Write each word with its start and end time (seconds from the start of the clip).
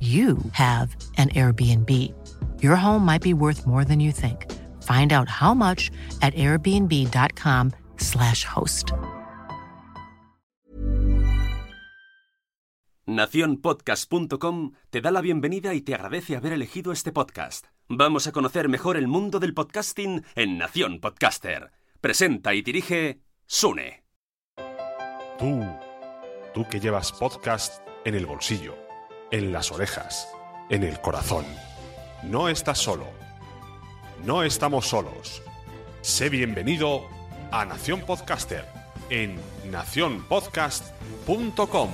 you 0.00 0.38
have 0.52 0.94
an 1.16 1.30
Airbnb. 1.30 2.12
Your 2.60 2.76
home 2.76 3.02
might 3.04 3.22
be 3.22 3.32
worth 3.32 3.66
more 3.66 3.84
than 3.84 3.98
you 3.98 4.12
think. 4.12 4.44
Find 4.82 5.14
out 5.14 5.30
how 5.30 5.54
much 5.54 5.90
at 6.20 6.34
airbnb.com/slash 6.34 8.44
host. 8.44 8.92
Naciónpodcast.com 13.06 14.72
te 14.90 15.00
da 15.00 15.12
la 15.12 15.20
bienvenida 15.20 15.74
y 15.74 15.80
te 15.80 15.94
agradece 15.94 16.36
haber 16.36 16.52
elegido 16.52 16.92
este 16.92 17.12
podcast. 17.12 17.66
Vamos 17.88 18.26
a 18.26 18.32
conocer 18.32 18.68
mejor 18.68 18.96
el 18.96 19.06
mundo 19.06 19.38
del 19.38 19.54
podcasting 19.54 20.24
en 20.34 20.58
Nación 20.58 20.98
Podcaster. 21.00 21.70
Presenta 22.00 22.52
y 22.54 22.62
dirige 22.62 23.20
Sune. 23.46 24.02
Tú, 25.38 25.64
tú 26.52 26.66
que 26.68 26.80
llevas 26.80 27.12
podcast 27.12 27.80
en 28.04 28.16
el 28.16 28.26
bolsillo 28.26 28.85
en 29.30 29.52
las 29.52 29.70
orejas, 29.72 30.28
en 30.68 30.82
el 30.82 31.00
corazón. 31.00 31.46
No 32.22 32.48
estás 32.48 32.78
solo. 32.78 33.06
No 34.24 34.42
estamos 34.42 34.88
solos. 34.88 35.42
Sé 36.02 36.28
bienvenido 36.28 37.06
a 37.50 37.64
Nación 37.64 38.00
Podcaster 38.00 38.66
en 39.10 39.40
nacionpodcast.com. 39.70 41.90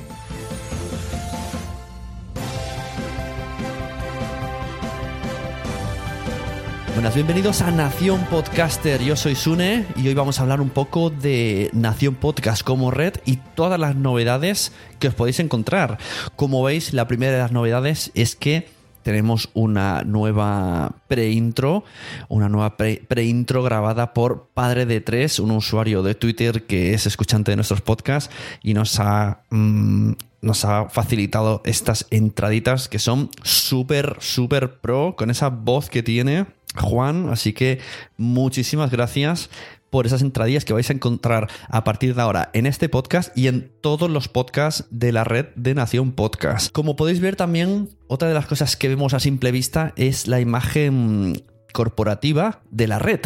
Buenas, 6.95 7.15
bienvenidos 7.15 7.63
a 7.63 7.71
Nación 7.71 8.23
Podcaster. 8.27 9.03
Yo 9.03 9.17
soy 9.17 9.35
Sune 9.35 9.87
y 9.97 10.09
hoy 10.09 10.15
vamos 10.15 10.39
a 10.39 10.43
hablar 10.43 10.61
un 10.61 10.69
poco 10.69 11.09
de 11.09 11.71
Nación 11.73 12.17
Podcast 12.17 12.63
como 12.63 12.91
red 12.91 13.15
y 13.25 13.37
todas 13.37 13.81
las 13.81 13.97
novedades 13.97 14.73
que 14.99 15.09
os 15.09 15.15
podéis 15.15 15.41
encontrar. 15.41 15.97
Como 16.37 16.63
veis, 16.63 16.93
la 16.93 17.09
primera 17.09 17.33
de 17.33 17.39
las 17.39 17.51
novedades 17.51 18.11
es 18.15 18.37
que 18.37 18.69
tenemos 19.03 19.49
una 19.55 20.03
nueva 20.03 20.97
pre-intro, 21.09 21.83
una 22.29 22.51
nueva 22.51 22.77
pre-intro 22.77 23.63
grabada 23.63 24.13
por 24.13 24.51
Padre 24.53 24.85
de 24.85 25.01
Tres, 25.01 25.39
un 25.39 25.51
usuario 25.51 26.03
de 26.03 26.15
Twitter 26.15 26.67
que 26.67 26.93
es 26.93 27.07
escuchante 27.07 27.53
de 27.53 27.57
nuestros 27.57 27.81
podcasts 27.81 28.33
y 28.63 28.75
nos 28.75 29.01
ha, 29.01 29.45
mm, 29.49 30.13
nos 30.43 30.65
ha 30.67 30.91
facilitado 30.91 31.63
estas 31.65 32.07
entraditas 32.11 32.89
que 32.89 32.99
son 32.99 33.31
súper, 33.43 34.17
súper 34.21 34.79
pro, 34.81 35.15
con 35.17 35.31
esa 35.31 35.49
voz 35.49 35.89
que 35.89 36.03
tiene 36.03 36.47
Juan. 36.77 37.29
Así 37.31 37.53
que 37.53 37.81
muchísimas 38.17 38.91
gracias 38.91 39.51
por 39.93 40.07
esas 40.07 40.23
entradillas 40.23 40.65
que 40.65 40.73
vais 40.73 40.89
a 40.89 40.95
encontrar 40.95 41.51
a 41.69 41.85
partir 41.85 42.15
de 42.15 42.23
ahora 42.23 42.49
en 42.55 42.65
este 42.65 42.89
podcast 42.89 43.37
y 43.37 43.49
en 43.49 43.71
todos 43.83 44.11
los 44.11 44.27
podcasts 44.27 44.87
de 44.91 45.13
la 45.13 45.23
red 45.23 45.49
de 45.55 45.75
Nación 45.75 46.13
Podcast. 46.13 46.73
Como 46.73 46.97
podéis 46.97 47.21
ver 47.21 47.37
también, 47.37 47.91
otra 48.09 48.29
de 48.29 48.35
las 48.35 48.47
cosas 48.47 48.75
que 48.77 48.89
vemos 48.89 49.13
a 49.13 49.21
simple 49.21 49.53
vista 49.53 49.93
es 49.97 50.29
la 50.29 50.41
imagen 50.41 51.45
corporativa 51.75 52.63
de 52.71 52.89
la 52.89 52.99
red. 52.99 53.21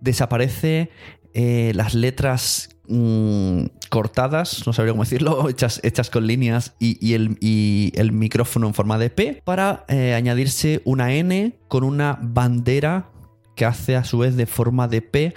Desaparece 0.00 0.90
eh, 1.34 1.72
las 1.74 1.94
letras 1.94 2.68
mm, 2.86 3.64
cortadas, 3.92 4.66
no 4.66 4.72
sabría 4.72 4.94
cómo 4.94 5.04
decirlo, 5.04 5.48
hechas, 5.50 5.78
hechas 5.84 6.08
con 6.08 6.26
líneas 6.26 6.74
y, 6.78 7.12
el, 7.12 7.36
el, 7.94 8.12
micrófono 8.12 8.66
en 8.66 8.72
forma 8.72 8.96
de 8.96 9.10
P, 9.10 9.42
para 9.44 9.84
eh, 9.86 10.14
añadirse 10.14 10.80
una 10.86 11.12
N 11.12 11.58
con 11.68 11.84
una 11.84 12.18
bandera 12.22 13.10
que 13.54 13.66
hace 13.66 13.94
a 13.94 14.04
su 14.04 14.16
vez 14.16 14.34
de 14.34 14.46
forma 14.46 14.88
de 14.88 15.02
P 15.02 15.34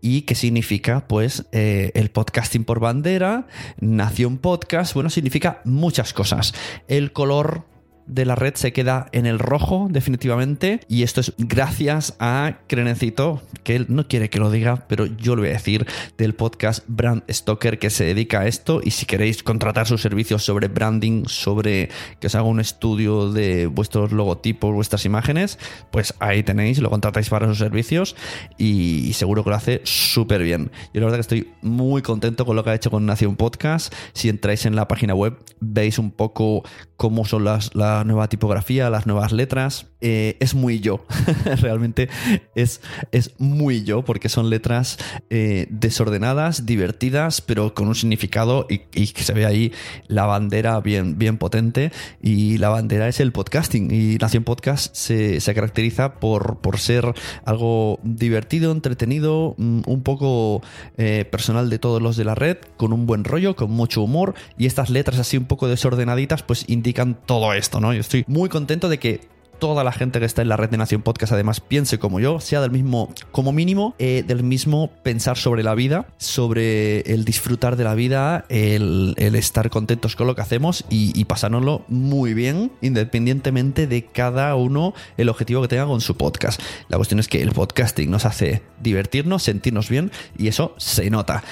y 0.00 0.22
qué 0.22 0.34
significa 0.34 1.06
pues 1.08 1.44
eh, 1.52 1.92
el 1.92 2.10
podcasting 2.10 2.64
por 2.64 2.80
bandera, 2.80 3.46
Nación 3.80 4.38
Podcast, 4.38 4.94
bueno, 4.94 5.10
significa 5.10 5.60
muchas 5.66 6.14
cosas. 6.14 6.54
El 6.88 7.12
color 7.12 7.66
de 8.10 8.24
la 8.24 8.34
red 8.34 8.54
se 8.56 8.72
queda 8.72 9.06
en 9.12 9.24
el 9.24 9.38
rojo 9.38 9.86
definitivamente 9.88 10.80
y 10.88 11.04
esto 11.04 11.20
es 11.20 11.32
gracias 11.38 12.16
a 12.18 12.58
Crenecito, 12.66 13.40
que 13.62 13.76
él 13.76 13.86
no 13.88 14.08
quiere 14.08 14.28
que 14.30 14.40
lo 14.40 14.50
diga, 14.50 14.84
pero 14.88 15.06
yo 15.06 15.36
lo 15.36 15.42
voy 15.42 15.50
a 15.50 15.54
decir, 15.54 15.86
del 16.18 16.34
podcast 16.34 16.84
Brand 16.88 17.22
Stoker 17.30 17.78
que 17.78 17.88
se 17.88 18.04
dedica 18.04 18.40
a 18.40 18.46
esto 18.48 18.80
y 18.82 18.90
si 18.90 19.06
queréis 19.06 19.42
contratar 19.42 19.86
sus 19.86 20.02
servicios 20.02 20.44
sobre 20.44 20.66
branding, 20.66 21.24
sobre 21.26 21.88
que 22.18 22.26
os 22.26 22.34
haga 22.34 22.44
un 22.44 22.58
estudio 22.58 23.30
de 23.30 23.66
vuestros 23.66 24.10
logotipos, 24.10 24.74
vuestras 24.74 25.04
imágenes, 25.04 25.58
pues 25.92 26.14
ahí 26.18 26.42
tenéis, 26.42 26.80
lo 26.80 26.90
contratáis 26.90 27.28
para 27.28 27.46
sus 27.46 27.58
servicios 27.58 28.16
y, 28.58 29.12
seguro 29.12 29.44
que 29.44 29.50
lo 29.50 29.56
hace 29.56 29.80
súper 29.84 30.42
bien. 30.42 30.70
Yo 30.92 31.00
la 31.00 31.06
verdad 31.06 31.18
que 31.18 31.20
estoy 31.20 31.52
muy 31.62 32.02
contento 32.02 32.44
con 32.44 32.56
lo 32.56 32.64
que 32.64 32.70
ha 32.70 32.74
hecho 32.74 32.90
con 32.90 33.06
Nación 33.06 33.36
Podcast. 33.36 33.94
Si 34.14 34.28
entráis 34.28 34.66
en 34.66 34.74
la 34.74 34.88
página 34.88 35.14
web 35.14 35.36
veis 35.60 35.98
un 35.98 36.10
poco 36.10 36.62
cómo 36.96 37.24
son 37.24 37.44
las, 37.44 37.74
las 37.74 37.99
la 38.00 38.04
nueva 38.04 38.28
tipografía, 38.28 38.88
las 38.88 39.06
nuevas 39.06 39.32
letras. 39.32 39.86
Eh, 40.00 40.38
es 40.40 40.54
muy 40.54 40.80
yo. 40.80 41.04
Realmente 41.60 42.08
es, 42.54 42.80
es 43.12 43.32
muy 43.38 43.84
yo, 43.84 44.02
porque 44.02 44.30
son 44.30 44.48
letras 44.48 44.98
eh, 45.28 45.66
desordenadas, 45.68 46.64
divertidas, 46.64 47.42
pero 47.42 47.74
con 47.74 47.88
un 47.88 47.94
significado 47.94 48.66
y, 48.70 48.78
que 48.78 49.22
se 49.22 49.34
ve 49.34 49.44
ahí 49.44 49.72
la 50.06 50.24
bandera 50.24 50.80
bien, 50.80 51.18
bien 51.18 51.36
potente. 51.36 51.92
Y 52.22 52.56
la 52.56 52.70
bandera 52.70 53.06
es 53.08 53.20
el 53.20 53.32
podcasting. 53.32 53.90
Y 53.90 54.16
Nación 54.16 54.44
Podcast 54.44 54.94
se, 54.94 55.40
se 55.40 55.54
caracteriza 55.54 56.14
por, 56.14 56.60
por 56.60 56.78
ser 56.78 57.12
algo 57.44 58.00
divertido, 58.02 58.72
entretenido, 58.72 59.54
mm, 59.58 59.82
un 59.86 60.02
poco 60.02 60.62
eh, 60.96 61.26
personal 61.30 61.68
de 61.68 61.78
todos 61.78 62.00
los 62.00 62.16
de 62.16 62.24
la 62.24 62.34
red, 62.34 62.56
con 62.78 62.94
un 62.94 63.04
buen 63.04 63.24
rollo, 63.24 63.56
con 63.56 63.70
mucho 63.70 64.00
humor. 64.00 64.34
Y 64.56 64.64
estas 64.64 64.88
letras 64.88 65.18
así 65.18 65.36
un 65.36 65.44
poco 65.44 65.68
desordenaditas, 65.68 66.42
pues 66.42 66.64
indican 66.66 67.18
todo 67.26 67.52
esto, 67.52 67.79
¿no? 67.80 67.92
Yo 67.92 68.00
estoy 68.00 68.24
muy 68.28 68.48
contento 68.48 68.88
de 68.88 68.98
que 68.98 69.20
toda 69.60 69.84
la 69.84 69.92
gente 69.92 70.18
que 70.18 70.24
está 70.24 70.42
en 70.42 70.48
la 70.48 70.56
red 70.56 70.70
de 70.70 70.78
Nación 70.78 71.02
Podcast 71.02 71.32
además 71.32 71.60
piense 71.60 71.98
como 71.98 72.18
yo, 72.18 72.40
sea 72.40 72.60
del 72.60 72.72
mismo, 72.72 73.14
como 73.30 73.52
mínimo, 73.52 73.94
eh, 73.98 74.24
del 74.26 74.42
mismo 74.42 74.90
pensar 75.04 75.36
sobre 75.36 75.62
la 75.62 75.74
vida, 75.74 76.06
sobre 76.16 77.00
el 77.02 77.24
disfrutar 77.24 77.76
de 77.76 77.84
la 77.84 77.94
vida, 77.94 78.46
el, 78.48 79.14
estar 79.18 79.70
contentos 79.70 80.16
con 80.16 80.26
lo 80.26 80.34
que 80.34 80.40
hacemos 80.40 80.84
y, 80.88 81.12
y, 81.14 81.24
pasárnoslo 81.26 81.84
muy 81.88 82.34
bien, 82.34 82.72
independientemente 82.80 83.86
de 83.86 84.06
cada 84.06 84.54
uno 84.56 84.94
el 85.18 85.28
objetivo 85.28 85.62
que 85.62 85.68
tenga 85.68 85.86
con 85.86 86.00
su 86.00 86.16
podcast. 86.16 86.60
La 86.88 86.96
cuestión 86.96 87.20
es 87.20 87.28
que 87.28 87.42
el 87.42 87.52
podcasting 87.52 88.10
nos 88.10 88.24
hace 88.24 88.62
divertirnos, 88.82 89.42
sentirnos 89.42 89.90
bien 89.90 90.10
y 90.36 90.48
eso 90.48 90.74
se 90.78 91.10
nota. 91.10 91.44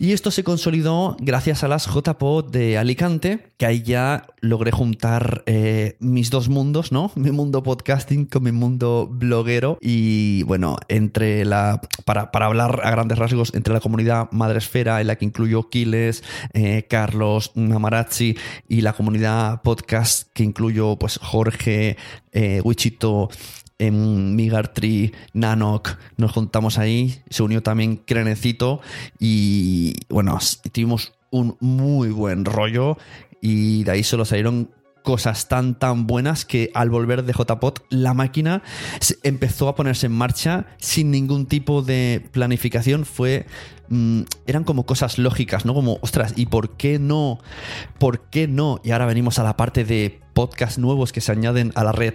Y 0.00 0.12
esto 0.12 0.30
se 0.30 0.44
consolidó 0.44 1.16
gracias 1.18 1.64
a 1.64 1.68
las 1.68 1.86
JPod 1.92 2.52
de 2.52 2.78
Alicante, 2.78 3.50
que 3.56 3.66
ahí 3.66 3.82
ya 3.82 4.28
logré 4.40 4.70
juntar 4.70 5.42
eh, 5.46 5.96
mis 5.98 6.30
dos 6.30 6.48
mundos, 6.48 6.92
¿no? 6.92 7.10
Mi 7.16 7.32
mundo 7.32 7.64
podcasting 7.64 8.26
con 8.26 8.44
mi 8.44 8.52
mundo 8.52 9.08
bloguero. 9.10 9.76
Y 9.80 10.44
bueno, 10.44 10.76
entre 10.86 11.44
la. 11.44 11.80
Para, 12.04 12.30
hablar 12.32 12.80
a 12.84 12.92
grandes 12.92 13.18
rasgos, 13.18 13.52
entre 13.54 13.74
la 13.74 13.80
comunidad 13.80 14.28
Madresfera, 14.30 15.00
en 15.00 15.08
la 15.08 15.16
que 15.16 15.24
incluyo 15.24 15.68
Kiles, 15.68 16.22
eh, 16.52 16.86
Carlos, 16.88 17.50
Namarazzi, 17.56 18.36
y 18.68 18.82
la 18.82 18.92
comunidad 18.92 19.62
podcast, 19.62 20.28
que 20.32 20.44
incluyo 20.44 20.96
pues 20.96 21.18
Jorge, 21.20 21.96
eh, 22.30 22.60
Wichito 22.62 23.30
en 23.78 24.34
Migartree, 24.36 25.12
Nanok, 25.32 25.90
nos 26.16 26.32
juntamos 26.32 26.78
ahí, 26.78 27.22
se 27.30 27.42
unió 27.42 27.62
también 27.62 27.96
Crenecito 27.96 28.80
y 29.18 29.94
bueno, 30.08 30.38
tuvimos 30.72 31.12
un 31.30 31.56
muy 31.60 32.10
buen 32.10 32.44
rollo 32.44 32.98
y 33.40 33.84
de 33.84 33.92
ahí 33.92 34.02
solo 34.02 34.24
salieron 34.24 34.70
cosas 35.08 35.48
tan 35.48 35.78
tan 35.78 36.06
buenas 36.06 36.44
que 36.44 36.70
al 36.74 36.90
volver 36.90 37.24
de 37.24 37.32
JPOT 37.32 37.80
la 37.88 38.12
máquina 38.12 38.62
empezó 39.22 39.68
a 39.68 39.74
ponerse 39.74 40.06
en 40.06 40.12
marcha 40.12 40.66
sin 40.76 41.10
ningún 41.10 41.46
tipo 41.46 41.80
de 41.80 42.28
planificación. 42.30 43.06
Fue 43.06 43.46
mm, 43.88 44.22
eran 44.46 44.64
como 44.64 44.84
cosas 44.84 45.16
lógicas 45.16 45.64
no 45.64 45.72
como 45.72 45.98
ostras 46.02 46.34
y 46.36 46.44
por 46.46 46.76
qué 46.76 46.98
no 46.98 47.38
por 47.98 48.28
qué 48.28 48.48
no 48.48 48.80
y 48.84 48.90
ahora 48.90 49.06
venimos 49.06 49.38
a 49.38 49.44
la 49.44 49.56
parte 49.56 49.84
de 49.84 50.20
podcasts 50.38 50.78
nuevos 50.78 51.10
que 51.10 51.20
se 51.20 51.32
añaden 51.32 51.72
a 51.74 51.82
la 51.82 51.90
red, 51.90 52.14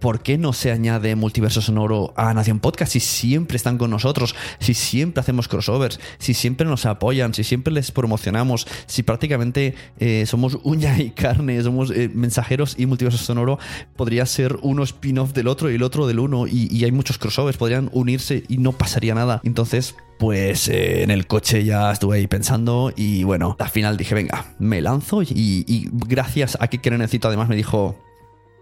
¿por 0.00 0.20
qué 0.24 0.36
no 0.36 0.52
se 0.52 0.72
añade 0.72 1.14
Multiverso 1.14 1.62
Sonoro 1.62 2.12
a 2.16 2.34
Nación 2.34 2.58
Podcast 2.58 2.90
si 2.90 2.98
siempre 2.98 3.56
están 3.56 3.78
con 3.78 3.88
nosotros, 3.88 4.34
si 4.58 4.74
siempre 4.74 5.20
hacemos 5.20 5.46
crossovers, 5.46 6.00
si 6.18 6.34
siempre 6.34 6.66
nos 6.66 6.86
apoyan, 6.86 7.34
si 7.34 7.44
siempre 7.44 7.72
les 7.72 7.92
promocionamos, 7.92 8.66
si 8.86 9.04
prácticamente 9.04 9.76
eh, 10.00 10.24
somos 10.26 10.58
uña 10.64 10.98
y 10.98 11.10
carne, 11.10 11.62
somos 11.62 11.92
eh, 11.92 12.10
mensajeros 12.12 12.74
y 12.76 12.86
Multiverso 12.86 13.18
Sonoro 13.18 13.60
podría 13.94 14.26
ser 14.26 14.58
uno 14.62 14.82
spin-off 14.82 15.32
del 15.32 15.46
otro 15.46 15.70
y 15.70 15.76
el 15.76 15.84
otro 15.84 16.08
del 16.08 16.18
uno 16.18 16.48
y, 16.48 16.82
hay 16.82 16.90
muchos 16.90 17.18
crossovers, 17.18 17.58
podrían 17.58 17.90
unirse 17.92 18.42
y 18.48 18.58
no 18.58 18.72
pasaría 18.72 19.14
nada. 19.14 19.40
Entonces, 19.44 19.94
pues 20.22 20.68
eh, 20.68 21.02
en 21.02 21.10
el 21.10 21.26
coche 21.26 21.64
ya 21.64 21.90
estuve 21.90 22.18
ahí 22.18 22.28
pensando 22.28 22.92
y 22.94 23.24
bueno, 23.24 23.56
al 23.58 23.70
final 23.70 23.96
dije, 23.96 24.14
venga, 24.14 24.54
me 24.60 24.80
lanzo 24.80 25.20
y, 25.24 25.88
gracias 25.92 26.56
a 26.60 26.68
que 26.68 26.78
necesito 26.92 27.26
además 27.26 27.48
me 27.48 27.56
dijo, 27.56 27.98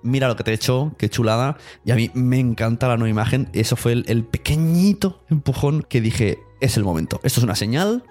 mira 0.03 0.27
lo 0.27 0.37
que 0.37 0.43
te 0.43 0.53
he 0.53 0.55
hecho, 0.55 0.95
qué 0.97 1.11
chulada. 1.11 1.59
Y 1.85 1.91
a 1.91 1.97
mí 1.97 2.11
me 2.15 2.39
encanta 2.39 2.89
la 2.89 2.97
nueva 2.97 3.11
imagen. 3.11 3.51
Eso 3.53 3.77
fue 3.77 3.93
el, 3.93 4.25
pequeñito 4.25 5.23
empujón 5.29 5.83
que 5.83 6.01
dije, 6.01 6.39
es 6.63 6.79
el 6.79 6.85
momento. 6.85 7.21
Esto 7.25 7.41
es 7.41 7.45
una 7.45 7.57
señal. 7.57 8.05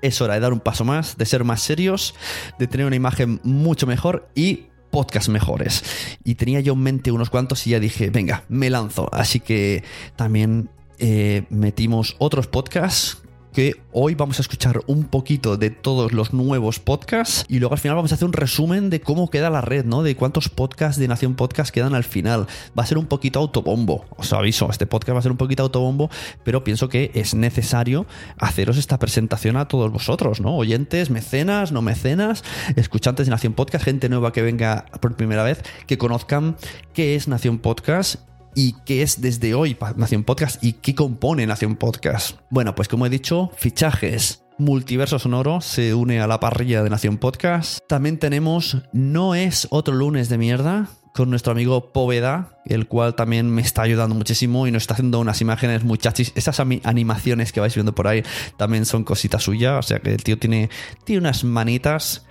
Es 0.00 0.22
hora 0.22 0.32
de 0.32 0.40
dar 0.40 0.54
un 0.54 0.60
paso 0.60 0.86
más, 0.86 1.18
de 1.18 1.26
ser 1.26 1.44
más 1.44 1.60
serios, 1.60 2.14
de 2.58 2.66
tener 2.68 2.86
una 2.86 2.96
imagen 2.96 3.38
mucho 3.44 3.86
mejor 3.86 4.30
y 4.34 4.68
podcast 4.90 5.28
mejores. 5.28 5.84
Y 6.24 6.36
tenía 6.36 6.60
yo 6.60 6.72
en 6.72 6.80
mente 6.80 7.12
unos 7.12 7.28
cuantos 7.28 7.66
y 7.66 7.70
ya 7.70 7.80
dije, 7.80 8.08
venga, 8.08 8.44
me 8.48 8.70
lanzo. 8.70 9.10
Así 9.12 9.40
que 9.40 9.84
también 10.16 10.70
eh, 10.98 11.44
metimos 11.50 12.16
otros 12.18 12.46
podcasts 12.46 13.24
que 13.54 13.76
hoy 13.92 14.16
vamos 14.16 14.40
a 14.40 14.42
escuchar 14.42 14.80
un 14.88 15.04
poquito 15.04 15.56
de 15.56 15.70
todos 15.70 16.12
los 16.12 16.34
nuevos 16.34 16.80
podcasts 16.80 17.44
y 17.48 17.60
luego 17.60 17.74
al 17.74 17.78
final 17.78 17.94
vamos 17.94 18.10
a 18.10 18.16
hacer 18.16 18.26
un 18.26 18.32
resumen 18.32 18.90
de 18.90 19.00
cómo 19.00 19.30
queda 19.30 19.48
la 19.48 19.60
red, 19.60 19.84
¿no? 19.84 20.02
De 20.02 20.16
cuántos 20.16 20.48
podcasts 20.48 20.98
de 20.98 21.06
Nación 21.06 21.36
Podcast 21.36 21.72
quedan 21.72 21.94
al 21.94 22.02
final. 22.02 22.48
Va 22.76 22.82
a 22.82 22.86
ser 22.86 22.98
un 22.98 23.06
poquito 23.06 23.38
autobombo, 23.38 24.06
os 24.16 24.32
aviso, 24.32 24.68
este 24.70 24.86
podcast 24.86 25.14
va 25.14 25.18
a 25.20 25.22
ser 25.22 25.30
un 25.30 25.38
poquito 25.38 25.62
autobombo, 25.62 26.10
pero 26.42 26.64
pienso 26.64 26.88
que 26.88 27.12
es 27.14 27.34
necesario 27.34 28.06
haceros 28.38 28.76
esta 28.76 28.98
presentación 28.98 29.56
a 29.56 29.68
todos 29.68 29.92
vosotros, 29.92 30.40
¿no? 30.40 30.56
Oyentes, 30.56 31.10
mecenas, 31.10 31.70
no 31.70 31.80
mecenas, 31.80 32.42
escuchantes 32.74 33.26
de 33.26 33.30
Nación 33.30 33.52
Podcast, 33.52 33.84
gente 33.84 34.08
nueva 34.08 34.32
que 34.32 34.42
venga 34.42 34.86
por 35.00 35.14
primera 35.14 35.44
vez, 35.44 35.62
que 35.86 35.96
conozcan 35.96 36.56
qué 36.92 37.14
es 37.14 37.28
Nación 37.28 37.58
Podcast 37.58 38.16
y 38.54 38.74
qué 38.84 39.02
es 39.02 39.20
desde 39.20 39.54
hoy 39.54 39.76
Nación 39.96 40.24
Podcast 40.24 40.62
y 40.62 40.74
qué 40.74 40.94
compone 40.94 41.46
Nación 41.46 41.76
Podcast. 41.76 42.38
Bueno, 42.50 42.74
pues 42.74 42.88
como 42.88 43.06
he 43.06 43.10
dicho, 43.10 43.50
fichajes. 43.56 44.42
Multiverso 44.56 45.18
Sonoro 45.18 45.60
se 45.60 45.94
une 45.94 46.20
a 46.20 46.26
la 46.26 46.38
parrilla 46.38 46.82
de 46.82 46.90
Nación 46.90 47.18
Podcast. 47.18 47.80
También 47.88 48.18
tenemos 48.18 48.78
No 48.92 49.34
es 49.34 49.66
otro 49.70 49.94
lunes 49.94 50.28
de 50.28 50.38
mierda 50.38 50.88
con 51.14 51.30
nuestro 51.30 51.52
amigo 51.52 51.92
Poveda, 51.92 52.58
el 52.66 52.88
cual 52.88 53.14
también 53.14 53.48
me 53.48 53.62
está 53.62 53.82
ayudando 53.82 54.16
muchísimo 54.16 54.66
y 54.66 54.72
nos 54.72 54.82
está 54.82 54.94
haciendo 54.94 55.20
unas 55.20 55.40
imágenes 55.40 55.84
muy 55.84 55.96
chachis. 55.96 56.32
Esas 56.34 56.58
animaciones 56.60 57.52
que 57.52 57.60
vais 57.60 57.74
viendo 57.74 57.94
por 57.94 58.08
ahí 58.08 58.24
también 58.56 58.84
son 58.84 59.04
cositas 59.04 59.44
suyas, 59.44 59.78
o 59.78 59.82
sea 59.88 60.00
que 60.00 60.12
el 60.12 60.24
tío 60.24 60.38
tiene, 60.38 60.70
tiene 61.04 61.20
unas 61.20 61.44
manitas 61.44 62.26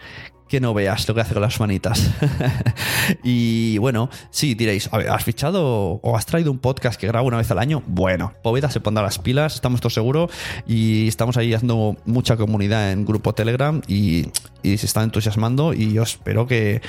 que 0.54 0.62
no 0.62 0.76
veas 0.76 1.08
lo 1.08 1.16
que 1.16 1.22
hace 1.22 1.34
con 1.34 1.42
las 1.42 1.60
manitas. 1.60 2.12
y 3.24 3.80
bueno, 3.80 4.12
sí, 4.30 4.54
diréis, 4.54 4.88
¿has 4.94 5.24
fichado 5.24 6.00
o 6.04 6.16
has 6.16 6.28
traído 6.28 6.52
un 6.52 6.60
podcast 6.60 7.02
que 7.02 7.08
grabo 7.08 7.28
una 7.28 7.38
vez 7.38 7.50
al 7.50 7.58
año? 7.58 7.82
Bueno, 7.88 8.34
Poveda 8.44 8.70
se 8.70 8.80
pondrá 8.80 9.02
las 9.02 9.18
pilas, 9.18 9.56
estamos 9.56 9.82
todos 9.82 9.96
seguros 9.96 10.30
y 10.68 11.08
estamos 11.08 11.38
ahí 11.38 11.56
haciendo 11.56 11.98
mucha 12.06 12.38
comunidad 12.38 12.92
en 12.92 13.04
grupo 13.04 13.34
Telegram 13.34 13.82
y, 13.88 14.28
se 14.62 14.86
está 14.86 15.02
entusiasmando 15.02 15.74
y 15.74 15.92
yo 15.92 16.04
espero 16.04 16.46
que, 16.46 16.84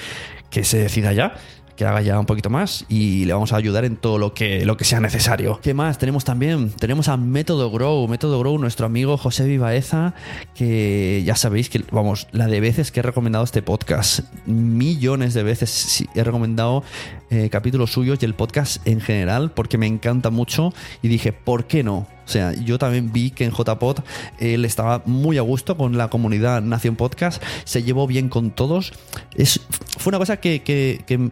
que 0.51 0.63
se 0.63 0.77
decida 0.77 1.15
ya 1.15 1.33
que 1.77 1.85
haga 1.85 2.03
ya 2.03 2.19
un 2.19 2.27
poquito 2.27 2.51
más 2.51 2.85
y 2.89 3.25
le 3.25 3.33
vamos 3.33 3.53
a 3.53 3.57
ayudar 3.57 3.85
en 3.85 3.97
todo 3.97 4.19
lo 4.19 4.35
que, 4.35 4.65
lo 4.65 4.77
que 4.77 4.85
sea 4.85 5.01
necesario. 5.01 5.61
¿Qué 5.63 5.75
más? 5.75 5.99
Tenemos 5.99 6.25
también, 6.25 6.71
tenemos 6.71 7.09
a 7.09 7.17
Método 7.17 7.71
Grow, 7.71 8.07
Método 8.09 8.39
Grow, 8.39 8.59
nuestro 8.59 8.87
amigo 8.87 9.17
José 9.17 9.47
Vivaeza, 9.47 10.15
que 10.55 11.23
ya 11.25 11.37
sabéis 11.37 11.69
que, 11.69 11.85
vamos, 11.91 12.29
la 12.33 12.47
de 12.47 12.61
veces 12.61 12.91
que 12.91 13.01
he 13.01 13.03
recomendado 13.03 13.45
este 13.45 13.63
podcast, 13.63 14.21
millones 14.47 15.35
de 15.35 15.43
veces 15.43 16.05
he 16.15 16.25
recomendado 16.25 16.85
eh, 17.31 17.49
capítulos 17.51 17.93
suyos 17.93 18.19
y 18.21 18.25
el 18.25 18.35
podcast 18.35 18.87
en 18.87 19.01
general, 19.01 19.51
porque 19.51 19.79
me 19.79 19.87
encanta 19.87 20.31
mucho 20.31 20.73
y 21.03 21.09
dije, 21.09 21.33
¿por 21.33 21.67
qué 21.67 21.83
no? 21.83 22.07
O 22.25 22.29
sea, 22.29 22.53
yo 22.53 22.79
también 22.79 23.13
vi 23.13 23.31
que 23.31 23.45
en 23.45 23.53
JPod 23.53 23.99
él 24.39 24.65
estaba 24.65 25.03
muy 25.07 25.39
a 25.39 25.43
gusto 25.43 25.77
con 25.77 25.97
la 25.97 26.09
comunidad 26.09 26.63
Nación 26.63 26.97
Podcast, 26.97 27.43
se 27.65 27.83
llevó 27.83 28.07
bien 28.07 28.29
con 28.29 28.51
todos. 28.51 28.93
Es, 29.35 29.61
fue 29.99 30.11
una 30.11 30.19
cosa 30.19 30.39
que, 30.39 30.63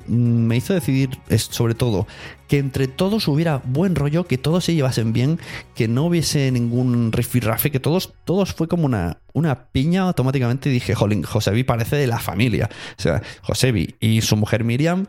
me 0.06 0.56
hizo 0.56 0.75
decidir, 0.75 1.11
sobre 1.37 1.75
todo, 1.75 2.06
que 2.49 2.58
entre 2.58 2.87
todos 2.88 3.28
hubiera 3.28 3.62
buen 3.64 3.94
rollo, 3.94 4.26
que 4.26 4.38
todos 4.38 4.64
se 4.64 4.75
llevasen 4.75 5.12
bien, 5.12 5.38
que 5.75 5.88
no 5.88 6.04
hubiese 6.04 6.50
ningún 6.50 7.12
rifirrafe, 7.12 7.70
que 7.70 7.80
todos, 7.80 8.12
todos 8.25 8.52
fue 8.52 8.68
como 8.68 8.84
una, 8.84 9.18
una 9.32 9.68
piña 9.68 10.02
automáticamente. 10.02 10.68
Dije, 10.68 10.94
jolín, 10.94 11.22
Josebi 11.22 11.64
parece 11.64 11.96
de 11.96 12.06
la 12.06 12.18
familia. 12.18 12.68
O 12.99 13.02
sea, 13.02 13.22
Josebi 13.42 13.94
y 14.00 14.20
su 14.20 14.37
mujer 14.37 14.64
Miriam 14.64 15.06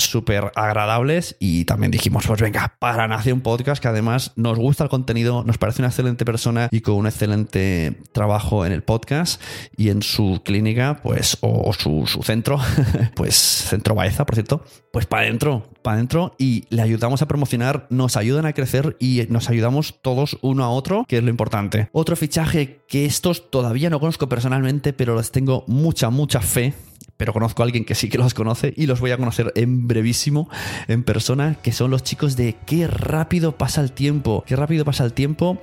súper 0.00 0.52
agradables 0.54 1.36
y 1.38 1.64
también 1.64 1.90
dijimos, 1.90 2.26
pues 2.26 2.40
venga, 2.40 2.76
para 2.78 3.08
Nación 3.08 3.40
Podcast, 3.40 3.80
que 3.80 3.88
además 3.88 4.32
nos 4.36 4.58
gusta 4.58 4.84
el 4.84 4.90
contenido, 4.90 5.44
nos 5.44 5.58
parece 5.58 5.82
una 5.82 5.88
excelente 5.88 6.24
persona 6.24 6.68
y 6.70 6.80
con 6.80 6.94
un 6.94 7.06
excelente 7.06 7.96
trabajo 8.12 8.66
en 8.66 8.72
el 8.72 8.82
podcast 8.82 9.40
y 9.76 9.90
en 9.90 10.02
su 10.02 10.42
clínica, 10.44 11.00
pues, 11.02 11.38
o, 11.40 11.72
su, 11.72 12.06
centro, 12.22 12.58
pues 13.14 13.34
Centro 13.34 13.94
Baeza, 13.94 14.26
por 14.26 14.34
cierto, 14.34 14.64
pues 14.92 15.06
para 15.06 15.22
adentro, 15.22 15.68
para 15.82 15.96
adentro 15.96 16.34
y 16.38 16.64
le 16.70 16.82
ayudamos 16.82 17.22
a 17.22 17.28
promocionar, 17.28 17.86
nos 17.90 18.16
ayudan 18.16 18.46
a 18.46 18.52
crecer 18.52 18.96
y 18.98 19.24
nos 19.28 19.48
ayudamos 19.48 19.98
todos 20.02 20.38
uno 20.42 20.64
a 20.64 20.70
otro, 20.70 21.04
que 21.08 21.18
es 21.18 21.22
lo 21.22 21.30
importante. 21.30 21.88
Otro 21.92 22.16
fichaje 22.16 22.80
que 22.88 23.04
estos 23.04 23.50
todavía 23.50 23.90
no 23.90 24.00
conozco 24.00 24.28
personalmente, 24.28 24.92
pero 24.92 25.16
les 25.16 25.30
tengo 25.30 25.64
mucha, 25.66 26.10
mucha 26.10 26.40
fe 26.40 26.74
pero 27.20 27.34
conozco 27.34 27.62
a 27.62 27.66
alguien 27.66 27.84
que 27.84 27.94
sí 27.94 28.08
que 28.08 28.16
los 28.16 28.32
conoce 28.32 28.72
y 28.78 28.86
los 28.86 28.98
voy 28.98 29.10
a 29.10 29.18
conocer 29.18 29.52
en 29.54 29.86
brevísimo 29.86 30.48
en 30.88 31.02
persona, 31.02 31.58
que 31.62 31.70
son 31.70 31.90
los 31.90 32.02
chicos 32.02 32.34
de 32.34 32.56
Qué 32.64 32.86
rápido 32.86 33.58
pasa 33.58 33.82
el 33.82 33.92
tiempo, 33.92 34.42
qué 34.46 34.56
rápido 34.56 34.86
pasa 34.86 35.04
el 35.04 35.12
tiempo. 35.12 35.60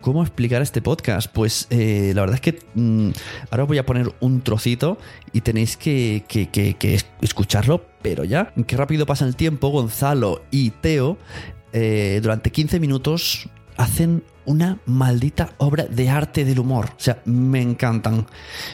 ¿Cómo 0.00 0.22
explicar 0.22 0.62
este 0.62 0.80
podcast? 0.80 1.28
Pues 1.32 1.66
eh, 1.70 2.12
la 2.14 2.20
verdad 2.20 2.36
es 2.36 2.40
que 2.40 2.60
mm, 2.76 3.10
ahora 3.50 3.64
os 3.64 3.68
voy 3.68 3.78
a 3.78 3.86
poner 3.86 4.14
un 4.20 4.40
trocito 4.42 4.98
y 5.32 5.40
tenéis 5.40 5.76
que, 5.76 6.22
escucharlo, 7.20 7.84
pero 8.02 8.22
ya. 8.22 8.54
Qué 8.68 8.76
rápido 8.76 9.04
pasa 9.04 9.26
el 9.26 9.34
tiempo, 9.34 9.70
Gonzalo 9.70 10.44
y 10.52 10.70
Teo 10.70 11.18
eh, 11.72 12.20
durante 12.22 12.52
15 12.52 12.78
minutos 12.78 13.48
hacen 13.80 14.24
una 14.44 14.78
maldita 14.84 15.54
obra 15.56 15.84
de 15.84 16.10
arte 16.10 16.44
del 16.44 16.58
humor. 16.58 16.90
O 16.90 17.00
sea, 17.00 17.22
me 17.24 17.62
encantan. 17.62 18.26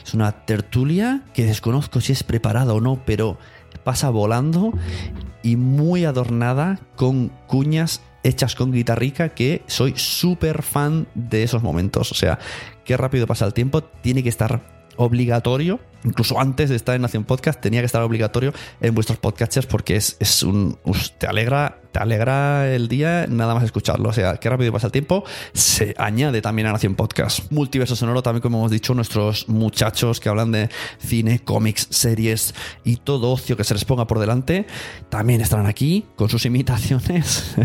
Es 0.04 0.14
una 0.14 0.32
tertulia 0.44 1.22
que 1.32 1.44
desconozco 1.44 2.00
si 2.00 2.12
es 2.12 2.24
preparada 2.24 2.74
o 2.74 2.80
no, 2.80 3.00
pero 3.06 3.38
pasa 3.84 4.10
volando 4.10 4.72
y 5.44 5.54
muy 5.54 6.04
adornada 6.04 6.80
con 6.96 7.28
cuñas 7.46 8.00
hechas 8.24 8.56
con 8.56 8.72
guitarrica 8.72 9.28
que 9.28 9.62
soy 9.68 9.94
súper 9.96 10.64
fan 10.64 11.06
de 11.14 11.44
esos 11.44 11.62
momentos. 11.62 12.10
O 12.10 12.16
sea, 12.16 12.40
qué 12.84 12.96
rápido 12.96 13.28
pasa 13.28 13.46
el 13.46 13.54
tiempo. 13.54 13.84
Tiene 13.84 14.24
que 14.24 14.28
estar 14.28 14.88
obligatorio, 14.96 15.78
incluso 16.06 16.40
antes 16.40 16.70
de 16.70 16.76
estar 16.76 16.94
en 16.94 17.02
Nación 17.02 17.24
Podcast, 17.24 17.60
tenía 17.60 17.80
que 17.80 17.86
estar 17.86 18.02
obligatorio 18.02 18.54
en 18.80 18.94
vuestros 18.94 19.18
podcasts 19.18 19.66
porque 19.66 19.96
es, 19.96 20.16
es 20.20 20.42
un. 20.42 20.78
te 21.18 21.26
alegra, 21.26 21.80
te 21.92 21.98
alegra 21.98 22.72
el 22.72 22.88
día 22.88 23.26
nada 23.28 23.54
más 23.54 23.64
escucharlo. 23.64 24.08
O 24.08 24.12
sea, 24.12 24.36
qué 24.36 24.48
rápido 24.48 24.72
pasa 24.72 24.86
el 24.86 24.92
tiempo. 24.92 25.24
Se 25.52 25.94
añade 25.98 26.40
también 26.40 26.68
a 26.68 26.72
Nación 26.72 26.94
Podcast. 26.94 27.50
Multiverso 27.50 27.96
Sonoro, 27.96 28.22
también, 28.22 28.42
como 28.42 28.58
hemos 28.58 28.70
dicho, 28.70 28.94
nuestros 28.94 29.48
muchachos 29.48 30.20
que 30.20 30.28
hablan 30.28 30.52
de 30.52 30.70
cine, 30.98 31.40
cómics, 31.40 31.88
series 31.90 32.54
y 32.84 32.96
todo 32.96 33.32
ocio 33.32 33.56
que 33.56 33.64
se 33.64 33.74
les 33.74 33.84
ponga 33.84 34.06
por 34.06 34.18
delante, 34.18 34.66
también 35.08 35.40
estarán 35.40 35.66
aquí 35.66 36.06
con 36.16 36.28
sus 36.28 36.46
imitaciones. 36.46 37.56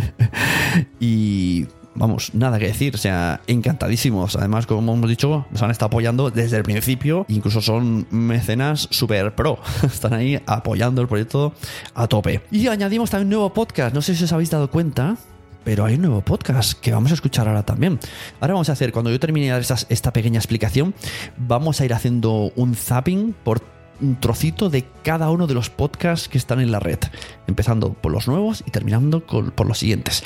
y 1.00 1.68
vamos, 1.96 2.34
nada 2.34 2.58
que 2.60 2.68
decir, 2.68 2.96
o 2.96 2.98
sea, 2.98 3.42
encantadísimos. 3.48 4.36
Además, 4.36 4.66
como 4.66 4.94
hemos 4.94 5.10
dicho, 5.10 5.46
nos 5.52 5.62
han 5.62 5.72
estado 5.72 5.88
apoyando 5.88 6.30
desde 6.32 6.58
el 6.58 6.64
principio, 6.64 7.26
incluso 7.30 7.62
son 7.62 8.08
mecenas 8.12 8.88
super 8.92 9.34
pro. 9.36 9.60
Están 9.84 10.14
ahí 10.14 10.42
apoyando 10.46 11.02
el 11.02 11.08
proyecto 11.08 11.54
a 11.94 12.08
tope. 12.08 12.42
Y 12.52 12.68
añadimos 12.68 13.10
también 13.10 13.28
un 13.28 13.32
nuevo 13.32 13.54
podcast, 13.54 13.94
no 13.94 14.02
sé 14.02 14.16
si 14.16 14.24
os 14.24 14.32
habéis 14.34 14.50
dado 14.50 14.70
cuenta. 14.70 15.18
Pero 15.64 15.86
hay 15.86 15.94
un 15.94 16.02
nuevo 16.02 16.22
podcast 16.22 16.74
que 16.80 16.92
vamos 16.92 17.12
a 17.12 17.14
escuchar 17.14 17.48
ahora 17.48 17.62
también. 17.62 18.00
Ahora 18.40 18.56
vamos 18.56 18.70
a 18.70 18.72
hacer, 18.72 18.92
cuando 18.92 19.12
yo 19.12 19.20
termine 19.20 19.46
de 19.46 19.52
dar 19.52 19.62
esas- 19.62 19.86
esta 19.90 20.12
pequeña 20.12 20.40
explicación, 20.40 20.96
vamos 21.38 21.80
a 21.80 21.86
ir 21.86 21.94
haciendo 21.94 22.52
un 22.56 22.74
zapping 22.74 23.36
por 23.44 23.62
un 24.02 24.20
trocito 24.20 24.70
de 24.70 24.86
cada 25.04 25.30
uno 25.30 25.48
de 25.48 25.54
los 25.54 25.70
podcasts 25.70 26.28
que 26.28 26.38
están 26.38 26.60
en 26.60 26.72
la 26.72 26.80
red, 26.80 27.00
empezando 27.48 27.94
por 27.94 28.12
los 28.12 28.28
nuevos 28.28 28.64
y 28.66 28.72
terminando 28.72 29.22
por 29.22 29.68
los 29.68 29.78
siguientes. 29.78 30.24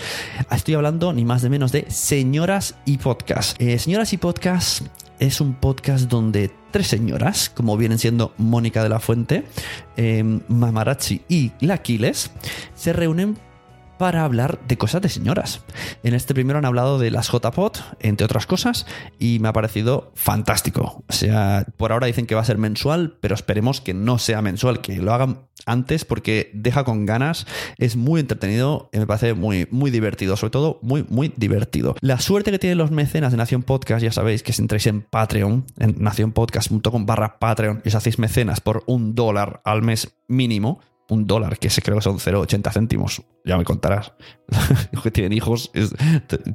Estoy 0.52 0.76
hablando 0.76 1.14
ni 1.14 1.26
más 1.26 1.42
de 1.42 1.50
menos 1.50 1.72
de 1.72 1.86
Señoras 1.90 2.76
y 2.86 2.98
Podcast. 2.98 3.60
Eh, 3.62 3.78
Señoras 3.80 4.14
y 4.14 4.18
Podcast 4.18 4.86
es 5.20 5.40
un 5.42 5.54
podcast 5.54 6.10
donde 6.10 6.52
tres 6.72 6.88
señoras, 6.88 7.50
como 7.50 7.78
vienen 7.78 8.00
siendo 8.00 8.34
Mónica 8.38 8.84
de 8.84 8.90
la 8.90 9.00
Fuente, 9.00 9.46
eh, 9.96 10.24
Mamarazzi 10.48 11.22
y 11.30 11.52
Laquiles, 11.62 12.32
se 12.76 12.94
reúnen 12.94 13.38
para 13.98 14.24
hablar 14.24 14.60
de 14.68 14.78
cosas 14.78 15.02
de 15.02 15.10
señoras. 15.10 15.62
En 16.04 16.14
este 16.14 16.34
primero 16.34 16.60
han 16.60 16.66
hablado 16.66 17.00
de 17.00 17.12
las 17.12 17.30
JPOT, 17.30 17.80
entre 18.00 18.26
otras 18.26 18.46
cosas, 18.46 18.86
y 19.20 19.40
me 19.40 19.48
ha 19.48 19.54
parecido 19.54 20.12
fantástico. 20.16 21.04
O 21.08 21.14
sea, 21.14 21.66
por 21.78 21.92
ahora 21.92 22.08
dicen 22.08 22.26
que 22.26 22.36
va 22.36 22.42
a 22.42 22.46
ser 22.46 22.58
mensual, 22.58 23.18
pero 23.22 23.36
esperemos 23.36 23.82
que 23.82 23.94
no 23.94 24.18
sea 24.18 24.42
mensual, 24.42 24.82
que 24.82 24.98
lo 24.98 25.14
hagan 25.14 25.48
antes 25.66 26.06
porque 26.06 26.52
deja 26.54 26.84
con 26.84 27.06
ganas, 27.06 27.48
es 27.78 27.96
muy 27.96 28.20
entretenido 28.22 28.90
y 28.94 29.00
me 29.00 29.08
parece 29.08 29.34
muy, 29.34 29.68
muy 29.72 29.92
divertido, 29.92 30.36
sobre 30.38 30.52
todo 30.52 30.80
muy, 30.82 31.06
muy 31.10 31.34
divertido. 31.36 31.96
La 32.02 32.20
suerte 32.20 32.52
que 32.52 32.60
tienen 32.60 32.78
los 32.78 32.92
mecenas 32.92 33.32
de 33.32 33.38
Nación 33.38 33.64
Podcast, 33.64 34.04
ya 34.04 34.12
sabéis 34.12 34.44
que 34.44 34.54
si 34.54 34.62
entráis 34.62 34.88
en 34.88 35.02
Patreon, 35.02 35.66
en 35.80 35.96
nacionpodcast.com 35.98 37.06
barra 37.06 37.40
Patreon 37.40 37.82
y 37.84 37.90
os 37.90 37.96
hacéis 37.96 38.20
mecenas 38.20 38.62
por 38.62 38.84
un 38.86 39.16
dólar 39.16 39.62
al 39.64 39.82
mes 39.82 40.16
mínimo, 40.28 40.80
un 41.08 41.28
dólar, 41.28 41.60
que 41.60 41.70
se 41.70 41.82
creo 41.82 41.98
que 41.98 42.02
son 42.02 42.18
0,80 42.18 42.72
céntimos. 42.72 43.22
Ya 43.44 43.58
me 43.58 43.64
contarás. 43.64 44.14
Los 44.92 45.04
que 45.04 45.12
tienen 45.12 45.34
hijos, 45.34 45.70
es, 45.74 45.94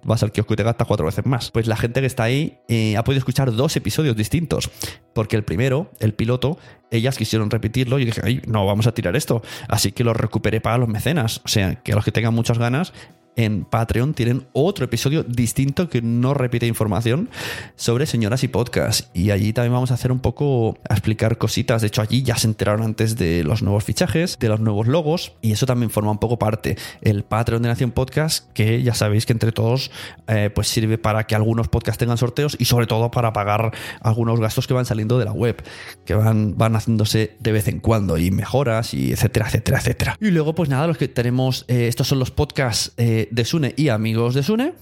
vas 0.02 0.22
al 0.22 0.32
kiosco 0.32 0.54
y 0.54 0.56
te 0.56 0.62
gastas 0.62 0.86
cuatro 0.86 1.06
veces 1.06 1.24
más. 1.24 1.50
Pues 1.50 1.66
la 1.66 1.76
gente 1.76 2.00
que 2.00 2.06
está 2.06 2.24
ahí 2.24 2.58
eh, 2.68 2.96
ha 2.96 3.04
podido 3.04 3.18
escuchar 3.18 3.52
dos 3.52 3.76
episodios 3.76 4.16
distintos. 4.16 4.70
Porque 5.14 5.36
el 5.36 5.44
primero, 5.44 5.90
el 6.00 6.14
piloto, 6.14 6.58
ellas 6.90 7.16
quisieron 7.16 7.50
repetirlo 7.50 7.98
y 7.98 8.04
dije, 8.06 8.20
ay, 8.24 8.42
no, 8.46 8.66
vamos 8.66 8.86
a 8.86 8.92
tirar 8.92 9.14
esto. 9.14 9.42
Así 9.68 9.92
que 9.92 10.02
lo 10.02 10.14
recuperé 10.14 10.60
para 10.60 10.78
los 10.78 10.88
mecenas. 10.88 11.40
O 11.44 11.48
sea, 11.48 11.76
que 11.76 11.92
a 11.92 11.94
los 11.94 12.04
que 12.04 12.12
tengan 12.12 12.34
muchas 12.34 12.58
ganas, 12.58 12.92
en 13.36 13.64
Patreon 13.64 14.14
tienen 14.14 14.46
otro 14.52 14.84
episodio 14.84 15.22
distinto 15.22 15.88
que 15.88 16.02
no 16.02 16.34
repite 16.34 16.66
información 16.66 17.30
sobre 17.76 18.06
señoras 18.06 18.44
y 18.44 18.48
podcast. 18.48 19.14
Y 19.16 19.30
allí 19.30 19.52
también 19.52 19.72
vamos 19.72 19.90
a 19.90 19.94
hacer 19.94 20.12
un 20.12 20.20
poco 20.20 20.78
a 20.88 20.94
explicar 20.94 21.38
cositas. 21.38 21.80
De 21.80 21.88
hecho, 21.88 22.02
allí 22.02 22.22
ya 22.22 22.36
se 22.36 22.46
enteraron 22.46 22.82
antes 22.82 23.16
de 23.16 23.44
los 23.44 23.62
nuevos 23.62 23.84
fichajes, 23.84 24.38
de 24.38 24.48
los 24.48 24.60
nuevos 24.60 24.86
logos, 24.86 25.32
y 25.42 25.52
eso 25.52 25.66
también 25.66 25.90
forma 25.90 26.10
un 26.10 26.18
poco 26.18 26.38
parte. 26.38 26.76
El 27.02 27.24
Patreon 27.24 27.62
de 27.62 27.68
Nación 27.68 27.92
Podcast, 27.92 28.50
que 28.52 28.82
ya 28.82 28.94
sabéis 28.94 29.26
que 29.26 29.32
entre 29.32 29.52
todos 29.52 29.90
eh, 30.26 30.50
pues 30.54 30.68
sirve 30.68 30.98
para 30.98 31.24
que 31.24 31.34
algunos 31.34 31.68
podcasts 31.68 31.98
tengan 31.98 32.18
sorteos 32.18 32.56
y 32.58 32.64
sobre 32.64 32.86
todo 32.86 33.10
para 33.10 33.32
pagar 33.32 33.72
algunos 34.00 34.40
gastos 34.40 34.66
que 34.66 34.74
van 34.74 34.86
saliendo 34.86 35.18
de 35.18 35.24
la 35.24 35.32
web, 35.32 35.62
que 36.04 36.14
van, 36.14 36.56
van 36.56 36.76
haciéndose 36.76 37.36
de 37.38 37.52
vez 37.52 37.68
en 37.68 37.80
cuando, 37.80 38.18
y 38.18 38.30
mejoras, 38.30 38.94
y 38.94 39.12
etcétera, 39.12 39.46
etcétera, 39.46 39.78
etcétera. 39.78 40.16
Y 40.20 40.30
luego, 40.30 40.54
pues 40.54 40.68
nada, 40.68 40.86
los 40.86 40.98
que 40.98 41.08
tenemos, 41.08 41.64
eh, 41.68 41.86
estos 41.88 42.08
son 42.08 42.18
los 42.18 42.30
podcasts 42.30 42.92
eh, 42.96 43.19
de 43.30 43.44
Sune 43.44 43.74
y 43.76 43.88
amigos 43.88 44.34
de 44.34 44.42
Sune 44.42 44.74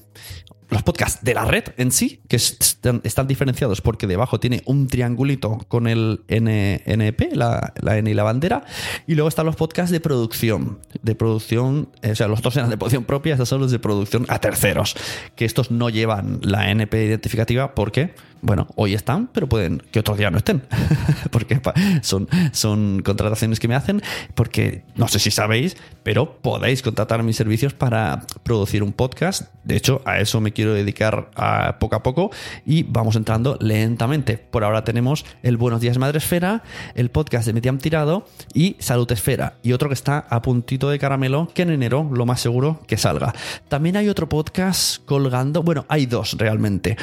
los 0.71 0.83
podcasts 0.83 1.25
de 1.25 1.33
la 1.33 1.47
red 1.47 1.65
en 1.79 1.91
sí, 1.91 2.21
que 2.29 2.37
es- 2.37 2.59
están, 2.61 3.01
están 3.03 3.27
diferenciados 3.27 3.81
porque 3.81 4.07
debajo 4.07 4.39
tiene 4.39 4.63
un 4.67 4.87
triangulito 4.87 5.57
con 5.69 5.87
el 5.87 6.21
N- 6.29 6.83
NP, 6.85 7.31
la, 7.35 7.73
la 7.81 7.97
N 7.97 8.11
y 8.11 8.13
la 8.13 8.23
bandera, 8.23 8.65
y 9.07 9.15
luego 9.15 9.31
están 9.31 9.47
los 9.47 9.57
podcasts 9.57 9.91
de 9.91 10.01
producción, 10.01 10.79
de 11.03 11.15
producción, 11.15 11.89
eh, 12.03 12.11
o 12.11 12.15
sea, 12.15 12.29
los 12.29 12.43
dos 12.43 12.55
eran 12.59 12.69
de 12.69 12.77
producción 12.77 13.05
propia, 13.05 13.33
estos 13.33 13.49
son 13.49 13.63
los 13.63 13.71
de 13.71 13.79
producción 13.79 14.27
a 14.29 14.41
terceros, 14.41 14.95
que 15.37 15.47
estos 15.47 15.71
no 15.71 15.89
llevan 15.89 16.39
la 16.43 16.71
NP 16.71 17.03
identificativa 17.03 17.75
porque, 17.75 18.13
bueno, 18.41 18.69
hoy 18.77 18.95
están, 18.95 19.29
pero 19.29 19.49
pueden 19.49 19.83
que 19.91 20.01
otro 20.01 20.17
día 20.17 20.31
no 20.31 20.39
estén, 20.39 20.63
porque 21.31 21.61
son, 22.03 22.29
son 22.53 23.03
contrataciones 23.03 23.61
que 23.61 23.69
me 23.69 23.75
hacen, 23.75 24.03
porque 24.35 24.85
no 24.97 25.09
sé 25.09 25.19
si 25.19 25.31
sabéis, 25.31 25.77
pero 26.03 26.39
podéis 26.41 26.83
contratar 26.83 27.23
mis 27.23 27.37
servicios 27.37 27.75
para 27.75 28.23
producir 28.43 28.83
un 28.83 28.93
podcast, 28.93 29.43
de 29.69 29.77
hecho, 29.77 30.01
a 30.07 30.19
eso 30.19 30.41
me 30.41 30.53
quiero 30.53 30.73
dedicar 30.73 31.31
poco 31.79 31.95
a 31.95 32.03
poco 32.03 32.31
y 32.65 32.85
vamos 32.85 33.17
entrando 33.17 33.59
lentamente. 33.61 34.39
Por 34.39 34.65
ahora 34.65 34.83
tenemos 34.83 35.27
el 35.43 35.59
Buenos 35.59 35.83
Días 35.83 35.99
Madre 35.99 36.17
Esfera, 36.17 36.63
el 36.95 37.11
podcast 37.11 37.47
de 37.47 37.53
Mediam 37.53 37.77
Tirado 37.77 38.27
y 38.55 38.77
Salud 38.79 39.13
Esfera. 39.13 39.59
Y 39.63 39.73
otro 39.73 39.89
que 39.91 39.95
está 39.95 40.21
a 40.31 40.41
puntito 40.41 40.89
de 40.89 40.99
caramelo, 40.99 41.51
que 41.53 41.63
en 41.63 41.71
enero 41.71 42.09
lo 42.11 42.25
más 42.25 42.41
seguro 42.41 42.81
que 42.87 42.97
salga. 42.97 43.35
También 43.69 43.99
hay 43.99 44.09
otro 44.09 44.27
podcast 44.27 45.05
colgando, 45.05 45.63
bueno, 45.63 45.85
hay 45.91 46.07
dos 46.07 46.39
realmente. 46.39 46.97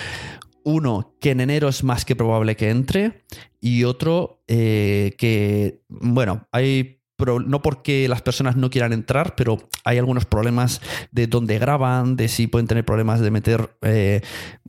Uno 0.66 1.16
que 1.22 1.32
en 1.32 1.40
enero 1.40 1.70
es 1.70 1.84
más 1.84 2.04
que 2.06 2.16
probable 2.16 2.56
que 2.56 2.70
entre 2.70 3.24
y 3.62 3.84
otro 3.84 4.44
eh, 4.48 5.14
que, 5.18 5.84
bueno, 5.88 6.48
hay 6.52 6.96
no 7.46 7.62
porque 7.62 8.08
las 8.08 8.22
personas 8.22 8.56
no 8.56 8.70
quieran 8.70 8.92
entrar, 8.92 9.36
pero 9.36 9.70
hay 9.84 9.98
algunos 9.98 10.26
problemas 10.26 10.82
de 11.12 11.28
dónde 11.28 11.60
graban, 11.60 12.16
de 12.16 12.28
si 12.28 12.48
pueden 12.48 12.68
tener 12.68 12.84
problemas 12.84 13.22
de 13.22 13.32
meter, 13.32 13.78
eh, 13.82 14.22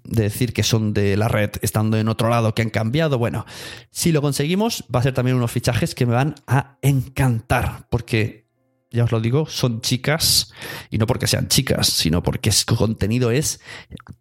de 0.05 0.23
decir 0.23 0.53
que 0.53 0.63
son 0.63 0.95
de 0.95 1.17
la 1.17 1.29
red 1.29 1.51
estando 1.63 1.99
en 1.99 2.09
otro 2.09 2.29
lado, 2.29 2.55
que 2.55 2.63
han 2.63 2.71
cambiado. 2.71 3.19
Bueno, 3.19 3.47
si 3.91 4.13
lo 4.13 4.23
conseguimos, 4.23 4.85
va 4.95 5.01
a 5.01 5.03
ser 5.03 5.15
también 5.15 5.37
unos 5.37 5.51
fichajes 5.51 5.95
que 5.95 6.07
me 6.07 6.15
van 6.15 6.37
a 6.47 6.79
encantar, 6.83 7.89
porque 7.91 8.46
ya 8.91 9.05
os 9.05 9.13
lo 9.13 9.21
digo, 9.21 9.47
son 9.47 9.81
chicas, 9.81 10.53
y 10.91 10.99
no 10.99 11.07
porque 11.07 11.27
sean 11.27 11.49
chicas, 11.49 11.89
sino 11.89 12.23
porque 12.23 12.53
su 12.53 12.77
contenido 12.77 13.31
es 13.31 13.61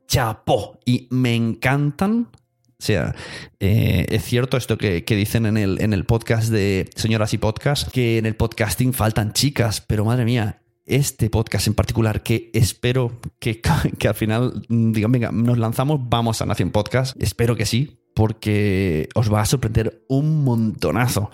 chapó 0.08 0.80
y 0.86 1.08
me 1.12 1.36
encantan. 1.36 2.30
O 2.78 2.84
sea, 2.86 3.16
eh, 3.60 4.06
es 4.10 4.24
cierto 4.24 4.58
esto 4.58 4.78
que, 4.78 5.06
que 5.06 5.16
dicen 5.16 5.46
en 5.46 5.58
el, 5.58 5.82
en 5.82 5.94
el 5.94 6.06
podcast 6.06 6.50
de 6.50 6.90
Señoras 6.96 7.34
y 7.34 7.38
Podcast, 7.38 7.90
que 7.90 8.18
en 8.18 8.26
el 8.26 8.36
podcasting 8.36 8.94
faltan 8.94 9.34
chicas, 9.34 9.82
pero 9.82 10.04
madre 10.04 10.26
mía, 10.26 10.62
este 10.86 11.30
podcast 11.30 11.68
en 11.68 11.74
particular, 11.74 12.22
que 12.22 12.52
espero 12.54 13.20
que, 13.40 13.62
que 13.98 14.08
al 14.08 14.16
final 14.16 14.66
mm, 14.68 14.92
digan, 14.92 15.12
venga, 15.12 15.32
nos 15.32 15.58
lanzamos, 15.58 16.02
vamos 16.04 16.42
a 16.42 16.46
Nación 16.46 16.72
Podcast, 16.72 17.16
espero 17.22 17.56
que 17.56 17.66
sí, 17.66 18.02
porque 18.14 19.10
os 19.16 19.34
va 19.34 19.42
a 19.42 19.46
sorprender 19.46 20.04
un 20.10 20.44
montonazo. 20.44 21.32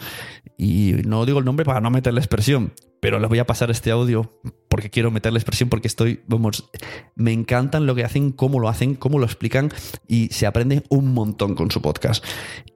y 0.57 0.93
no 1.05 1.25
digo 1.25 1.39
el 1.39 1.45
nombre 1.45 1.65
para 1.65 1.81
no 1.81 1.89
meterle 1.89 2.19
expresión, 2.19 2.73
pero 3.01 3.19
les 3.19 3.27
voy 3.27 3.39
a 3.39 3.47
pasar 3.47 3.71
este 3.71 3.91
audio 3.91 4.31
porque 4.69 4.89
quiero 4.89 5.11
meterle 5.11 5.39
expresión 5.39 5.67
porque 5.69 5.87
estoy, 5.87 6.21
vamos, 6.27 6.69
me 7.15 7.33
encantan 7.33 7.87
lo 7.87 7.95
que 7.95 8.05
hacen, 8.05 8.31
cómo 8.31 8.59
lo 8.59 8.69
hacen, 8.69 8.93
cómo 8.95 9.17
lo 9.19 9.25
explican 9.25 9.69
y 10.07 10.29
se 10.29 10.45
aprende 10.45 10.83
un 10.87 11.13
montón 11.13 11.55
con 11.55 11.71
su 11.71 11.81
podcast. 11.81 12.23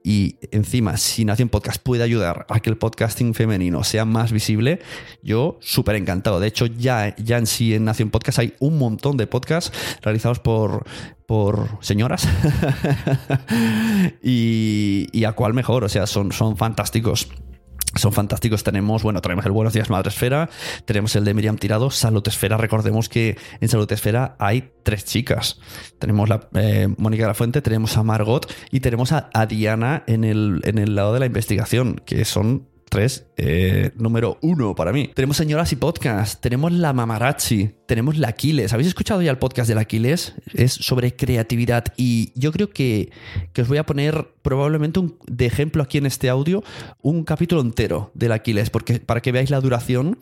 Y 0.03 0.38
encima, 0.51 0.98
si 0.98 1.25
Nación 1.25 1.50
Podcast 1.50 1.82
puede 1.82 2.03
ayudar 2.03 2.48
a 2.50 2.60
que 2.60 2.72
el 2.72 2.77
podcasting 2.77 3.36
femenino 3.36 3.84
sea 3.84 4.03
más 4.03 4.32
visible, 4.32 4.79
yo 5.22 5.58
súper 5.62 5.96
encantado. 5.96 6.39
De 6.39 6.48
hecho, 6.48 6.65
ya, 6.65 7.15
ya 7.17 7.38
en 7.38 7.46
sí 7.46 7.75
en 7.75 7.86
Nación 7.86 8.10
Podcast 8.10 8.39
hay 8.39 8.55
un 8.60 8.79
montón 8.79 9.17
de 9.17 9.27
podcasts 9.27 9.72
realizados 10.01 10.39
por, 10.39 10.86
por 11.27 11.70
señoras 11.82 12.27
y, 14.24 15.08
y, 15.12 15.24
a 15.24 15.34
cuál 15.34 15.53
mejor, 15.53 15.84
o 15.84 15.89
sea, 15.89 16.08
son, 16.08 16.32
son 16.32 16.58
fantásticos 16.58 17.29
son 17.95 18.13
fantásticos. 18.13 18.63
Tenemos, 18.63 19.03
bueno, 19.03 19.21
tenemos 19.21 19.45
el 19.45 19.51
Buenos 19.51 19.73
Días 19.73 19.89
Madre 19.89 20.09
Esfera, 20.09 20.49
tenemos 20.85 21.15
el 21.15 21.25
de 21.25 21.33
Miriam 21.33 21.57
Tirado, 21.57 21.89
Salud 21.91 22.27
Esfera. 22.27 22.57
Recordemos 22.57 23.09
que 23.09 23.37
en 23.59 23.69
Salud 23.69 23.91
Esfera 23.91 24.35
hay 24.39 24.71
tres 24.83 25.05
chicas. 25.05 25.59
Tenemos 25.99 26.29
la 26.29 26.47
eh, 26.55 26.87
Mónica 26.97 27.23
de 27.23 27.27
la 27.27 27.33
Fuente, 27.33 27.61
tenemos 27.61 27.97
a 27.97 28.03
Margot 28.03 28.51
y 28.71 28.81
tenemos 28.81 29.11
a, 29.11 29.29
a 29.33 29.45
Diana 29.45 30.03
en 30.07 30.23
el, 30.23 30.61
en 30.63 30.77
el 30.77 30.95
lado 30.95 31.13
de 31.13 31.19
la 31.19 31.25
investigación, 31.25 32.01
que 32.05 32.25
son 32.25 32.67
eh, 33.38 33.92
número 33.96 34.38
uno 34.42 34.74
para 34.74 34.94
mí. 34.94 35.12
Tenemos 35.13 35.36
señoras 35.36 35.72
y 35.74 35.75
podcast, 35.75 36.39
tenemos 36.39 36.72
la 36.72 36.94
Mamarachi, 36.94 37.72
tenemos 37.88 38.18
la 38.18 38.30
Aquiles. 38.30 38.72
¿Habéis 38.72 38.88
escuchado 38.88 39.22
ya 39.22 39.32
el 39.32 39.38
podcast 39.38 39.68
de 39.68 39.75
la 39.75 39.82
Aquiles? 39.82 40.34
Es 40.54 40.72
sobre 40.74 41.15
creatividad 41.15 41.86
y 41.98 42.32
yo 42.39 42.54
creo 42.54 42.70
que, 42.70 43.12
os 43.60 43.68
voy 43.68 43.80
a 43.80 43.86
poner 43.86 44.30
probablemente 44.42 45.01
de 45.27 45.46
ejemplo 45.46 45.84
aquí 45.84 45.98
en 45.98 46.06
este 46.06 46.30
audio 46.30 46.63
un 47.01 47.25
capítulo 47.25 47.62
entero 47.62 48.12
del 48.13 48.32
Aquiles 48.32 48.70
porque, 48.70 49.00
para 49.00 49.22
que 49.22 49.34
veáis 49.34 49.50
la 49.50 49.60
duración 49.60 50.18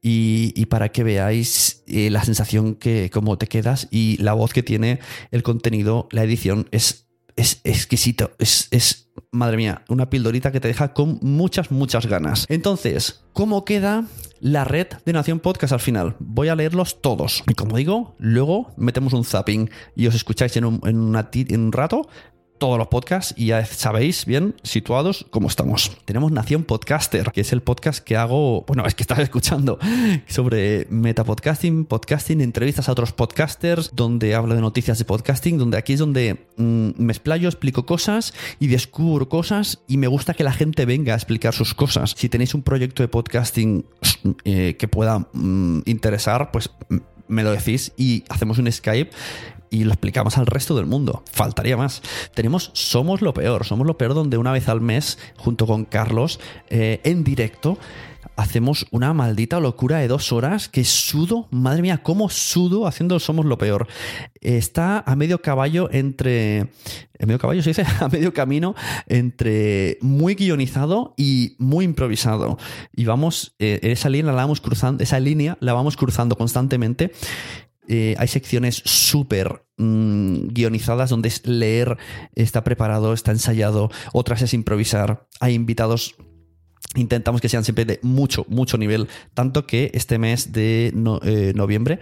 y, 0.00 0.64
para 0.66 0.90
que 0.90 1.04
veáis 1.04 1.82
eh, 1.86 2.08
la 2.08 2.24
sensación 2.24 2.74
que 2.74 3.10
como 3.10 3.36
te 3.36 3.48
quedas 3.48 3.88
y 3.90 4.16
la 4.22 4.32
voz 4.32 4.54
que 4.54 4.62
tiene 4.62 5.00
el 5.30 5.42
contenido, 5.42 6.08
la 6.10 6.24
edición 6.24 6.68
es 6.70 7.04
es 7.36 7.60
exquisito, 7.64 8.32
es, 8.38 8.68
es, 8.70 9.10
madre 9.30 9.56
mía, 9.56 9.82
una 9.88 10.10
pildorita 10.10 10.52
que 10.52 10.60
te 10.60 10.68
deja 10.68 10.92
con 10.92 11.18
muchas, 11.22 11.70
muchas 11.70 12.06
ganas. 12.06 12.46
Entonces, 12.48 13.24
¿cómo 13.32 13.64
queda 13.64 14.06
la 14.40 14.64
red 14.64 14.86
de 15.04 15.12
Nación 15.12 15.40
Podcast 15.40 15.72
al 15.72 15.80
final? 15.80 16.16
Voy 16.20 16.48
a 16.48 16.54
leerlos 16.54 17.00
todos. 17.00 17.42
Y 17.48 17.54
como 17.54 17.76
digo, 17.76 18.14
luego 18.18 18.72
metemos 18.76 19.12
un 19.12 19.24
zapping 19.24 19.70
y 19.96 20.06
os 20.06 20.14
escucháis 20.14 20.56
en 20.56 20.64
un, 20.64 20.80
en 20.84 21.14
en 21.52 21.60
un 21.60 21.72
rato 21.72 22.08
todos 22.58 22.78
los 22.78 22.88
podcasts 22.88 23.34
y 23.36 23.46
ya 23.46 23.64
sabéis 23.64 24.26
bien 24.26 24.54
situados 24.62 25.26
cómo 25.30 25.48
estamos. 25.48 25.90
Tenemos 26.04 26.32
Nación 26.32 26.64
Podcaster, 26.64 27.32
que 27.32 27.40
es 27.40 27.52
el 27.52 27.62
podcast 27.62 28.02
que 28.02 28.16
hago, 28.16 28.64
bueno, 28.66 28.86
es 28.86 28.94
que 28.94 29.02
estás 29.02 29.18
escuchando 29.18 29.78
sobre 30.26 30.86
metapodcasting, 30.90 31.84
podcasting, 31.84 32.40
entrevistas 32.40 32.88
a 32.88 32.92
otros 32.92 33.12
podcasters, 33.12 33.90
donde 33.94 34.34
hablo 34.34 34.54
de 34.54 34.60
noticias 34.60 34.98
de 34.98 35.04
podcasting, 35.04 35.58
donde 35.58 35.76
aquí 35.76 35.94
es 35.94 35.98
donde 35.98 36.46
mm, 36.56 36.90
me 36.96 37.12
explayo, 37.12 37.48
explico 37.48 37.86
cosas 37.86 38.34
y 38.60 38.68
descubro 38.68 39.28
cosas 39.28 39.80
y 39.88 39.96
me 39.96 40.06
gusta 40.06 40.34
que 40.34 40.44
la 40.44 40.52
gente 40.52 40.86
venga 40.86 41.14
a 41.14 41.16
explicar 41.16 41.54
sus 41.54 41.74
cosas. 41.74 42.14
Si 42.16 42.28
tenéis 42.28 42.54
un 42.54 42.62
proyecto 42.62 43.02
de 43.02 43.08
podcasting 43.08 43.84
eh, 44.44 44.76
que 44.78 44.88
pueda 44.88 45.26
mm, 45.32 45.82
interesar, 45.86 46.50
pues 46.50 46.70
me 47.28 47.42
lo 47.42 47.52
decís 47.52 47.92
y 47.96 48.24
hacemos 48.28 48.58
un 48.58 48.70
Skype 48.70 49.10
y 49.74 49.82
lo 49.82 49.90
explicamos 49.90 50.38
al 50.38 50.46
resto 50.46 50.76
del 50.76 50.86
mundo. 50.86 51.24
Faltaría 51.32 51.76
más. 51.76 52.00
Tenemos 52.32 52.70
Somos 52.74 53.22
lo 53.22 53.34
Peor. 53.34 53.64
Somos 53.64 53.86
lo 53.86 53.98
Peor 53.98 54.14
donde 54.14 54.38
una 54.38 54.52
vez 54.52 54.68
al 54.68 54.80
mes, 54.80 55.18
junto 55.36 55.66
con 55.66 55.84
Carlos, 55.84 56.38
eh, 56.68 57.00
en 57.02 57.24
directo, 57.24 57.76
hacemos 58.36 58.86
una 58.92 59.12
maldita 59.12 59.58
locura 59.58 59.98
de 59.98 60.06
dos 60.08 60.32
horas 60.32 60.68
que 60.68 60.84
sudo, 60.84 61.48
madre 61.50 61.82
mía, 61.82 62.02
cómo 62.02 62.28
sudo 62.30 62.86
haciendo 62.86 63.18
Somos 63.18 63.46
lo 63.46 63.58
Peor. 63.58 63.88
Está 64.40 65.00
a 65.00 65.16
medio 65.16 65.42
caballo 65.42 65.88
entre... 65.90 66.68
¿A 67.20 67.26
medio 67.26 67.38
caballo 67.38 67.62
se 67.62 67.70
dice? 67.70 67.84
A 68.00 68.08
medio 68.08 68.32
camino 68.32 68.76
entre 69.08 69.98
muy 70.02 70.36
guionizado 70.36 71.14
y 71.16 71.56
muy 71.58 71.84
improvisado. 71.84 72.58
Y 72.94 73.06
vamos, 73.06 73.56
eh, 73.58 73.80
esa 73.82 74.08
línea 74.08 74.32
la 74.32 74.42
vamos 74.42 74.60
cruzando, 74.60 75.02
esa 75.02 75.18
línea 75.18 75.56
la 75.60 75.72
vamos 75.72 75.96
cruzando 75.96 76.36
constantemente 76.36 77.12
eh, 77.88 78.14
hay 78.18 78.28
secciones 78.28 78.82
súper 78.84 79.64
mm, 79.76 80.48
guionizadas 80.48 81.10
donde 81.10 81.28
es 81.28 81.46
leer, 81.46 81.96
está 82.34 82.64
preparado, 82.64 83.12
está 83.12 83.32
ensayado, 83.32 83.90
otras 84.12 84.42
es 84.42 84.54
improvisar, 84.54 85.26
hay 85.40 85.54
invitados 85.54 86.16
intentamos 86.96 87.40
que 87.40 87.48
sean 87.48 87.64
siempre 87.64 87.84
de 87.84 87.98
mucho, 88.02 88.46
mucho 88.48 88.78
nivel, 88.78 89.08
tanto 89.34 89.66
que 89.66 89.90
este 89.94 90.18
mes 90.18 90.52
de 90.52 90.92
eh, 91.22 91.52
noviembre 91.56 91.98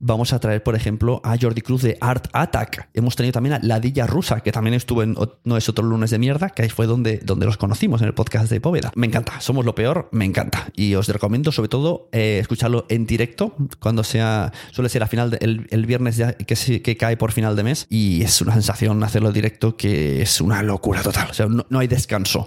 Vamos 0.00 0.32
a 0.32 0.38
traer, 0.38 0.62
por 0.62 0.76
ejemplo, 0.76 1.20
a 1.24 1.36
Jordi 1.36 1.60
Cruz 1.60 1.82
de 1.82 1.98
Art 2.00 2.28
Attack. 2.32 2.88
Hemos 2.94 3.16
tenido 3.16 3.32
también 3.32 3.54
a 3.54 3.58
Ladilla 3.60 4.06
Rusa, 4.06 4.40
que 4.40 4.52
también 4.52 4.74
estuvo 4.74 5.02
en 5.02 5.16
No 5.42 5.56
es 5.56 5.68
otro 5.68 5.84
lunes 5.84 6.10
de 6.10 6.18
mierda, 6.18 6.50
que 6.50 6.62
ahí 6.62 6.68
fue 6.68 6.86
donde, 6.86 7.18
donde 7.18 7.46
los 7.46 7.56
conocimos 7.56 8.00
en 8.00 8.06
el 8.06 8.14
podcast 8.14 8.48
de 8.48 8.60
Póveda. 8.60 8.92
Me 8.94 9.08
encanta, 9.08 9.40
somos 9.40 9.64
lo 9.64 9.74
peor, 9.74 10.08
me 10.12 10.24
encanta. 10.24 10.68
Y 10.76 10.94
os 10.94 11.08
recomiendo 11.08 11.50
sobre 11.50 11.68
todo 11.68 12.08
eh, 12.12 12.38
escucharlo 12.40 12.86
en 12.88 13.06
directo, 13.06 13.56
cuando 13.80 14.04
sea, 14.04 14.52
suele 14.70 14.88
ser 14.88 15.02
a 15.02 15.08
final 15.08 15.36
el, 15.40 15.86
viernes 15.86 16.22
que, 16.46 16.82
que 16.82 16.96
cae 16.96 17.16
por 17.16 17.32
final 17.32 17.56
de 17.56 17.64
mes. 17.64 17.86
Y 17.90 18.22
es 18.22 18.40
una 18.40 18.52
sensación 18.52 19.02
hacerlo 19.02 19.32
directo 19.32 19.76
que 19.76 20.22
es 20.22 20.40
una 20.40 20.62
locura 20.62 21.02
total. 21.02 21.28
O 21.30 21.34
sea, 21.34 21.46
no, 21.46 21.66
no 21.68 21.78
hay 21.80 21.88
descanso. 21.88 22.46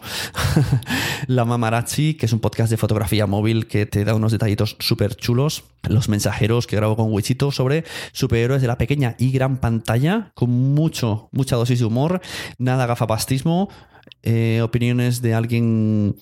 La 1.28 1.44
Mamarazzi, 1.44 2.14
que 2.14 2.28
es 2.28 2.34
un 2.34 2.40
podcast 2.40 2.72
de 2.72 2.78
fotografía 2.78 3.28
móvil 3.28 3.68
que 3.68 3.86
te 3.86 4.06
da 4.06 4.16
unos 4.16 4.32
detallitos 4.32 4.78
súper 4.80 5.16
chulos. 5.16 5.66
Los 5.88 6.10
mensajeros 6.10 6.67
que 6.67 6.76
grabo 6.76 6.96
con 6.96 7.12
Wichito 7.12 7.52
sobre 7.52 7.84
superhéroes 8.12 8.62
de 8.62 8.67
la 8.67 8.78
pequeña 8.78 9.15
y 9.17 9.32
gran 9.32 9.58
pantalla, 9.58 10.32
con 10.36 10.50
mucho, 10.50 11.30
mucha 11.32 11.56
dosis 11.56 11.80
de 11.80 11.86
humor, 11.86 12.22
nada 12.58 12.86
gafapastismo, 12.86 13.70
eh, 14.24 14.62
opiniones 14.62 15.22
de 15.22 15.34
alguien 15.34 16.15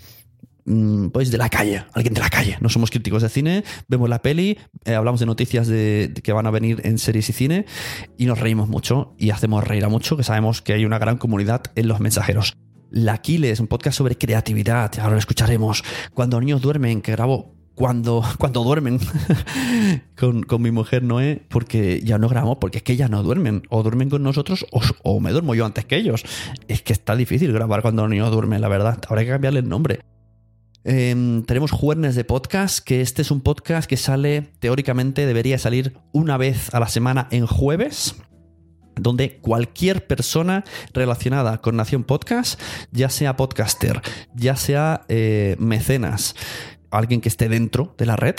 mm, 0.66 1.08
pues 1.10 1.32
de 1.32 1.38
la 1.38 1.50
calle, 1.50 1.84
alguien 1.94 2.14
de 2.14 2.22
la 2.22 2.30
calle. 2.30 2.58
No 2.62 2.70
somos 2.70 2.90
críticos 2.90 3.22
de 3.22 3.30
cine, 3.30 3.64
vemos 3.88 4.10
la 4.10 4.22
peli, 4.22 4.58
eh, 4.86 4.96
hablamos 4.96 5.20
de 5.20 5.26
noticias 5.26 5.68
de, 5.68 6.14
que 6.24 6.32
van 6.32 6.48
a 6.48 6.52
venir 6.52 6.82
en 6.86 6.98
series 6.98 7.30
y 7.30 7.34
cine 7.34 7.66
y 8.18 8.26
nos 8.26 8.40
reímos 8.40 8.70
mucho 8.70 9.16
y 9.18 9.32
hacemos 9.32 9.64
reír 9.66 9.84
a 9.84 9.90
mucho, 9.90 10.16
que 10.16 10.24
sabemos 10.24 10.62
que 10.62 10.74
hay 10.74 10.86
una 10.86 11.00
gran 11.00 11.18
comunidad 11.18 11.64
en 11.76 11.88
los 11.88 12.00
mensajeros. 12.00 12.54
La 12.92 13.14
Aquiles, 13.14 13.60
un 13.60 13.68
podcast 13.68 13.98
sobre 13.98 14.18
creatividad, 14.18 14.98
ahora 15.00 15.12
lo 15.14 15.20
escucharemos. 15.20 15.84
Cuando 16.14 16.40
niños 16.40 16.62
duermen, 16.62 17.02
que 17.02 17.12
grabo 17.12 17.59
cuando, 17.80 18.22
cuando 18.38 18.66
duermen 18.66 19.00
con, 20.18 20.62
mi 20.62 20.70
mujer 20.70 21.02
Noé, 21.02 21.42
porque 21.48 22.02
ya 22.04 22.18
no 22.18 22.28
grabamos, 22.28 22.58
porque 22.60 22.80
es 22.80 22.84
que 22.84 22.92
ellas 22.92 23.10
no 23.10 23.24
duermen. 23.24 23.64
O 23.70 23.84
duermen 23.84 24.10
con 24.10 24.22
nosotros 24.22 24.66
o, 25.04 25.20
me 25.22 25.32
duermo 25.32 25.56
yo 25.56 25.66
antes 25.66 25.86
que 25.86 25.96
ellos. 25.96 26.26
Es 26.68 26.82
que 26.82 26.92
está 26.92 27.16
difícil 27.16 27.54
grabar 27.54 27.82
cuando 27.82 28.02
los 28.02 28.12
niños 28.12 28.30
duermen, 28.32 28.60
la 28.60 28.68
verdad. 28.68 29.00
Habrá 29.08 29.24
que 29.24 29.30
cambiarle 29.30 29.62
el 29.62 29.70
nombre. 29.70 30.02
Em, 30.84 31.44
tenemos 31.44 31.72
Juernes 31.72 32.16
de 32.16 32.26
Podcast, 32.26 32.80
que 32.80 33.00
este 33.00 33.22
es 33.22 33.32
un 33.32 33.40
podcast 33.40 33.90
que 33.90 33.96
sale, 33.96 34.50
teóricamente 34.60 35.26
debería 35.26 35.58
salir 35.58 35.94
una 36.12 36.36
vez 36.36 36.74
a 36.74 36.82
la 36.82 36.90
semana 36.90 37.28
en 37.32 37.48
jueves 37.48 38.16
donde 38.96 39.38
cualquier 39.38 40.06
persona 40.08 40.66
relacionada 40.94 41.60
con 41.60 41.78
Nación 41.78 42.04
Podcast, 42.04 42.60
ya 42.92 43.10
sea 43.10 43.38
podcaster, 43.38 44.02
ya 44.36 44.58
sea 44.58 45.06
eh, 45.08 45.56
mecenas, 45.58 46.36
alguien 46.92 47.22
que 47.22 47.30
esté 47.30 47.50
dentro 47.50 47.96
de 47.98 48.06
la 48.06 48.16
red, 48.16 48.36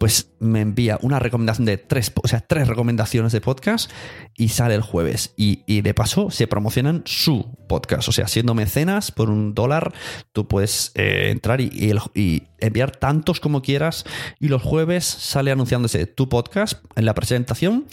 pues 0.00 0.30
me 0.38 0.62
envía 0.62 0.98
una 1.02 1.18
recomendación 1.18 1.66
de 1.66 1.76
tres, 1.76 2.10
o 2.22 2.26
sea, 2.26 2.40
tres 2.40 2.66
recomendaciones 2.68 3.32
de 3.32 3.42
podcast 3.42 3.90
y 4.34 4.48
sale 4.48 4.74
el 4.74 4.80
jueves. 4.80 5.34
Y, 5.36 5.82
de 5.82 5.92
paso 5.92 6.30
se 6.30 6.46
promocionan 6.46 7.02
su 7.04 7.54
podcast. 7.70 8.08
O 8.08 8.12
sea, 8.12 8.26
siendo 8.26 8.52
mecenas 8.52 9.12
por 9.12 9.30
un 9.30 9.54
dólar, 9.54 9.94
tú 10.32 10.48
puedes 10.48 10.90
eh, 10.96 11.28
entrar 11.30 11.60
y, 11.60 11.92
enviar 12.58 12.90
tantos 12.90 13.38
como 13.38 13.62
quieras. 13.62 14.04
Y 14.40 14.48
los 14.48 14.60
jueves 14.60 15.04
sale 15.04 15.52
anunciándose 15.52 16.06
tu 16.06 16.28
podcast 16.28 16.84
en 16.96 17.04
la 17.04 17.14
presentación 17.14 17.86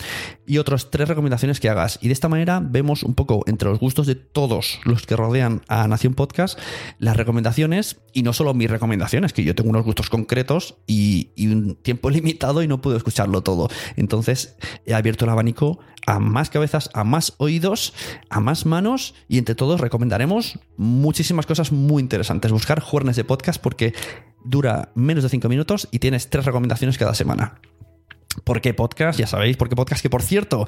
y 0.48 0.58
otras 0.58 0.90
tres 0.90 1.08
recomendaciones 1.08 1.60
que 1.60 1.70
hagas. 1.70 2.00
Y 2.02 2.08
de 2.08 2.14
esta 2.14 2.28
manera 2.28 2.60
vemos 2.60 3.04
un 3.04 3.14
poco 3.14 3.44
entre 3.46 3.70
los 3.70 3.80
gustos 3.80 4.08
de 4.08 4.16
todos 4.16 4.80
los 4.84 5.06
que 5.06 5.16
rodean 5.16 5.62
a 5.68 5.88
Nación 5.88 6.16
Podcast 6.16 6.60
las 6.98 7.16
recomendaciones 7.16 7.98
y 8.14 8.24
no 8.24 8.34
solo 8.34 8.56
mis 8.56 8.70
recomendaciones, 8.70 9.32
que 9.32 9.44
yo 9.44 9.54
tengo 9.54 9.70
unos 9.70 9.86
gustos 9.86 10.10
concretos 10.10 10.76
y, 10.88 11.30
un 11.38 11.76
tiempo 11.76 12.10
limitado 12.18 12.64
y 12.64 12.68
no 12.68 12.82
puedo 12.82 12.98
escucharlo 12.98 13.44
todo. 13.44 13.70
Entonces 13.96 14.58
he 14.88 14.96
abierto 14.96 15.26
el 15.26 15.32
abanico 15.32 15.80
a 16.08 16.20
más 16.20 16.50
cabezas, 16.50 16.90
a 16.94 17.04
más 17.04 17.34
oídos, 17.38 17.94
a 18.30 18.40
más 18.40 18.66
manos 18.66 19.14
y 19.28 19.38
entre 19.38 19.56
todos 19.68 19.82
recomendaremos 19.82 20.60
muchísimas 20.78 21.46
cosas 21.46 21.74
muy 21.74 22.02
interesantes. 22.02 22.54
Buscar 22.54 22.80
juernes 22.80 23.18
de 23.18 23.26
podcast 23.26 23.62
porque 23.62 23.94
dura 24.46 24.94
menos 24.96 25.24
de 25.26 25.30
5 25.30 25.50
minutos 25.50 25.90
y 25.92 26.00
tienes 26.00 26.30
tres 26.30 26.46
recomendaciones 26.46 26.98
cada 26.98 27.14
semana. 27.14 27.60
¿Por 28.46 28.62
qué 28.62 28.74
podcast? 28.74 29.20
Ya 29.20 29.28
sabéis, 29.28 29.58
¿por 29.58 29.68
qué 29.68 29.76
podcast? 29.76 30.02
Que 30.02 30.10
por 30.10 30.22
cierto, 30.22 30.64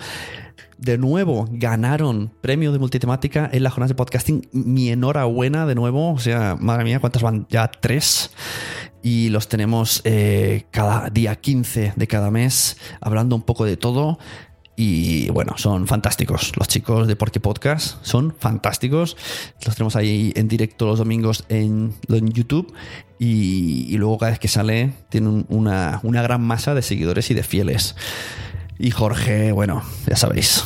de 0.78 0.98
nuevo 0.98 1.48
ganaron 1.50 2.34
premio 2.42 2.74
de 2.74 2.80
multitemática 2.80 3.50
en 3.54 3.64
la 3.64 3.70
jornada 3.70 3.88
de 3.88 3.96
podcasting. 3.96 4.50
Mi 4.52 4.90
enhorabuena 4.90 5.66
de 5.66 5.76
nuevo. 5.76 6.12
O 6.12 6.20
sea, 6.20 6.58
madre 6.60 6.84
mía, 6.84 7.00
¿cuántas 7.00 7.22
van? 7.22 7.48
Ya 7.50 7.72
tres. 7.72 8.32
Y 9.02 9.30
los 9.30 9.48
tenemos 9.48 10.02
eh, 10.04 10.66
cada 10.72 11.10
día 11.10 11.38
15 11.38 11.94
de 11.96 12.08
cada 12.08 12.32
mes, 12.32 12.76
hablando 13.00 13.38
un 13.38 13.44
poco 13.44 13.64
de 13.64 13.78
todo. 13.78 14.20
Y 14.82 15.30
bueno, 15.32 15.58
son 15.58 15.88
fantásticos. 15.88 16.54
Los 16.56 16.70
chicos 16.70 17.06
de 17.06 17.18
Porque 17.18 17.42
Podcast 17.42 17.98
son 18.02 18.34
fantásticos. 18.40 19.18
Los 19.66 19.76
tenemos 19.76 19.98
ahí 19.98 20.32
en 20.38 20.48
directo 20.48 20.86
los 20.86 21.00
domingos 21.00 21.44
en, 21.50 21.96
YouTube. 22.08 22.74
Y, 23.20 23.88
y, 23.90 23.98
luego 23.98 24.18
cada 24.18 24.32
vez 24.32 24.40
que 24.40 24.48
sale 24.48 24.94
tienen 25.10 25.46
una, 25.50 26.00
una 26.04 26.22
gran 26.22 26.42
masa 26.42 26.76
de 26.76 26.82
seguidores 26.82 27.30
y 27.30 27.34
de 27.34 27.44
fieles. 27.44 27.98
Y 28.78 28.92
Jorge, 28.92 29.52
bueno, 29.52 29.84
ya 30.08 30.16
sabéis, 30.16 30.64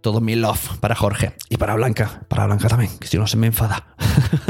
todo 0.00 0.20
mi 0.20 0.34
love 0.34 0.78
para 0.80 0.94
Jorge 0.94 1.34
y 1.48 1.56
para 1.56 1.74
Blanca, 1.74 2.22
para 2.28 2.46
Blanca 2.46 2.68
también, 2.68 2.90
que 2.98 3.06
si 3.06 3.16
no 3.16 3.26
se 3.26 3.36
me 3.36 3.46
enfada. 3.46 3.86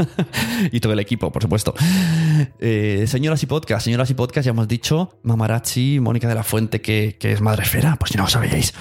y 0.71 0.79
todo 0.79 0.93
el 0.93 0.99
equipo, 0.99 1.31
por 1.31 1.41
supuesto. 1.41 1.73
Eh, 2.59 3.05
señoras 3.07 3.41
y 3.43 3.45
podcast, 3.45 3.85
señoras 3.85 4.09
y 4.09 4.13
podcast, 4.13 4.45
ya 4.45 4.51
hemos 4.51 4.67
dicho, 4.67 5.19
Mamarachi, 5.23 5.99
Mónica 5.99 6.27
de 6.27 6.35
la 6.35 6.43
Fuente, 6.43 6.81
que, 6.81 7.17
que 7.19 7.31
es 7.31 7.41
madre 7.41 7.63
esfera, 7.63 7.95
pues 7.97 8.11
si 8.11 8.17
no 8.17 8.23
lo 8.23 8.29
sabíais. 8.29 8.73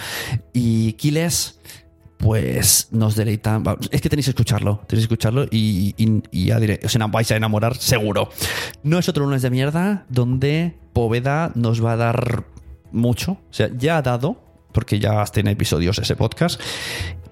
Y 0.52 0.94
Kiles, 0.94 1.60
pues 2.18 2.88
nos 2.90 3.16
deleitan. 3.16 3.62
Es 3.90 4.00
que 4.00 4.08
tenéis 4.08 4.26
que 4.26 4.30
escucharlo, 4.30 4.80
tenéis 4.86 5.06
que 5.06 5.14
escucharlo 5.14 5.44
y, 5.50 5.94
y, 5.96 6.22
y 6.30 6.46
ya 6.46 6.58
diré, 6.58 6.80
os 6.84 6.96
vais 7.10 7.30
a 7.30 7.36
enamorar 7.36 7.76
seguro. 7.76 8.30
No 8.82 8.98
es 8.98 9.08
otro 9.08 9.24
lunes 9.24 9.42
de 9.42 9.50
mierda 9.50 10.06
donde 10.08 10.76
Poveda 10.92 11.52
nos 11.54 11.84
va 11.84 11.92
a 11.92 11.96
dar 11.96 12.44
mucho, 12.92 13.32
o 13.32 13.52
sea, 13.52 13.68
ya 13.76 13.98
ha 13.98 14.02
dado, 14.02 14.43
porque 14.74 14.98
ya 14.98 15.24
tiene 15.26 15.52
episodios 15.52 15.98
ese 15.98 16.16
podcast, 16.16 16.60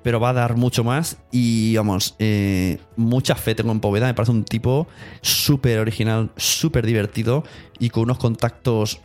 pero 0.02 0.20
va 0.20 0.30
a 0.30 0.32
dar 0.32 0.56
mucho 0.56 0.84
más 0.84 1.18
y 1.30 1.76
vamos, 1.76 2.14
eh, 2.18 2.78
mucha 2.96 3.34
fe 3.34 3.54
tengo 3.54 3.72
en 3.72 3.80
Poveda, 3.80 4.06
me 4.06 4.14
parece 4.14 4.32
un 4.32 4.44
tipo 4.44 4.86
súper 5.20 5.80
original, 5.80 6.30
súper 6.36 6.86
divertido 6.86 7.44
y 7.78 7.90
con 7.90 8.04
unos 8.04 8.18
contactos 8.18 9.00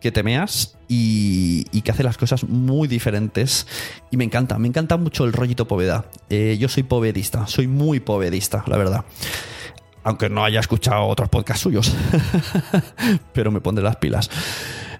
que 0.00 0.12
temeas 0.12 0.76
y, 0.88 1.66
y, 1.72 1.80
que 1.80 1.90
hace 1.90 2.02
las 2.02 2.18
cosas 2.18 2.44
muy 2.44 2.86
diferentes 2.86 3.66
y 4.10 4.16
me 4.16 4.24
encanta, 4.24 4.58
me 4.58 4.68
encanta 4.68 4.96
mucho 4.98 5.24
el 5.24 5.32
rollito 5.32 5.66
Poveda. 5.66 6.04
Eh, 6.28 6.56
yo 6.60 6.68
soy 6.68 6.82
povedista, 6.82 7.46
soy 7.46 7.66
muy 7.66 8.00
povedista, 8.00 8.62
la 8.66 8.76
verdad 8.76 9.04
aunque 10.06 10.30
no 10.30 10.44
haya 10.44 10.60
escuchado 10.60 11.04
otros 11.06 11.28
podcasts 11.28 11.64
suyos, 11.64 11.92
pero 13.32 13.50
me 13.50 13.60
pondré 13.60 13.82
las 13.82 13.96
pilas. 13.96 14.30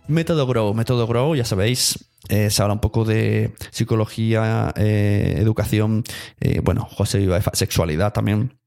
Método 0.08 0.48
Grow, 0.48 0.74
Método 0.74 1.06
Grow, 1.06 1.36
ya 1.36 1.44
sabéis, 1.44 2.06
eh, 2.28 2.50
se 2.50 2.62
habla 2.62 2.74
un 2.74 2.80
poco 2.80 3.04
de 3.04 3.54
psicología, 3.70 4.72
eh, 4.76 5.36
educación, 5.38 6.04
eh, 6.40 6.60
bueno, 6.62 6.86
José 6.90 7.20
iba 7.20 7.40
sexualidad 7.52 8.12
también, 8.12 8.58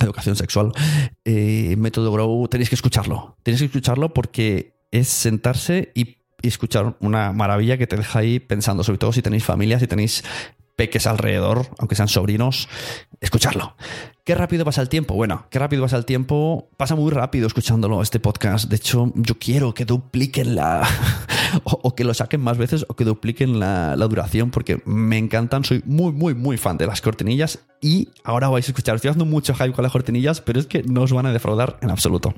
educación 0.00 0.36
sexual. 0.36 0.72
Método 1.24 2.12
Grow, 2.12 2.48
tenéis 2.48 2.68
que 2.68 2.74
escucharlo, 2.74 3.36
tenéis 3.42 3.60
que 3.60 3.66
escucharlo 3.66 4.12
porque 4.12 4.74
es 4.90 5.08
sentarse 5.08 5.92
y, 5.94 6.18
y 6.42 6.48
escuchar 6.48 6.96
una 7.00 7.32
maravilla 7.32 7.78
que 7.78 7.86
te 7.86 7.96
deja 7.96 8.18
ahí 8.18 8.40
pensando, 8.40 8.84
sobre 8.84 8.98
todo 8.98 9.12
si 9.12 9.22
tenéis 9.22 9.44
familia, 9.44 9.78
si 9.78 9.86
tenéis 9.86 10.24
peques 10.78 11.08
alrededor, 11.08 11.66
aunque 11.78 11.96
sean 11.96 12.06
sobrinos, 12.06 12.68
escucharlo. 13.20 13.74
¿Qué 14.22 14.36
rápido 14.36 14.64
pasa 14.64 14.80
el 14.80 14.88
tiempo? 14.88 15.14
Bueno, 15.14 15.46
qué 15.50 15.58
rápido 15.58 15.82
pasa 15.82 15.96
el 15.96 16.04
tiempo. 16.04 16.70
Pasa 16.76 16.94
muy 16.94 17.10
rápido 17.10 17.48
escuchándolo, 17.48 18.00
este 18.00 18.20
podcast. 18.20 18.70
De 18.70 18.76
hecho, 18.76 19.10
yo 19.16 19.40
quiero 19.40 19.74
que 19.74 19.84
dupliquen 19.84 20.54
la. 20.54 20.88
o, 21.64 21.96
que 21.96 22.04
lo 22.04 22.14
saquen 22.14 22.40
más 22.40 22.58
veces 22.58 22.86
o 22.88 22.94
que 22.94 23.04
dupliquen 23.04 23.58
la, 23.58 23.96
la, 23.96 24.06
duración 24.06 24.52
porque 24.52 24.80
me 24.84 25.18
encantan. 25.18 25.64
Soy 25.64 25.82
muy, 25.84 26.12
muy, 26.12 26.34
muy 26.34 26.58
fan 26.58 26.78
de 26.78 26.86
las 26.86 27.00
cortinillas 27.00 27.58
y 27.80 28.10
ahora 28.22 28.48
vais 28.48 28.68
a 28.68 28.70
escuchar. 28.70 28.94
Estoy 28.94 29.08
haciendo 29.08 29.24
mucho 29.24 29.54
hype 29.54 29.72
con 29.72 29.82
las 29.82 29.90
cortinillas, 29.90 30.40
pero 30.40 30.60
es 30.60 30.66
que 30.68 30.84
no 30.84 31.02
os 31.02 31.12
van 31.12 31.26
a 31.26 31.32
defraudar 31.32 31.76
en 31.82 31.90
absoluto 31.90 32.34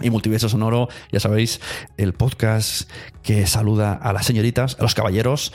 y 0.00 0.10
Multiverso 0.10 0.48
Sonoro, 0.48 0.88
ya 1.12 1.20
sabéis, 1.20 1.60
el 1.96 2.12
podcast 2.12 2.90
que 3.22 3.46
saluda 3.46 3.94
a 3.94 4.12
las 4.12 4.26
señoritas, 4.26 4.76
a 4.78 4.82
los 4.82 4.94
caballeros 4.94 5.52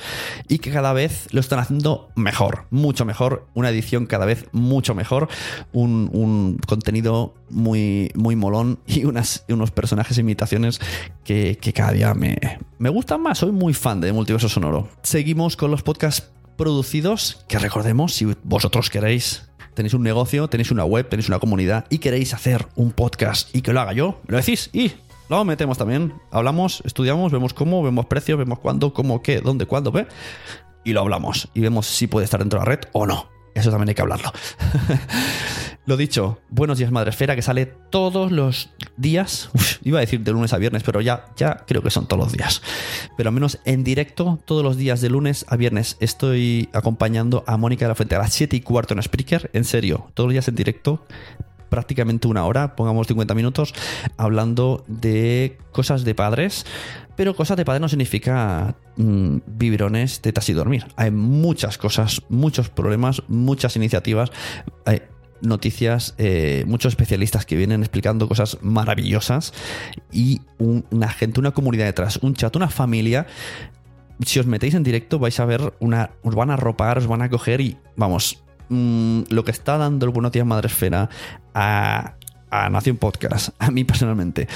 y 0.47 0.59
que 0.59 0.71
cada 0.71 0.93
vez 0.93 1.27
lo 1.31 1.39
están 1.39 1.59
haciendo 1.59 2.09
mejor, 2.15 2.65
mucho 2.71 3.05
mejor, 3.05 3.47
una 3.53 3.69
edición 3.69 4.05
cada 4.05 4.25
vez 4.25 4.47
mucho 4.51 4.95
mejor, 4.95 5.29
un, 5.71 6.09
un 6.13 6.57
contenido 6.67 7.35
muy, 7.49 8.11
muy 8.15 8.35
molón 8.35 8.79
y 8.87 9.05
unas, 9.05 9.45
unos 9.49 9.71
personajes 9.71 10.17
e 10.17 10.21
imitaciones 10.21 10.79
que, 11.23 11.57
que 11.61 11.73
cada 11.73 11.91
día 11.91 12.13
me, 12.13 12.37
me 12.77 12.89
gustan 12.89 13.21
más, 13.21 13.39
soy 13.39 13.51
muy 13.51 13.73
fan 13.73 14.01
de 14.01 14.13
Multiverso 14.13 14.49
Sonoro. 14.49 14.89
Seguimos 15.03 15.55
con 15.55 15.71
los 15.71 15.83
podcasts 15.83 16.31
producidos, 16.57 17.45
que 17.47 17.57
recordemos, 17.57 18.13
si 18.13 18.27
vosotros 18.43 18.89
queréis 18.89 19.48
tenéis 19.79 19.93
un 19.93 20.03
negocio, 20.03 20.49
tenéis 20.49 20.71
una 20.71 20.83
web, 20.83 21.07
tenéis 21.07 21.29
una 21.29 21.39
comunidad 21.39 21.85
y 21.89 21.99
queréis 21.99 22.33
hacer 22.33 22.67
un 22.75 22.91
podcast 22.91 23.55
y 23.55 23.61
que 23.61 23.71
lo 23.71 23.79
haga 23.79 23.93
yo, 23.93 24.19
me 24.27 24.33
lo 24.33 24.37
decís 24.37 24.69
y 24.73 24.91
lo 25.29 25.45
metemos 25.45 25.77
también. 25.77 26.15
Hablamos, 26.31 26.83
estudiamos, 26.85 27.31
vemos 27.31 27.53
cómo, 27.53 27.81
vemos 27.81 28.05
precios, 28.07 28.37
vemos 28.37 28.59
cuándo, 28.59 28.93
cómo, 28.93 29.21
qué, 29.21 29.39
dónde, 29.39 29.67
cuándo, 29.67 29.93
ve. 29.93 30.05
Y 30.83 30.91
lo 30.91 30.99
hablamos 30.99 31.47
y 31.53 31.61
vemos 31.61 31.87
si 31.87 32.07
puede 32.07 32.25
estar 32.25 32.41
dentro 32.41 32.59
de 32.59 32.65
la 32.65 32.71
red 32.71 32.79
o 32.91 33.05
no. 33.05 33.29
Eso 33.55 33.69
también 33.69 33.87
hay 33.87 33.95
que 33.95 34.01
hablarlo. 34.01 34.33
Lo 35.89 35.97
dicho, 35.97 36.37
Buenos 36.51 36.77
días 36.77 36.91
Madresfera, 36.91 37.35
que 37.35 37.41
sale 37.41 37.65
todos 37.65 38.31
los 38.31 38.69
días. 38.95 39.49
Uf, 39.55 39.77
iba 39.81 39.97
a 39.97 40.01
decir 40.01 40.19
de 40.19 40.31
lunes 40.31 40.53
a 40.53 40.59
viernes, 40.59 40.83
pero 40.83 41.01
ya, 41.01 41.25
ya 41.35 41.65
creo 41.65 41.81
que 41.81 41.89
son 41.89 42.07
todos 42.07 42.25
los 42.25 42.31
días. 42.31 42.61
Pero 43.17 43.29
al 43.29 43.33
menos 43.33 43.57
en 43.65 43.83
directo, 43.83 44.37
todos 44.45 44.63
los 44.63 44.77
días 44.77 45.01
de 45.01 45.09
lunes 45.09 45.47
a 45.49 45.55
viernes, 45.55 45.97
estoy 45.99 46.69
acompañando 46.73 47.43
a 47.47 47.57
Mónica 47.57 47.85
de 47.85 47.89
la 47.89 47.95
Fuente 47.95 48.13
a 48.13 48.19
las 48.19 48.33
7 48.33 48.55
y 48.55 48.61
cuarto 48.61 48.93
en 48.93 49.01
Spreaker. 49.01 49.49
En 49.53 49.63
serio, 49.63 50.11
todos 50.13 50.27
los 50.27 50.33
días 50.33 50.47
en 50.47 50.53
directo, 50.53 51.07
prácticamente 51.69 52.27
una 52.27 52.45
hora, 52.45 52.75
pongamos 52.75 53.07
50 53.07 53.33
minutos, 53.33 53.73
hablando 54.15 54.85
de 54.85 55.57
cosas 55.71 56.03
de 56.03 56.13
padres. 56.13 56.67
Pero 57.15 57.35
cosas 57.35 57.57
de 57.57 57.65
padres 57.65 57.81
no 57.81 57.89
significa 57.89 58.75
mmm, 58.95 59.37
biberones, 59.47 60.21
tetas 60.21 60.49
y 60.49 60.53
dormir. 60.53 60.85
Hay 60.97 61.09
muchas 61.09 61.79
cosas, 61.79 62.21
muchos 62.29 62.69
problemas, 62.69 63.23
muchas 63.27 63.75
iniciativas. 63.75 64.29
Noticias, 65.41 66.15
eh, 66.17 66.63
muchos 66.67 66.93
especialistas 66.93 67.45
que 67.45 67.55
vienen 67.55 67.81
explicando 67.81 68.27
cosas 68.27 68.57
maravillosas 68.61 69.53
y 70.11 70.41
un, 70.57 70.85
una 70.91 71.09
gente, 71.09 71.39
una 71.39 71.51
comunidad 71.51 71.85
detrás, 71.85 72.17
un 72.17 72.33
chat, 72.33 72.55
una 72.55 72.69
familia. 72.69 73.27
Si 74.25 74.39
os 74.39 74.45
metéis 74.45 74.73
en 74.73 74.83
directo 74.83 75.19
vais 75.19 75.39
a 75.39 75.45
ver 75.45 75.73
una, 75.79 76.11
os 76.23 76.35
van 76.35 76.51
a 76.51 76.57
ropar, 76.57 76.97
os 76.97 77.07
van 77.07 77.21
a 77.21 77.29
coger 77.29 77.61
y 77.61 77.77
vamos, 77.95 78.43
mmm, 78.69 79.21
lo 79.29 79.43
que 79.43 79.51
está 79.51 79.77
dando 79.77 80.05
el 80.05 80.11
Buenos 80.11 80.31
Días 80.31 80.45
Madresfera 80.45 81.09
a, 81.53 82.15
a 82.49 82.69
Nación 82.69 82.97
Podcast, 82.97 83.49
a 83.59 83.71
mí 83.71 83.83
personalmente, 83.83 84.47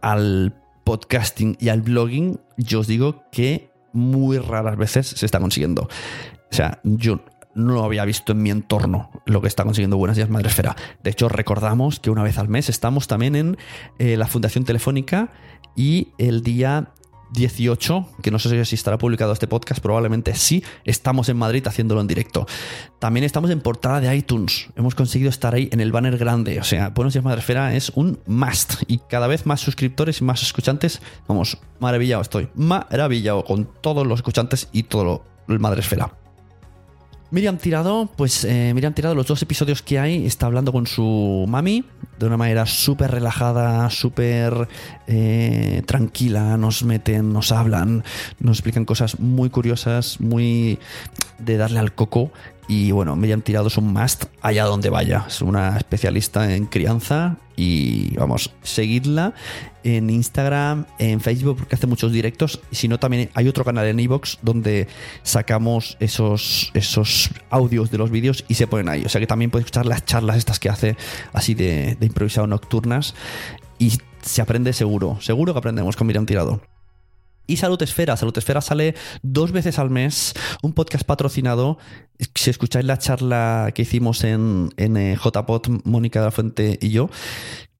al 0.00 0.54
podcasting 0.84 1.56
y 1.60 1.68
al 1.68 1.82
blogging, 1.82 2.40
yo 2.56 2.80
os 2.80 2.86
digo 2.86 3.24
que 3.30 3.70
muy 3.92 4.38
raras 4.38 4.76
veces 4.76 5.06
se 5.06 5.26
está 5.26 5.38
consiguiendo. 5.38 5.82
O 5.82 6.54
sea, 6.54 6.80
yo 6.84 7.20
no 7.54 7.74
lo 7.74 7.84
había 7.84 8.04
visto 8.04 8.32
en 8.32 8.42
mi 8.42 8.50
entorno 8.50 9.10
lo 9.26 9.40
que 9.40 9.48
está 9.48 9.64
consiguiendo 9.64 9.96
Buenos 9.96 10.16
Días 10.16 10.30
Madresfera. 10.30 10.76
De 11.02 11.10
hecho, 11.10 11.28
recordamos 11.28 12.00
que 12.00 12.10
una 12.10 12.22
vez 12.22 12.38
al 12.38 12.48
mes 12.48 12.68
estamos 12.68 13.06
también 13.06 13.36
en 13.36 13.56
eh, 13.98 14.16
la 14.16 14.26
Fundación 14.26 14.64
Telefónica 14.64 15.32
y 15.76 16.08
el 16.18 16.42
día 16.42 16.92
18, 17.32 18.08
que 18.22 18.30
no 18.30 18.38
sé 18.38 18.64
si 18.64 18.74
estará 18.74 18.98
publicado 18.98 19.32
este 19.32 19.46
podcast, 19.46 19.80
probablemente 19.80 20.34
sí, 20.34 20.62
estamos 20.84 21.28
en 21.28 21.38
Madrid 21.38 21.66
haciéndolo 21.66 22.00
en 22.00 22.06
directo. 22.06 22.46
También 22.98 23.24
estamos 23.24 23.50
en 23.50 23.60
portada 23.60 24.00
de 24.00 24.14
iTunes, 24.14 24.68
hemos 24.76 24.94
conseguido 24.94 25.30
estar 25.30 25.54
ahí 25.54 25.68
en 25.72 25.80
el 25.80 25.92
banner 25.92 26.18
grande, 26.18 26.60
o 26.60 26.64
sea, 26.64 26.90
Buenos 26.90 27.14
Días 27.14 27.24
Madresfera 27.24 27.74
es 27.74 27.90
un 27.94 28.20
must 28.26 28.82
y 28.86 28.98
cada 28.98 29.26
vez 29.28 29.46
más 29.46 29.60
suscriptores 29.60 30.20
y 30.20 30.24
más 30.24 30.42
escuchantes, 30.42 31.00
vamos, 31.26 31.58
maravillado 31.80 32.20
estoy, 32.20 32.48
maravillado 32.54 33.44
con 33.44 33.68
todos 33.80 34.06
los 34.06 34.18
escuchantes 34.18 34.68
y 34.72 34.84
todo 34.84 35.04
lo, 35.04 35.24
el 35.48 35.58
Madresfera. 35.58 36.21
Miriam 37.32 37.56
Tirado, 37.56 38.10
pues 38.14 38.44
eh, 38.44 38.72
Miriam 38.74 38.92
Tirado, 38.92 39.14
los 39.14 39.26
dos 39.26 39.40
episodios 39.40 39.80
que 39.80 39.98
hay, 39.98 40.26
está 40.26 40.44
hablando 40.44 40.70
con 40.70 40.86
su 40.86 41.46
mami 41.48 41.82
de 42.18 42.26
una 42.26 42.36
manera 42.36 42.66
súper 42.66 43.10
relajada, 43.10 43.88
súper 43.88 44.68
eh, 45.06 45.82
tranquila, 45.86 46.58
nos 46.58 46.84
meten, 46.84 47.32
nos 47.32 47.50
hablan, 47.50 48.04
nos 48.38 48.58
explican 48.58 48.84
cosas 48.84 49.18
muy 49.18 49.48
curiosas, 49.48 50.20
muy 50.20 50.78
de 51.38 51.56
darle 51.56 51.78
al 51.78 51.94
coco. 51.94 52.32
Y 52.68 52.92
bueno, 52.92 53.16
Miriam 53.16 53.42
Tirado 53.42 53.66
es 53.66 53.76
un 53.76 53.92
must 53.92 54.24
allá 54.40 54.64
donde 54.64 54.88
vaya. 54.88 55.24
Es 55.26 55.42
una 55.42 55.76
especialista 55.76 56.54
en 56.54 56.66
crianza 56.66 57.36
y 57.56 58.14
vamos, 58.16 58.52
seguidla 58.62 59.34
en 59.84 60.08
Instagram, 60.10 60.86
en 60.98 61.20
Facebook, 61.20 61.58
porque 61.58 61.74
hace 61.74 61.86
muchos 61.86 62.12
directos. 62.12 62.60
Y 62.70 62.76
si 62.76 62.88
no, 62.88 62.98
también 62.98 63.30
hay 63.34 63.48
otro 63.48 63.64
canal 63.64 63.86
en 63.86 63.98
Evox 63.98 64.38
donde 64.42 64.86
sacamos 65.22 65.96
esos, 66.00 66.70
esos 66.74 67.30
audios 67.50 67.90
de 67.90 67.98
los 67.98 68.10
vídeos 68.10 68.44
y 68.48 68.54
se 68.54 68.66
ponen 68.66 68.88
ahí. 68.88 69.04
O 69.04 69.08
sea 69.08 69.20
que 69.20 69.26
también 69.26 69.50
puedes 69.50 69.66
escuchar 69.66 69.86
las 69.86 70.04
charlas 70.04 70.36
estas 70.36 70.60
que 70.60 70.68
hace 70.68 70.96
así 71.32 71.54
de, 71.54 71.96
de 71.98 72.06
improvisado 72.06 72.46
nocturnas 72.46 73.14
y 73.78 73.92
se 74.22 74.40
aprende 74.40 74.72
seguro. 74.72 75.18
Seguro 75.20 75.52
que 75.52 75.58
aprendemos 75.58 75.96
con 75.96 76.06
Miriam 76.06 76.26
Tirado. 76.26 76.60
Y 77.52 77.58
Salud 77.58 77.80
Esfera. 77.82 78.16
Salud 78.16 78.36
Esfera 78.36 78.62
sale 78.62 78.94
dos 79.22 79.52
veces 79.52 79.78
al 79.78 79.90
mes, 79.90 80.32
un 80.62 80.72
podcast 80.72 81.04
patrocinado. 81.04 81.76
Si 82.34 82.48
escucháis 82.48 82.86
la 82.86 82.98
charla 82.98 83.72
que 83.74 83.82
hicimos 83.82 84.24
en, 84.24 84.70
en 84.78 84.96
eh, 84.96 85.18
JPod, 85.22 85.82
Mónica 85.84 86.20
de 86.20 86.24
la 86.24 86.30
Fuente 86.30 86.78
y 86.80 86.90
yo, 86.90 87.10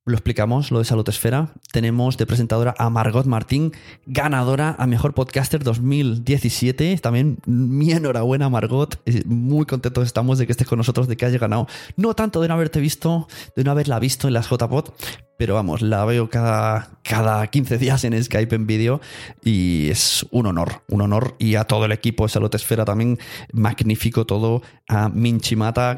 lo 0.05 0.15
explicamos, 0.15 0.71
lo 0.73 0.81
de 0.81 0.85
Salud 0.85 1.09
Esfera. 1.09 1.55
Tenemos 1.73 2.19
de 2.19 2.27
presentadora 2.27 2.75
a 2.77 2.91
Margot 2.91 3.25
Martín, 3.25 3.73
ganadora 4.05 4.75
a 4.79 4.87
Mejor 4.87 5.15
Podcaster 5.15 5.63
2017. 5.63 6.99
También 6.99 7.39
mi 7.47 7.93
enhorabuena, 7.93 8.51
Margot. 8.51 9.01
Eh, 9.07 9.23
Muy 9.25 9.65
contentos 9.65 10.05
estamos 10.05 10.39
de 10.39 10.47
que 10.47 10.53
estés 10.53 10.67
con 10.67 10.79
nosotros, 10.79 11.09
de 11.09 11.17
que 11.17 11.25
hayas 11.25 11.41
ganado. 11.41 11.67
No 11.97 12.15
tanto 12.15 12.43
de 12.43 12.49
no 12.49 12.55
haberte 12.55 12.81
visto, 12.81 13.29
de 13.57 13.65
no 13.65 13.71
haberla 13.71 13.99
visto 14.01 14.27
en 14.27 14.35
las 14.35 14.51
JPod, 14.51 14.91
pero 15.37 15.55
vamos, 15.55 15.83
la 15.83 16.05
veo 16.05 16.31
cada, 16.31 16.91
cada 17.03 17.47
15 17.47 17.79
días 17.79 18.05
en 18.05 18.23
Skype 18.23 18.55
en 18.55 18.67
vídeo 18.67 19.01
y 19.43 19.89
es 19.91 20.27
un 20.31 20.47
honor, 20.47 20.83
un 20.89 21.01
honor. 21.01 21.35
Y 21.39 21.57
a 21.57 21.65
todo 21.65 21.85
el 21.87 21.93
equipo 21.93 22.25
de 22.25 22.29
Salud 22.29 22.55
Esfera 22.55 22.85
también, 22.85 23.19
magnífico 23.53 24.25
todo. 24.25 24.63
A 24.87 25.09
Minchi 25.09 25.57
Mata, 25.57 25.97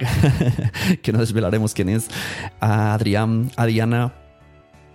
que 1.03 1.12
no 1.12 1.18
desvelaremos 1.18 1.75
quién 1.75 1.88
es. 1.88 2.09
A 2.61 2.94
Adrián, 2.94 3.51
a 3.57 3.66
Diana, 3.66 4.14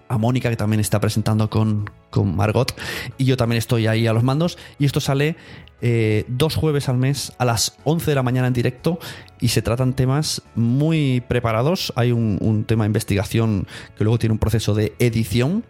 a 0.07 0.17
Mónica, 0.17 0.49
que 0.49 0.55
también 0.55 0.79
está 0.79 0.99
presentando 0.99 1.49
con, 1.49 1.89
con 2.09 2.35
Margot. 2.35 2.73
Y 3.17 3.25
yo 3.25 3.37
también 3.37 3.59
estoy 3.59 3.87
ahí 3.87 4.07
a 4.07 4.13
los 4.13 4.23
mandos. 4.23 4.57
Y 4.79 4.85
esto 4.85 4.99
sale 4.99 5.35
eh, 5.81 6.25
dos 6.27 6.55
jueves 6.55 6.89
al 6.89 6.97
mes 6.97 7.31
a 7.37 7.45
las 7.45 7.77
11 7.83 8.11
de 8.11 8.15
la 8.15 8.23
mañana 8.23 8.47
en 8.47 8.53
directo. 8.53 8.99
Y 9.39 9.49
se 9.49 9.61
tratan 9.61 9.93
temas 9.93 10.41
muy 10.55 11.21
preparados. 11.27 11.93
Hay 11.95 12.11
un, 12.11 12.65
tema 12.67 12.83
de 12.83 12.87
investigación 12.87 13.67
que 13.97 14.03
luego 14.03 14.19
tiene 14.19 14.33
un 14.33 14.39
proceso 14.39 14.73
de 14.73 14.93
edición 14.99 15.63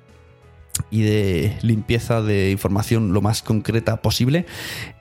y 0.90 1.02
de 1.02 1.58
limpieza 1.62 2.22
de 2.22 2.52
información 2.52 3.14
lo 3.14 3.22
más 3.22 3.42
concreta 3.44 4.02
posible. 4.02 4.46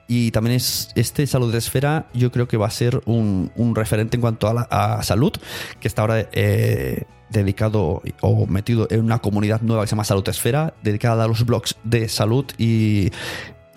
Y 0.07 0.31
también 0.31 0.55
es 0.55 0.89
este 0.95 1.25
Salud 1.27 1.53
Esfera, 1.53 2.07
yo 2.13 2.31
creo 2.31 2.47
que 2.47 2.57
va 2.57 2.67
a 2.67 2.71
ser 2.71 3.01
un, 3.05 3.51
referente 3.75 4.17
en 4.17 4.21
cuanto 4.21 4.47
a 4.47 5.01
salud, 5.03 5.31
que 5.79 5.87
está 5.87 6.01
ahora 6.01 6.27
eh, 6.31 7.03
dedicado 7.29 8.01
o 8.21 8.47
metido 8.47 8.87
en 8.89 9.01
una 9.01 9.19
comunidad 9.19 9.61
nueva 9.61 9.83
que 9.83 9.87
se 9.87 9.91
llama 9.91 10.03
Salud 10.03 10.27
Esfera, 10.27 10.73
dedicada 10.81 11.25
a 11.25 11.27
los 11.27 11.45
blogs 11.45 11.77
de 11.83 12.09
salud 12.09 12.45
y, 12.57 13.11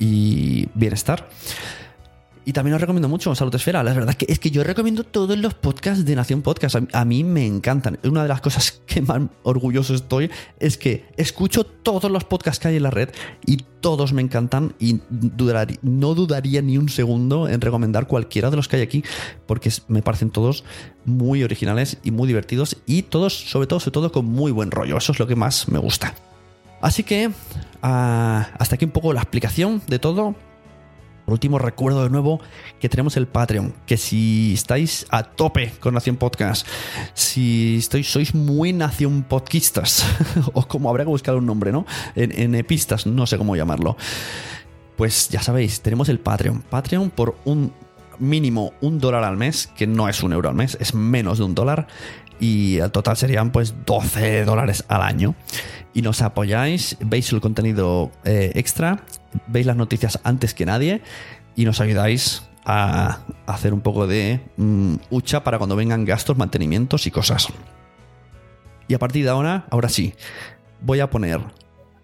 y 0.02 0.68
bienestar. 0.74 1.28
Y 2.44 2.52
también 2.52 2.74
os 2.74 2.80
recomiendo 2.80 3.08
mucho 3.08 3.32
Salud 3.36 3.54
Esfera. 3.54 3.84
La 3.84 3.94
verdad 3.94 4.14
que 4.14 4.26
es 4.28 4.40
que 4.40 4.50
yo 4.50 4.64
recomiendo 4.64 5.04
todos 5.04 5.38
los 5.38 5.54
podcasts 5.54 6.04
de 6.04 6.16
Nación 6.16 6.42
Podcast. 6.42 6.76
A, 6.92 7.04
mí 7.04 7.22
me 7.22 7.46
encantan. 7.46 8.00
Una 8.02 8.22
de 8.22 8.28
las 8.28 8.40
cosas 8.40 8.82
que 8.86 9.00
más 9.00 9.22
orgulloso 9.44 9.94
estoy 9.94 10.28
es 10.58 10.76
que 10.76 11.04
escucho 11.16 11.62
todos 11.62 12.10
los 12.10 12.24
podcasts 12.24 12.60
que 12.60 12.66
hay 12.66 12.76
en 12.78 12.82
la 12.82 12.90
red 12.90 13.10
y 13.46 13.58
todos 13.80 14.12
me 14.12 14.22
encantan 14.22 14.74
y 14.80 14.98
dudaría, 15.08 15.78
no 15.82 16.14
dudaría 16.14 16.62
ni 16.62 16.78
un 16.78 16.88
segundo 16.88 17.48
en 17.48 17.60
recomendar 17.60 18.08
cualquiera 18.08 18.50
de 18.50 18.56
los 18.56 18.66
que 18.66 18.76
hay 18.76 18.82
aquí 18.82 19.04
porque 19.46 19.70
me 19.86 20.02
parecen 20.02 20.30
todos 20.30 20.64
muy 21.04 21.44
originales 21.44 21.98
y 22.02 22.10
muy 22.10 22.26
divertidos 22.26 22.76
y 22.86 23.02
todos, 23.02 23.50
sobre 23.50 23.68
todo, 23.68 23.78
sobre 23.78 23.92
todo 23.92 24.10
con 24.10 24.24
muy 24.24 24.50
buen 24.50 24.72
rollo. 24.72 24.96
Eso 24.96 25.12
es 25.12 25.20
lo 25.20 25.28
que 25.28 25.36
más 25.36 25.68
me 25.68 25.78
gusta. 25.78 26.12
Así 26.82 27.04
que 27.04 27.30
ah, 27.80 28.48
hasta 28.58 28.74
aquí 28.74 28.84
un 28.84 28.90
poco 28.90 29.12
la 29.12 29.20
explicación 29.20 29.80
de 29.86 29.98
todo. 29.98 30.34
Por 31.24 31.34
último, 31.34 31.60
recuerdo 31.60 32.02
de 32.02 32.10
nuevo 32.10 32.40
que 32.80 32.88
tenemos 32.88 33.16
el 33.16 33.28
Patreon, 33.28 33.72
que 33.86 33.96
si 33.96 34.54
estáis 34.54 35.06
a 35.08 35.22
tope 35.22 35.72
con 35.78 35.94
Nación 35.94 36.16
Podcast, 36.16 36.66
si 37.14 37.76
estáis, 37.76 38.10
sois 38.10 38.34
muy 38.34 38.72
Nación 38.72 39.22
Podcastas, 39.22 40.04
o 40.52 40.66
como 40.66 40.90
habría 40.90 41.04
que 41.04 41.10
buscar 41.10 41.36
un 41.36 41.46
nombre, 41.46 41.70
¿no? 41.70 41.86
En, 42.16 42.36
en 42.38 42.56
epistas, 42.56 43.06
no 43.06 43.26
sé 43.28 43.38
cómo 43.38 43.54
llamarlo. 43.54 43.96
Pues 44.96 45.28
ya 45.28 45.40
sabéis, 45.40 45.80
tenemos 45.80 46.08
el 46.08 46.18
Patreon. 46.18 46.62
Patreon 46.62 47.10
por 47.10 47.36
un 47.44 47.72
mínimo 48.18 48.72
un 48.80 48.98
dólar 48.98 49.24
al 49.24 49.36
mes, 49.36 49.66
que 49.66 49.86
no 49.86 50.08
es 50.08 50.22
un 50.22 50.32
euro 50.32 50.48
al 50.48 50.54
mes, 50.54 50.76
es 50.80 50.94
menos 50.94 51.38
de 51.38 51.44
un 51.44 51.54
dólar. 51.54 51.86
Y 52.40 52.80
al 52.80 52.92
total 52.92 53.16
serían 53.16 53.52
pues 53.52 53.74
12 53.86 54.44
dólares 54.44 54.84
al 54.88 55.02
año. 55.02 55.34
Y 55.94 56.02
nos 56.02 56.22
apoyáis, 56.22 56.96
veis 57.00 57.32
el 57.32 57.40
contenido 57.40 58.10
eh, 58.24 58.52
extra, 58.54 59.04
veis 59.46 59.66
las 59.66 59.76
noticias 59.76 60.20
antes 60.24 60.54
que 60.54 60.66
nadie 60.66 61.02
y 61.54 61.64
nos 61.64 61.80
ayudáis 61.80 62.42
a 62.64 63.20
hacer 63.46 63.74
un 63.74 63.80
poco 63.80 64.06
de 64.06 64.40
mm, 64.56 64.94
hucha 65.10 65.44
para 65.44 65.58
cuando 65.58 65.76
vengan 65.76 66.04
gastos, 66.04 66.36
mantenimientos 66.36 67.06
y 67.06 67.10
cosas. 67.10 67.48
Y 68.88 68.94
a 68.94 68.98
partir 68.98 69.24
de 69.24 69.30
ahora, 69.30 69.66
ahora 69.70 69.88
sí, 69.88 70.14
voy 70.80 71.00
a 71.00 71.10
poner 71.10 71.40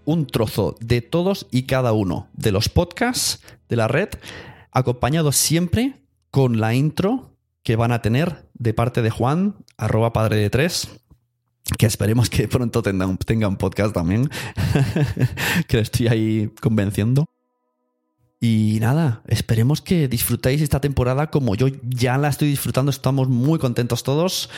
un 0.05 0.27
trozo 0.27 0.77
de 0.81 1.03
todos 1.03 1.47
y 1.51 1.64
cada 1.64 1.93
uno 1.93 2.29
de 2.33 2.53
los 2.53 2.69
podcasts 2.69 3.43
de 3.69 3.77
la 3.77 3.88
red, 3.88 4.09
acompañado 4.73 5.33
siempre 5.33 6.01
con 6.31 6.61
la 6.61 6.75
intro 6.75 7.37
que 7.62 7.77
van 7.77 7.93
a 7.93 8.01
tener 8.01 8.48
de 8.59 8.75
parte 8.75 9.03
de 9.03 9.11
Juan, 9.11 9.57
arroba 9.77 10.12
padre 10.12 10.37
de 10.37 10.51
tres, 10.51 10.88
que 11.77 11.87
esperemos 11.87 12.31
que 12.31 12.49
pronto 12.49 12.83
tenga 12.83 13.07
un, 13.07 13.57
podcast 13.57 13.94
también, 13.94 14.29
que 15.68 15.77
le 15.77 15.83
estoy 15.83 16.09
ahí 16.09 16.51
convenciendo. 16.61 17.27
Y 18.40 18.79
nada, 18.81 19.23
esperemos 19.27 19.81
que 19.83 20.07
disfrutéis 20.07 20.62
esta 20.62 20.81
temporada 20.81 21.29
como 21.29 21.57
yo 21.57 21.66
ya 21.83 22.16
la 22.18 22.29
estoy 22.29 22.49
disfrutando, 22.49 22.90
estamos 22.90 23.29
muy 23.29 23.59
contentos 23.59 24.03
todos. 24.03 24.49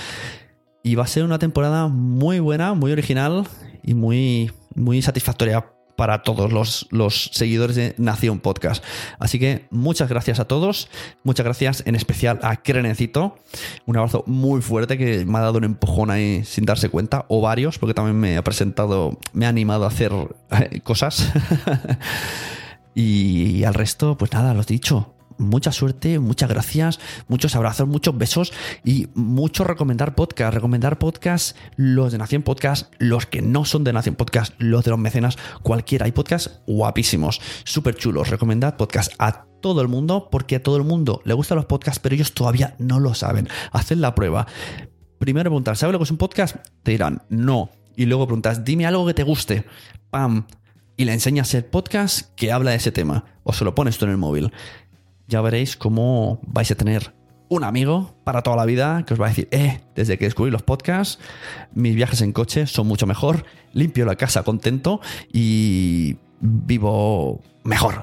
Y 0.83 0.95
va 0.95 1.05
a 1.05 1.09
ser 1.09 1.25
una 1.25 1.39
temporada 1.39 1.89
muy 1.89 2.41
buena, 2.41 2.75
muy 2.75 2.93
original 2.93 3.47
y 3.83 3.95
muy, 3.95 4.51
muy 4.75 5.03
satisfactoria 5.03 5.67
para 6.01 6.23
todos 6.23 6.51
los, 6.51 6.87
los, 6.89 7.29
seguidores 7.35 7.77
de 7.77 7.95
Nación 7.99 8.41
Podcast. 8.41 8.83
Así 9.19 9.39
que 9.39 9.67
muchas 9.69 10.09
gracias 10.09 10.41
a 10.41 10.47
todos. 10.47 10.89
Muchas 11.25 11.45
gracias 11.45 11.83
en 11.85 11.95
especial 11.95 12.41
a 12.43 12.57
Crenecito. 12.57 13.37
Un 13.85 13.99
abrazo 13.99 14.25
muy 14.27 14.63
fuerte 14.63 14.97
que 14.97 15.27
me 15.27 15.37
ha 15.37 15.43
dado 15.43 15.59
un 15.59 15.65
empujón 15.65 16.11
ahí 16.11 16.43
sin 16.47 16.65
darse 16.65 16.89
cuenta. 16.89 17.27
O 17.29 17.43
varios, 17.43 17.79
porque 17.79 17.93
también 17.93 18.19
me 18.19 18.39
ha 18.39 18.43
presentado, 18.43 19.19
me 19.35 19.45
ha 19.45 19.51
animado 19.51 19.85
a 19.85 19.89
hacer 19.89 20.11
eh, 20.53 20.81
cosas. 20.81 21.31
y 22.95 23.63
al 23.65 23.75
resto, 23.75 24.17
pues 24.17 24.33
nada, 24.33 24.55
lo 24.55 24.63
dicho 24.63 25.20
mucha 25.41 25.73
suerte, 25.73 26.19
muchas 26.19 26.49
gracias, 26.49 27.01
muchos 27.29 27.57
abrazos, 27.57 27.89
muchos 27.89 28.17
besos 28.17 28.53
y 28.85 29.09
mucho 29.15 29.65
recomendar 29.65 30.15
podcast. 30.15 30.55
Recomendar 30.55 30.99
podcast, 30.99 31.57
los 31.77 32.13
de 32.13 32.19
Nación 32.19 32.43
Podcast, 32.43 32.93
los 32.99 33.27
que 33.27 33.43
no 33.43 33.65
son 33.65 33.85
de 33.85 33.93
Nación 33.93 34.15
Podcast, 34.15 34.55
los 34.59 34.85
de 34.85 34.91
los 34.91 35.01
mecenas, 35.01 35.39
cualquiera. 35.63 36.05
Hay 36.05 36.13
podcasts 36.13 36.61
guapísimos, 36.67 37.41
súper 37.65 37.95
chulos. 37.97 38.31
Recomendad 38.31 38.77
podcast 38.77 39.13
a 39.19 39.47
todo 39.61 39.83
el 39.83 39.89
mundo 39.89 40.29
porque 40.31 40.57
a 40.57 40.63
todo 40.63 40.77
el 40.77 40.85
mundo 40.85 41.23
le 41.25 41.35
gustan 41.35 41.57
los 41.57 41.67
podcasts, 41.67 42.01
pero 42.01 42.15
ellos 42.15 42.33
todavía 42.33 42.75
no 42.79 43.01
lo 43.01 43.15
saben. 43.15 43.49
Haced 43.73 43.97
la 43.97 44.15
prueba. 44.15 44.47
Primero 45.19 45.51
preguntar, 45.51 45.77
¿sabes 45.77 45.93
lo 45.93 45.99
que 45.99 46.05
es 46.05 46.11
un 46.11 46.17
podcast? 46.17 46.57
Te 46.83 46.93
dirán, 46.93 47.23
no. 47.29 47.71
Y 47.97 48.07
luego 48.07 48.27
preguntas, 48.27 48.65
dime 48.65 48.87
algo 48.87 49.07
que 49.07 49.15
te 49.15 49.23
guste. 49.23 49.67
¡Pam! 50.11 50.47
Y 50.97 51.05
le 51.05 51.13
enseñas 51.13 51.55
el 51.55 51.65
podcast 51.65 52.35
que 52.35 52.53
habla 52.53 52.71
de 52.73 52.77
ese 52.77 52.93
tema. 52.93 53.25
O 53.43 53.53
se 53.53 53.65
lo 53.65 53.75
pones 53.75 53.99
tú 53.99 54.05
en 54.05 54.13
el 54.13 54.17
móvil 54.17 54.53
ya 55.31 55.41
veréis 55.41 55.77
cómo 55.77 56.41
vais 56.43 56.71
a 56.71 56.75
tener 56.75 57.15
un 57.49 57.65
amigo 57.65 58.15
para 58.25 58.43
toda 58.43 58.57
la 58.57 58.65
vida 58.65 59.05
que 59.07 59.15
os 59.15 59.21
va 59.21 59.27
a 59.27 59.29
decir, 59.31 59.49
eh, 59.51 59.81
desde 59.95 60.19
que 60.19 60.25
descubrí 60.25 60.51
los 60.51 60.63
podcasts, 60.63 61.19
mis 61.73 61.95
viajes 61.95 62.21
en 62.21 62.33
coche 62.33 62.67
son 62.67 62.87
mucho 62.87 63.07
mejor, 63.07 63.45
limpio 63.73 64.05
la 64.05 64.17
casa 64.17 64.43
contento 64.43 65.01
y 65.33 66.17
vivo 66.41 67.41
mejor. 67.65 68.01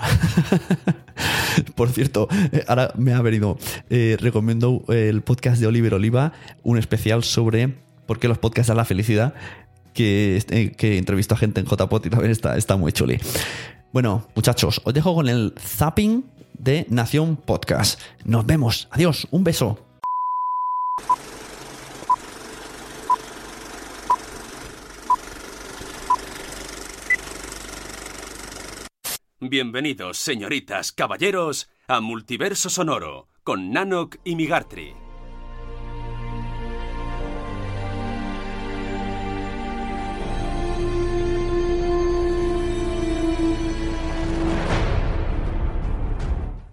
Por 1.76 1.90
cierto, 1.90 2.28
ahora 2.68 2.92
me 2.98 3.14
ha 3.14 3.22
venido, 3.22 3.58
eh, 3.90 4.18
recomiendo 4.20 4.84
el 4.90 5.22
podcast 5.22 5.60
de 5.60 5.68
Oliver 5.68 5.94
Oliva, 5.94 6.34
un 6.64 6.78
especial 6.78 7.24
sobre 7.24 7.76
por 8.06 8.20
qué 8.20 8.28
los 8.28 8.38
podcasts 8.38 8.68
dan 8.68 8.78
la 8.78 8.86
felicidad, 8.86 9.34
que, 9.94 10.42
eh, 10.50 10.72
que 10.72 10.98
entrevisto 10.98 11.36
a 11.36 11.38
gente 11.38 11.60
en 11.60 11.66
JPOT 11.66 12.06
y 12.06 12.10
también 12.10 12.32
está, 12.32 12.58
está 12.58 12.78
muy 12.78 12.92
chuli. 12.92 13.18
Bueno, 13.92 14.28
muchachos, 14.36 14.82
os 14.84 14.94
dejo 14.94 15.16
con 15.16 15.28
el 15.28 15.54
zapping 15.58 16.24
de 16.54 16.86
Nación 16.90 17.38
Podcast. 17.38 18.00
Nos 18.24 18.46
vemos. 18.46 18.88
Adiós. 18.92 19.28
Un 19.32 19.44
beso. 19.44 19.80
Bienvenidos, 29.40 30.18
señoritas, 30.18 30.92
caballeros, 30.92 31.70
a 31.88 32.02
Multiverso 32.02 32.70
Sonoro, 32.70 33.28
con 33.44 33.72
Nanok 33.72 34.18
y 34.24 34.36
Migartri. 34.36 35.07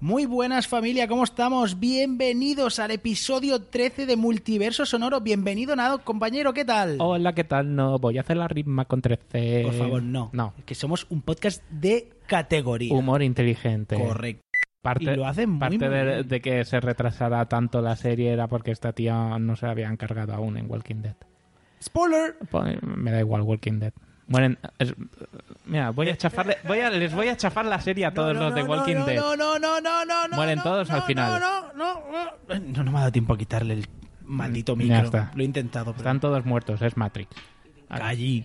Muy 0.04 0.26
buenas 0.26 0.68
familia, 0.68 1.08
¿cómo 1.08 1.24
estamos? 1.24 1.80
Bienvenidos 1.80 2.78
al 2.78 2.90
episodio 2.90 3.62
13 3.62 4.04
de 4.04 4.18
Multiverso 4.18 4.84
Sonoro. 4.84 5.22
Bienvenido, 5.22 5.74
Nado, 5.74 6.04
compañero, 6.04 6.52
¿qué 6.52 6.66
tal? 6.66 6.98
Hola, 7.00 7.32
¿qué 7.32 7.44
tal? 7.44 7.74
No, 7.74 7.98
voy 7.98 8.18
a 8.18 8.20
hacer 8.20 8.36
la 8.36 8.46
rima 8.46 8.84
con 8.84 9.00
13. 9.00 9.62
Por 9.64 9.72
favor, 9.72 10.02
no. 10.02 10.28
No. 10.34 10.52
Que 10.66 10.74
somos 10.74 11.06
un 11.08 11.22
podcast 11.22 11.62
de 11.70 12.10
categoría. 12.26 12.92
Humor 12.92 13.22
inteligente. 13.22 13.96
Correcto. 13.96 14.42
Parte, 14.82 15.04
Y 15.04 15.16
lo 15.16 15.26
hacen 15.26 15.48
muy, 15.48 15.60
parte 15.60 15.78
muy 15.78 15.88
de, 15.88 16.04
bien. 16.04 16.28
de 16.28 16.40
que 16.42 16.64
se 16.66 16.80
retrasara 16.80 17.48
tanto 17.48 17.80
la 17.80 17.96
serie 17.96 18.30
era 18.30 18.46
porque 18.46 18.72
esta 18.72 18.92
tía 18.92 19.38
no 19.38 19.56
se 19.56 19.64
había 19.64 19.88
encargado 19.88 20.34
aún 20.34 20.58
en 20.58 20.70
Walking 20.70 21.00
Dead. 21.00 21.16
Spoiler. 21.82 22.36
Pues, 22.50 22.76
me 22.82 23.10
da 23.10 23.20
igual 23.20 23.40
Walking 23.40 23.78
Dead. 23.78 23.94
Mueren. 24.26 24.58
es- 24.78 24.94
mira, 25.66 25.90
voy 25.90 26.08
a 26.08 26.16
chafarle, 26.16 26.56
voy 26.66 26.80
a, 26.80 26.90
les 26.90 27.12
voy 27.14 27.28
a 27.28 27.36
chafar 27.36 27.66
la 27.66 27.80
serie 27.80 28.06
a 28.06 28.14
todos 28.14 28.32
No, 28.34 28.40
no, 28.40 28.46
los 28.46 28.54
de 28.54 28.62
no, 28.64 28.70
Walking 28.70 28.94
no, 28.96 29.04
Dead. 29.06 29.16
No, 29.16 29.36
no, 29.36 29.58
no, 29.58 29.80
no, 29.80 30.04
no, 30.04 30.28
no. 30.28 30.36
Mueren 30.36 30.56
no, 30.58 30.62
todos 30.62 30.88
no, 30.88 30.94
al 30.96 31.02
final. 31.02 31.40
No, 31.40 31.72
no, 31.72 31.72
no, 31.74 32.00
no. 32.48 32.58
No, 32.60 32.84
no 32.84 32.90
me 32.92 32.96
ha 32.98 33.00
dado 33.00 33.12
tiempo 33.12 33.34
a 33.34 33.38
quitarle 33.38 33.74
el 33.74 33.86
maldito 34.24 34.72
Ya 34.76 34.82
micro. 34.82 35.04
está. 35.04 35.30
Lo 35.34 35.42
he 35.42 35.44
intentado, 35.44 35.86
pero 35.92 35.98
Están 35.98 36.20
todos 36.20 36.44
muertos, 36.46 36.80
es 36.82 36.96
Matrix. 36.96 37.28
allí. 37.88 38.44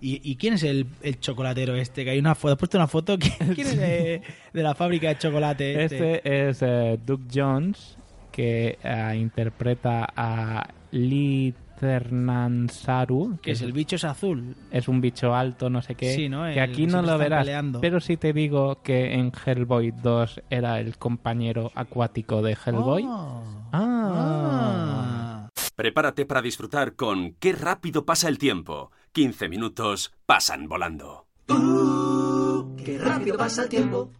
¿Y, 0.00 0.20
y 0.28 0.34
quién 0.36 0.54
es 0.54 0.64
el, 0.64 0.86
el 1.02 1.20
chocolatero 1.20 1.76
este? 1.76 2.04
Que 2.04 2.10
hay 2.10 2.18
una 2.18 2.34
foto. 2.34 2.54
Has 2.54 2.58
puesto 2.58 2.76
una 2.78 2.88
foto. 2.88 3.18
¿Quién, 3.18 3.34
quién 3.54 3.66
es 3.68 3.76
de, 3.76 4.22
de 4.52 4.62
la 4.62 4.74
fábrica 4.74 5.08
de 5.08 5.18
chocolate? 5.18 5.84
Este. 5.84 6.16
Este 6.16 6.48
es 6.48 6.62
eh, 6.62 6.98
Doug 7.06 7.20
Jones, 7.32 7.96
que 8.32 8.78
eh, 8.82 9.14
interpreta 9.16 10.08
a 10.16 10.66
Lee 10.90 11.54
Ternansaru, 11.82 13.38
Que 13.42 13.50
es 13.50 13.60
el 13.60 13.72
bicho 13.72 13.96
es 13.96 14.04
azul. 14.04 14.54
es 14.70 14.86
un 14.86 15.00
bicho 15.00 15.34
alto, 15.34 15.68
no 15.68 15.82
sé 15.82 15.96
qué. 15.96 16.14
Sí, 16.14 16.28
¿no? 16.28 16.46
El 16.46 16.54
Que 16.54 16.60
aquí 16.60 16.86
no 16.86 17.02
lo 17.02 17.18
verás. 17.18 17.40
peleando. 17.44 17.80
Pero 17.80 17.98
si 17.98 18.16
te 18.16 18.32
digo 18.32 18.80
que 18.82 19.14
en 19.14 19.32
Hellboy 19.44 19.90
2 19.90 20.42
era 20.48 20.78
el 20.78 20.96
compañero 20.96 21.72
acuático 21.74 22.40
de 22.40 22.52
Hellboy. 22.64 23.04
Oh. 23.08 23.42
Ah. 23.72 24.12
Ah. 24.14 25.48
Prepárate 25.74 26.24
para 26.24 26.40
disfrutar 26.40 26.94
con 26.94 27.32
Qué 27.40 27.52
rápido 27.52 28.04
pasa 28.04 28.28
el 28.28 28.38
tiempo. 28.38 28.92
15 29.10 29.48
minutos 29.48 30.12
pasan 30.24 30.68
volando. 30.68 31.26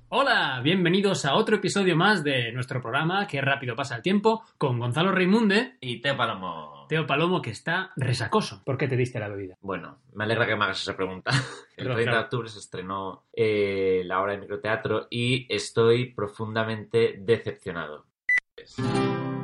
Hola, 0.08 0.60
bienvenidos 0.64 1.24
a 1.24 1.34
otro 1.34 1.56
episodio 1.56 1.96
más 1.96 2.24
de 2.24 2.52
nuestro 2.52 2.82
programa 2.82 3.26
Qué 3.28 3.40
rápido 3.40 3.76
pasa 3.76 3.96
el 3.96 4.02
tiempo 4.02 4.42
con 4.58 4.80
Gonzalo 4.80 5.12
Reimunde, 5.12 5.76
Y 5.80 6.00
Teo 6.00 6.16
Palomo. 6.16 6.71
Teo 6.88 7.06
Palomo 7.06 7.40
que 7.42 7.50
está 7.50 7.92
resacoso. 7.96 8.62
¿Por 8.64 8.76
qué 8.78 8.88
te 8.88 8.96
diste 8.96 9.18
la 9.20 9.28
bebida? 9.28 9.56
Bueno, 9.60 9.98
me 10.14 10.24
alegra 10.24 10.46
que 10.46 10.56
me 10.56 10.64
hagas 10.64 10.82
esa 10.82 10.96
pregunta. 10.96 11.30
El 11.76 11.84
Pero, 11.84 11.94
30 11.94 11.98
de 11.98 12.04
claro. 12.04 12.20
octubre 12.24 12.48
se 12.48 12.58
estrenó 12.58 13.24
eh, 13.32 14.02
la 14.04 14.20
obra 14.20 14.32
de 14.32 14.38
microteatro 14.38 15.06
y 15.10 15.46
estoy 15.54 16.12
profundamente 16.12 17.16
decepcionado. 17.18 18.06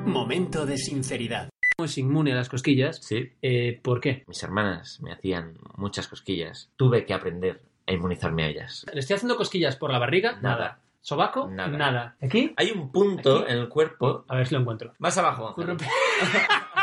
Momento 0.05 0.65
de 0.67 0.77
sinceridad. 0.79 1.49
Es 1.83 1.97
inmune 1.99 2.33
a 2.33 2.37
las 2.37 2.49
cosquillas. 2.49 2.99
Sí, 3.03 3.33
Eh, 3.43 3.79
¿Por 3.83 4.01
qué? 4.01 4.25
mis 4.27 4.43
hermanas 4.43 5.01
me 5.01 5.13
hacían 5.13 5.55
muchas 5.77 6.09
cosquillas. 6.09 6.71
Tuve 6.77 7.05
que 7.07 7.15
aprender 7.15 7.63
a 7.87 7.93
inmunizarme 7.93 8.45
a 8.45 8.49
ellas. 8.49 8.85
¿Le 8.93 9.01
estoy 9.01 9.15
haciendo 9.17 9.37
cosquillas 9.37 9.77
por 9.77 9.91
la 9.93 9.99
barriga? 9.99 10.39
Nada. 10.43 10.81
¿Sobaco? 11.01 11.49
Nada. 11.49 12.17
¿Aquí? 12.21 12.53
Hay 12.57 12.71
un 12.73 12.91
punto 12.91 13.41
Aquí. 13.41 13.53
en 13.53 13.59
el 13.59 13.69
cuerpo. 13.69 14.25
A 14.29 14.37
ver 14.37 14.47
si 14.47 14.55
lo 14.55 14.61
encuentro. 14.61 14.93
Más 14.99 15.17
abajo. 15.17 15.55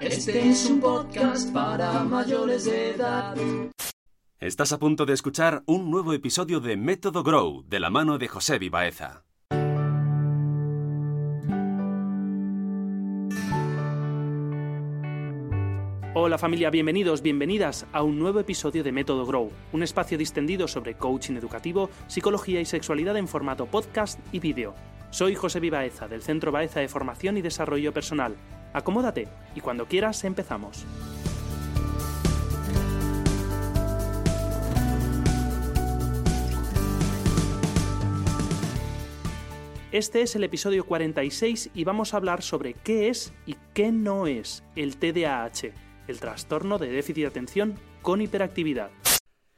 Este 0.00 0.48
es 0.48 0.70
un 0.70 0.78
podcast 0.78 1.52
para 1.52 2.04
mayores 2.04 2.66
de 2.66 2.90
edad. 2.90 3.34
Estás 4.38 4.72
a 4.72 4.78
punto 4.78 5.06
de 5.06 5.12
escuchar 5.12 5.64
un 5.66 5.90
nuevo 5.90 6.12
episodio 6.12 6.60
de 6.60 6.76
Método 6.76 7.24
Grow 7.24 7.64
de 7.66 7.80
la 7.80 7.90
mano 7.90 8.16
de 8.16 8.28
José 8.28 8.60
Vivaeza. 8.60 9.24
Hola 16.14 16.38
familia, 16.38 16.70
bienvenidos, 16.70 17.20
bienvenidas 17.20 17.84
a 17.92 18.04
un 18.04 18.20
nuevo 18.20 18.38
episodio 18.38 18.84
de 18.84 18.92
Método 18.92 19.26
Grow, 19.26 19.50
un 19.72 19.82
espacio 19.82 20.16
distendido 20.16 20.68
sobre 20.68 20.94
coaching 20.94 21.34
educativo, 21.34 21.90
psicología 22.06 22.60
y 22.60 22.66
sexualidad 22.66 23.16
en 23.16 23.26
formato 23.26 23.66
podcast 23.66 24.20
y 24.30 24.38
vídeo. 24.38 24.76
Soy 25.10 25.34
José 25.34 25.58
Vivaeza, 25.58 26.06
del 26.06 26.22
Centro 26.22 26.52
Baeza 26.52 26.78
de 26.78 26.88
Formación 26.88 27.36
y 27.36 27.42
Desarrollo 27.42 27.92
Personal. 27.92 28.36
Acomódate 28.78 29.26
y 29.56 29.60
cuando 29.60 29.86
quieras 29.86 30.22
empezamos. 30.22 30.86
Este 39.90 40.22
es 40.22 40.36
el 40.36 40.44
episodio 40.44 40.86
46 40.86 41.70
y 41.74 41.82
vamos 41.82 42.14
a 42.14 42.18
hablar 42.18 42.42
sobre 42.42 42.74
qué 42.74 43.08
es 43.08 43.32
y 43.46 43.56
qué 43.74 43.90
no 43.90 44.28
es 44.28 44.62
el 44.76 44.96
TDAH, 44.96 45.72
el 46.06 46.20
trastorno 46.20 46.78
de 46.78 46.88
déficit 46.88 47.22
de 47.22 47.26
atención 47.26 47.74
con 48.00 48.20
hiperactividad. 48.20 48.90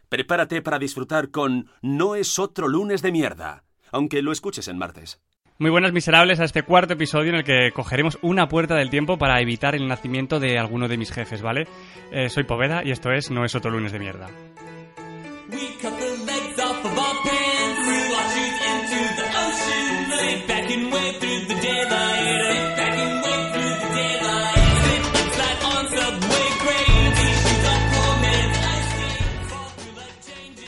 Prepárate 0.09 0.62
para 0.62 0.78
disfrutar 0.78 1.30
con 1.30 1.68
No 1.83 2.14
es 2.14 2.38
otro 2.38 2.68
lunes 2.68 3.02
de 3.02 3.12
mierda, 3.12 3.64
aunque 3.92 4.22
lo 4.22 4.33
escuches 4.33 4.66
en 4.68 4.78
martes. 4.78 5.20
Muy 5.61 5.70
buenas 5.70 5.92
miserables 5.92 6.40
a 6.40 6.44
este 6.44 6.62
cuarto 6.62 6.94
episodio 6.94 7.29
en 7.29 7.35
el 7.35 7.44
que 7.44 7.70
cogeremos 7.75 8.16
una 8.23 8.49
puerta 8.49 8.77
del 8.77 8.88
tiempo 8.88 9.18
para 9.18 9.42
evitar 9.42 9.75
el 9.75 9.87
nacimiento 9.87 10.40
de 10.40 10.59
alguno 10.59 10.88
de 10.88 10.96
mis 10.96 11.12
jefes, 11.12 11.42
¿vale? 11.42 11.68
Eh, 12.11 12.31
soy 12.31 12.44
Poveda 12.44 12.81
y 12.83 12.92
esto 12.92 13.12
es 13.12 13.31
No 13.31 13.44
es 13.44 13.55
otro 13.55 13.70
lunes 13.70 13.92
de 13.92 13.99
mierda. 13.99 14.29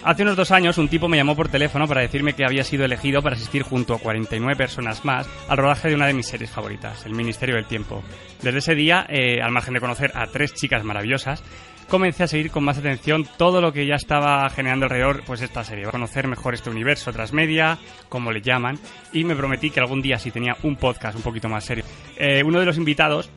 Hace 0.04 0.24
unos 0.24 0.34
dos 0.34 0.50
años 0.50 0.78
un 0.78 0.88
tipo 0.88 1.08
me 1.08 1.16
llamó 1.16 1.36
por 1.36 1.48
teléfono 1.48 1.86
para 1.86 2.00
decirme 2.00 2.32
que 2.32 2.44
había 2.44 2.64
sido 2.64 2.84
elegido 2.84 3.22
para 3.22 3.36
asistir 3.36 3.62
junto 3.62 3.94
a 3.94 4.00
49 4.00 4.56
personas 4.56 5.04
más 5.04 5.28
al 5.48 5.56
rodaje 5.56 5.88
de 5.88 5.94
una 5.94 6.08
de 6.08 6.12
mis 6.12 6.26
series 6.26 6.50
favoritas, 6.50 7.06
El 7.06 7.14
Ministerio 7.14 7.54
del 7.54 7.66
Tiempo. 7.66 8.02
Desde 8.42 8.58
ese 8.58 8.74
día, 8.74 9.06
eh, 9.08 9.40
al 9.40 9.52
margen 9.52 9.74
de 9.74 9.80
conocer 9.80 10.10
a 10.16 10.26
tres 10.26 10.54
chicas 10.54 10.82
maravillosas, 10.82 11.44
comencé 11.88 12.24
a 12.24 12.26
seguir 12.26 12.50
con 12.50 12.64
más 12.64 12.78
atención 12.78 13.28
todo 13.36 13.60
lo 13.60 13.72
que 13.72 13.86
ya 13.86 13.94
estaba 13.94 14.50
generando 14.50 14.86
alrededor 14.86 15.22
pues 15.24 15.40
esta 15.40 15.62
serie, 15.62 15.84
conocer 15.84 16.26
mejor 16.26 16.54
este 16.54 16.68
universo 16.68 17.12
transmedia, 17.12 17.78
como 18.08 18.32
le 18.32 18.40
llaman, 18.40 18.80
y 19.12 19.22
me 19.22 19.36
prometí 19.36 19.70
que 19.70 19.78
algún 19.78 20.02
día 20.02 20.18
si 20.18 20.32
tenía 20.32 20.56
un 20.64 20.74
podcast 20.74 21.16
un 21.16 21.22
poquito 21.22 21.48
más 21.48 21.64
serio. 21.64 21.84
Eh, 22.16 22.42
uno 22.42 22.58
de 22.58 22.66
los 22.66 22.76
invitados 22.76 23.30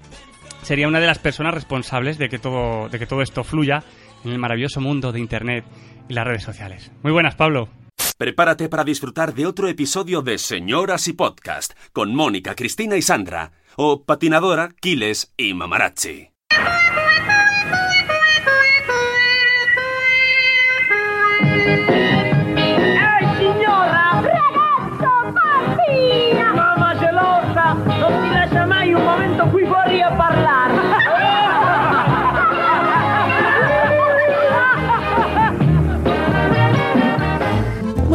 sería 0.64 0.88
una 0.88 1.00
de 1.00 1.06
las 1.06 1.20
personas 1.20 1.54
responsables 1.54 2.18
de 2.18 2.28
que 2.28 2.40
todo, 2.40 2.90
de 2.90 2.98
que 2.98 3.06
todo 3.06 3.22
esto 3.22 3.44
fluya 3.44 3.84
en 4.26 4.32
el 4.32 4.40
maravilloso 4.40 4.82
mundo 4.82 5.12
de 5.12 5.20
Internet 5.20 5.66
y 6.10 6.14
las 6.14 6.26
redes 6.26 6.44
sociales. 6.44 6.92
Muy 7.04 7.12
buenas, 7.12 7.36
Pablo. 7.36 7.70
Prepárate 8.18 8.70
para 8.70 8.84
disfrutar 8.84 9.34
de 9.34 9.46
otro 9.46 9.68
episodio 9.68 10.22
de 10.22 10.38
Señoras 10.38 11.08
y 11.08 11.14
Podcast 11.14 11.74
con 11.94 12.16
Mónica, 12.16 12.56
Cristina 12.56 12.96
y 12.98 13.02
Sandra, 13.02 13.52
o 13.76 14.04
Patinadora, 14.04 14.70
Kiles 14.80 15.34
y 15.38 15.54
Mamarazzi. 15.54 16.35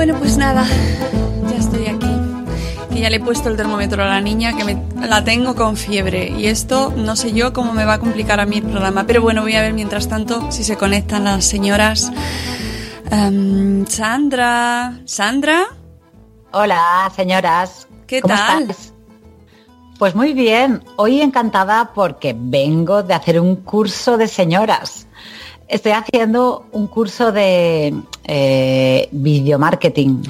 Bueno, 0.00 0.14
pues 0.18 0.38
nada, 0.38 0.64
ya 1.50 1.56
estoy 1.58 1.86
aquí. 1.88 2.08
Que 2.90 3.00
ya 3.00 3.10
le 3.10 3.16
he 3.16 3.20
puesto 3.20 3.50
el 3.50 3.58
termómetro 3.58 4.02
a 4.02 4.06
la 4.06 4.22
niña, 4.22 4.56
que 4.56 4.64
me, 4.64 4.82
la 5.06 5.22
tengo 5.24 5.54
con 5.54 5.76
fiebre. 5.76 6.30
Y 6.30 6.46
esto 6.46 6.90
no 6.96 7.16
sé 7.16 7.34
yo 7.34 7.52
cómo 7.52 7.74
me 7.74 7.84
va 7.84 7.92
a 7.92 7.98
complicar 7.98 8.40
a 8.40 8.46
mí 8.46 8.56
el 8.56 8.62
programa. 8.62 9.04
Pero 9.06 9.20
bueno, 9.20 9.42
voy 9.42 9.56
a 9.56 9.60
ver 9.60 9.74
mientras 9.74 10.08
tanto 10.08 10.50
si 10.50 10.64
se 10.64 10.78
conectan 10.78 11.24
las 11.24 11.44
señoras. 11.44 12.10
Em, 13.10 13.86
Sandra. 13.86 15.02
¿Sandra? 15.04 15.66
Hola, 16.52 17.12
señoras. 17.14 17.86
¿Qué 18.06 18.22
¿Cómo 18.22 18.34
tal? 18.34 18.74
Pues 19.98 20.14
muy 20.14 20.32
bien. 20.32 20.82
Hoy 20.96 21.20
encantada 21.20 21.92
porque 21.92 22.34
vengo 22.34 23.02
de 23.02 23.12
hacer 23.12 23.38
un 23.38 23.56
curso 23.56 24.16
de 24.16 24.28
señoras. 24.28 25.08
Estoy 25.70 25.92
haciendo 25.92 26.66
un 26.72 26.88
curso 26.88 27.30
de 27.30 27.94
eh, 28.24 29.08
videomarketing. 29.12 30.22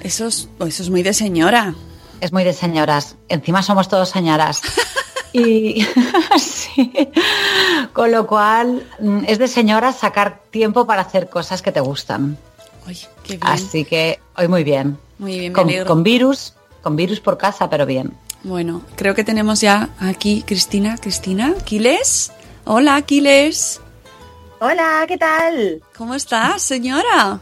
Eso 0.00 0.28
es, 0.28 0.48
eso 0.60 0.82
es 0.84 0.88
muy 0.88 1.02
de 1.02 1.12
señora. 1.12 1.74
Es 2.20 2.32
muy 2.32 2.44
de 2.44 2.52
señoras. 2.52 3.16
Encima 3.28 3.62
somos 3.62 3.88
todos 3.88 4.08
señoras. 4.08 4.62
Y 5.36 5.84
sí. 6.38 6.92
Con 7.92 8.12
lo 8.12 8.24
cual 8.24 8.86
mm, 9.00 9.24
es 9.26 9.40
de 9.40 9.48
señoras 9.48 9.96
sacar 9.96 10.40
tiempo 10.52 10.86
para 10.86 11.02
hacer 11.02 11.28
cosas 11.28 11.60
que 11.60 11.72
te 11.72 11.80
gustan. 11.80 12.38
Uy, 12.86 12.96
qué 13.24 13.36
bien. 13.36 13.40
Así 13.42 13.84
que 13.84 14.20
hoy 14.36 14.46
muy 14.46 14.62
bien. 14.62 14.96
Muy 15.18 15.40
bien, 15.40 15.52
Con, 15.52 15.68
con 15.86 16.04
virus, 16.04 16.54
con 16.82 16.94
virus 16.94 17.18
por 17.18 17.36
casa, 17.36 17.68
pero 17.68 17.84
bien. 17.84 18.12
Bueno, 18.44 18.82
creo 18.94 19.16
que 19.16 19.24
tenemos 19.24 19.60
ya 19.60 19.88
aquí 19.98 20.44
Cristina. 20.46 20.98
Cristina, 20.98 21.52
Aquiles. 21.58 22.30
Hola, 22.64 22.94
Aquiles. 22.94 23.80
Hola, 24.66 25.04
¿qué 25.06 25.18
tal? 25.18 25.82
¿Cómo 25.94 26.14
estás, 26.14 26.62
señora? 26.62 27.38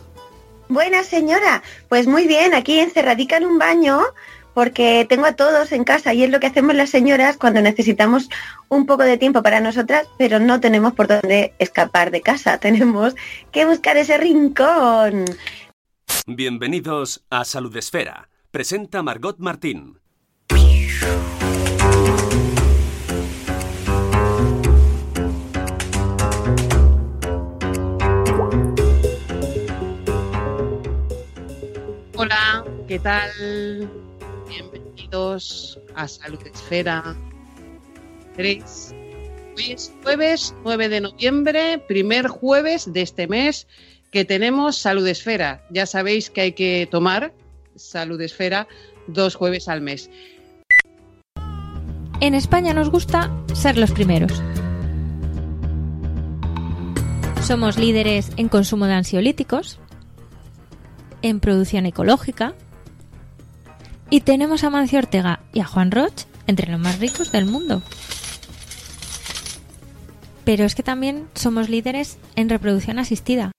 Buena 0.68 1.05
señora. 1.05 1.62
Pues 1.89 2.09
muy 2.09 2.27
bien, 2.27 2.53
aquí 2.53 2.81
encerradica 2.81 3.37
en 3.37 3.47
un 3.47 3.61
baño 3.61 4.01
porque 4.55 5.07
tengo 5.09 5.27
a 5.27 5.37
todos 5.37 5.70
en 5.70 5.85
casa 5.85 6.12
y 6.14 6.25
es 6.25 6.31
lo 6.31 6.41
que 6.41 6.49
hacemos 6.49 6.75
las 6.75 6.91
señoras 6.91 7.37
cuando 7.37 7.62
necesitamos 7.62 8.29
un 8.68 8.87
poco 8.87 9.05
de 9.05 9.18
tiempo 9.18 9.41
para 9.41 9.61
nosotras, 9.61 10.09
pero 10.18 10.41
no 10.41 10.59
tenemos 10.59 10.95
por 10.95 11.07
dónde 11.07 11.55
escapar 11.61 12.11
de 12.11 12.23
casa. 12.23 12.59
Tenemos 12.66 13.14
que 13.53 13.66
buscar 13.66 13.97
ese 13.97 14.18
rincón. 14.18 15.27
Bienvenidos 16.27 17.25
a 17.31 17.45
Salud 17.45 17.77
Esfera. 17.77 18.31
Presenta 18.51 19.01
Margot 19.05 19.39
Martín. 19.39 20.01
Hola, 32.23 32.64
¿qué 32.87 33.01
tal? 33.01 33.91
Bienvenidos 34.49 35.81
a 35.97 36.07
Salud 36.07 36.39
Esfera 36.47 37.16
3. 38.37 38.95
Hoy 39.57 39.73
es 39.73 39.93
jueves 40.05 40.55
9 40.62 40.89
de 40.89 41.01
noviembre, 41.01 41.79
primer 41.89 42.29
jueves 42.29 42.93
de 42.93 43.03
este 43.03 43.27
mes 43.27 43.66
que 44.12 44.25
tenemos 44.25 44.79
Salud 44.79 45.05
Esfera. 45.09 45.66
Ya 45.70 45.85
sabéis 45.85 46.31
que 46.31 46.43
hay 46.43 46.53
que 46.53 46.87
tomar 46.89 47.35
Salud 47.75 48.20
Esfera 48.20 48.68
dos 49.09 49.35
jueves 49.35 49.66
al 49.66 49.81
mes. 49.81 50.09
En 52.20 52.37
España 52.37 52.73
nos 52.73 52.89
gusta 52.89 53.33
ser 53.53 53.77
los 53.77 53.91
primeros. 53.91 54.41
Somos 57.45 57.79
líderes 57.79 58.31
en 58.37 58.49
consumo 58.49 58.87
de 58.87 58.93
ansiolíticos, 58.93 59.81
en 61.23 61.41
producción 61.41 61.87
ecológica 61.87 62.55
y 64.11 64.20
tenemos 64.20 64.64
a 64.64 64.70
Mancio 64.70 64.99
Ortega 64.99 65.41
y 65.53 65.61
a 65.61 65.64
Juan 65.64 65.91
Roch 65.91 66.25
entre 66.47 66.70
los 66.70 66.81
más 66.81 66.99
ricos 66.99 67.33
del 67.33 67.47
mundo. 67.47 67.83
Pero 70.45 70.64
es 70.64 70.75
que 70.75 70.83
también 70.83 71.29
somos 71.35 71.68
líderes 71.68 72.18
en 72.37 72.49
reproducción 72.49 72.99
asistida. 72.99 73.53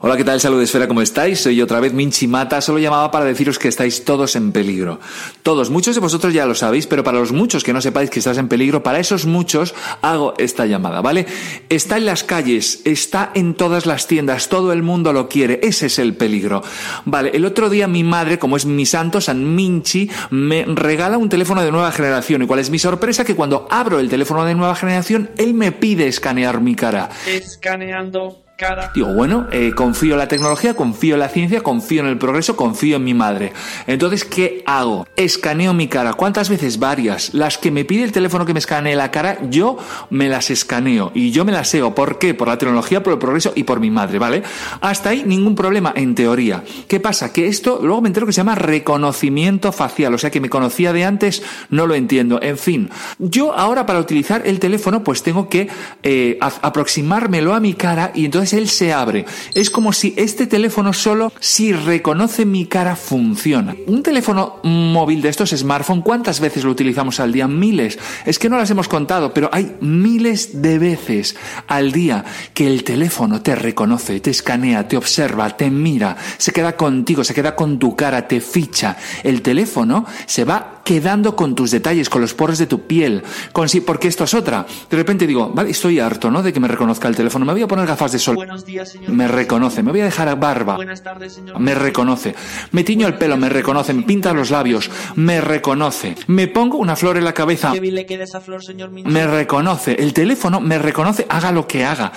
Hola, 0.00 0.16
¿qué 0.16 0.22
tal? 0.22 0.40
Salud 0.40 0.62
Esfera, 0.62 0.86
¿cómo 0.86 1.02
estáis? 1.02 1.40
Soy 1.40 1.60
otra 1.60 1.80
vez 1.80 1.92
Minchi 1.92 2.28
Mata. 2.28 2.60
Solo 2.60 2.78
llamaba 2.78 3.10
para 3.10 3.24
deciros 3.24 3.58
que 3.58 3.66
estáis 3.66 4.04
todos 4.04 4.36
en 4.36 4.52
peligro. 4.52 5.00
Todos, 5.42 5.70
muchos 5.70 5.96
de 5.96 6.00
vosotros 6.00 6.32
ya 6.32 6.46
lo 6.46 6.54
sabéis, 6.54 6.86
pero 6.86 7.02
para 7.02 7.18
los 7.18 7.32
muchos 7.32 7.64
que 7.64 7.72
no 7.72 7.80
sepáis 7.80 8.08
que 8.08 8.20
estás 8.20 8.38
en 8.38 8.46
peligro, 8.46 8.84
para 8.84 9.00
esos 9.00 9.26
muchos 9.26 9.74
hago 10.00 10.34
esta 10.38 10.66
llamada, 10.66 11.00
¿vale? 11.00 11.26
Está 11.68 11.96
en 11.96 12.06
las 12.06 12.22
calles, 12.22 12.80
está 12.84 13.32
en 13.34 13.54
todas 13.54 13.86
las 13.86 14.06
tiendas, 14.06 14.48
todo 14.48 14.72
el 14.72 14.84
mundo 14.84 15.12
lo 15.12 15.28
quiere. 15.28 15.58
Ese 15.64 15.86
es 15.86 15.98
el 15.98 16.14
peligro. 16.14 16.62
Vale, 17.04 17.32
el 17.34 17.44
otro 17.44 17.68
día 17.68 17.88
mi 17.88 18.04
madre, 18.04 18.38
como 18.38 18.56
es 18.56 18.66
mi 18.66 18.86
santo, 18.86 19.20
San 19.20 19.56
Minchi, 19.56 20.08
me 20.30 20.64
regala 20.64 21.18
un 21.18 21.28
teléfono 21.28 21.60
de 21.60 21.72
nueva 21.72 21.90
generación. 21.90 22.42
¿Y 22.42 22.46
cuál 22.46 22.60
es 22.60 22.70
mi 22.70 22.78
sorpresa? 22.78 23.24
Que 23.24 23.34
cuando 23.34 23.66
abro 23.68 23.98
el 23.98 24.08
teléfono 24.08 24.44
de 24.44 24.54
nueva 24.54 24.76
generación, 24.76 25.30
él 25.38 25.54
me 25.54 25.72
pide 25.72 26.06
escanear 26.06 26.60
mi 26.60 26.76
cara. 26.76 27.08
Escaneando. 27.26 28.47
Digo, 28.92 29.14
bueno, 29.14 29.46
eh, 29.52 29.70
confío 29.72 30.14
en 30.14 30.18
la 30.18 30.26
tecnología, 30.26 30.74
confío 30.74 31.14
en 31.14 31.20
la 31.20 31.28
ciencia, 31.28 31.60
confío 31.60 32.00
en 32.00 32.08
el 32.08 32.18
progreso, 32.18 32.56
confío 32.56 32.96
en 32.96 33.04
mi 33.04 33.14
madre. 33.14 33.52
Entonces, 33.86 34.24
¿qué 34.24 34.64
hago? 34.66 35.06
Escaneo 35.14 35.74
mi 35.74 35.86
cara. 35.86 36.14
¿Cuántas 36.14 36.48
veces? 36.48 36.80
Varias. 36.80 37.34
Las 37.34 37.56
que 37.56 37.70
me 37.70 37.84
pide 37.84 38.02
el 38.02 38.10
teléfono 38.10 38.44
que 38.44 38.54
me 38.54 38.58
escanee 38.58 38.96
la 38.96 39.12
cara, 39.12 39.38
yo 39.48 39.78
me 40.10 40.28
las 40.28 40.50
escaneo 40.50 41.12
y 41.14 41.30
yo 41.30 41.44
me 41.44 41.52
las 41.52 41.68
seo. 41.68 41.94
¿Por 41.94 42.18
qué? 42.18 42.34
Por 42.34 42.48
la 42.48 42.58
tecnología, 42.58 43.00
por 43.00 43.12
el 43.12 43.20
progreso 43.20 43.52
y 43.54 43.62
por 43.62 43.78
mi 43.78 43.92
madre, 43.92 44.18
¿vale? 44.18 44.42
Hasta 44.80 45.10
ahí 45.10 45.22
ningún 45.24 45.54
problema, 45.54 45.92
en 45.94 46.16
teoría. 46.16 46.64
¿Qué 46.88 46.98
pasa? 46.98 47.32
Que 47.32 47.46
esto, 47.46 47.78
luego 47.80 48.00
me 48.00 48.08
entero 48.08 48.26
que 48.26 48.32
se 48.32 48.38
llama 48.38 48.56
reconocimiento 48.56 49.70
facial, 49.70 50.14
o 50.14 50.18
sea 50.18 50.32
que 50.32 50.40
me 50.40 50.50
conocía 50.50 50.92
de 50.92 51.04
antes, 51.04 51.44
no 51.70 51.86
lo 51.86 51.94
entiendo. 51.94 52.42
En 52.42 52.58
fin, 52.58 52.90
yo 53.20 53.54
ahora 53.54 53.86
para 53.86 54.00
utilizar 54.00 54.42
el 54.44 54.58
teléfono, 54.58 55.04
pues 55.04 55.22
tengo 55.22 55.48
que 55.48 55.68
eh, 56.02 56.38
aproximármelo 56.40 57.54
a 57.54 57.60
mi 57.60 57.74
cara 57.74 58.10
y 58.16 58.24
entonces 58.24 58.47
él 58.52 58.68
se 58.68 58.92
abre. 58.92 59.24
Es 59.54 59.70
como 59.70 59.92
si 59.92 60.14
este 60.16 60.46
teléfono 60.46 60.92
solo, 60.92 61.32
si 61.40 61.72
reconoce 61.72 62.44
mi 62.44 62.66
cara, 62.66 62.96
funciona. 62.96 63.76
Un 63.86 64.02
teléfono 64.02 64.60
móvil 64.62 65.22
de 65.22 65.28
estos 65.28 65.50
smartphone, 65.50 66.02
¿cuántas 66.02 66.40
veces 66.40 66.64
lo 66.64 66.70
utilizamos 66.70 67.20
al 67.20 67.32
día? 67.32 67.48
Miles. 67.48 67.98
Es 68.24 68.38
que 68.38 68.48
no 68.48 68.56
las 68.56 68.70
hemos 68.70 68.88
contado, 68.88 69.32
pero 69.32 69.50
hay 69.52 69.76
miles 69.80 70.62
de 70.62 70.78
veces 70.78 71.36
al 71.66 71.92
día 71.92 72.24
que 72.54 72.66
el 72.66 72.84
teléfono 72.84 73.42
te 73.42 73.54
reconoce, 73.54 74.20
te 74.20 74.30
escanea, 74.30 74.88
te 74.88 74.96
observa, 74.96 75.56
te 75.56 75.70
mira, 75.70 76.16
se 76.36 76.52
queda 76.52 76.76
contigo, 76.76 77.24
se 77.24 77.34
queda 77.34 77.54
con 77.54 77.78
tu 77.78 77.96
cara, 77.96 78.28
te 78.28 78.40
ficha. 78.40 78.96
El 79.22 79.42
teléfono 79.42 80.06
se 80.26 80.44
va 80.44 80.77
quedando 80.88 81.36
con 81.36 81.54
tus 81.54 81.70
detalles, 81.70 82.08
con 82.08 82.22
los 82.22 82.32
poros 82.32 82.56
de 82.56 82.66
tu 82.66 82.86
piel, 82.86 83.22
con 83.52 83.68
sí, 83.68 83.82
porque 83.82 84.08
esto 84.08 84.24
es 84.24 84.32
otra. 84.32 84.64
De 84.88 84.96
repente 84.96 85.26
digo, 85.26 85.50
vale, 85.50 85.68
estoy 85.68 86.00
harto, 86.00 86.30
¿no? 86.30 86.42
De 86.42 86.50
que 86.50 86.60
me 86.60 86.66
reconozca 86.66 87.08
el 87.08 87.14
teléfono. 87.14 87.44
Me 87.44 87.52
voy 87.52 87.60
a 87.60 87.68
poner 87.68 87.86
gafas 87.86 88.12
de 88.12 88.18
sol. 88.18 88.36
Buenos 88.36 88.64
días, 88.64 88.92
señor. 88.92 89.10
Me 89.10 89.28
reconoce. 89.28 89.82
Me 89.82 89.90
voy 89.90 90.00
a 90.00 90.06
dejar 90.06 90.40
barba. 90.40 90.76
Buenas 90.76 91.02
tardes, 91.02 91.34
señor. 91.34 91.60
Me 91.60 91.74
reconoce. 91.74 92.34
Me 92.72 92.84
tiño 92.84 93.06
el 93.06 93.18
pelo, 93.18 93.36
me 93.36 93.50
reconoce. 93.50 93.92
Me 93.92 94.02
pinta 94.02 94.32
los 94.32 94.50
labios, 94.50 94.90
me 95.14 95.42
reconoce. 95.42 96.14
Me 96.26 96.48
pongo 96.48 96.78
una 96.78 96.96
flor 96.96 97.18
en 97.18 97.24
la 97.24 97.34
cabeza. 97.34 97.70
Qué 97.70 97.80
bien 97.80 97.94
le 97.94 98.06
queda 98.06 98.24
esa 98.24 98.40
flor, 98.40 98.64
señor. 98.64 98.88
Me 98.88 99.26
reconoce. 99.26 99.92
El 99.92 100.14
teléfono 100.14 100.58
me 100.58 100.78
reconoce, 100.78 101.26
haga 101.28 101.52
lo 101.52 101.68
que 101.68 101.84
haga. 101.84 102.12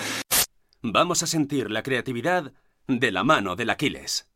Vamos 0.81 1.23
a 1.23 1.27
sentir 1.27 1.69
la 1.69 1.83
creatividad 1.83 2.53
de 2.87 3.11
la 3.11 3.25
mano 3.25 3.57
del 3.57 3.69
Aquiles. 3.69 4.29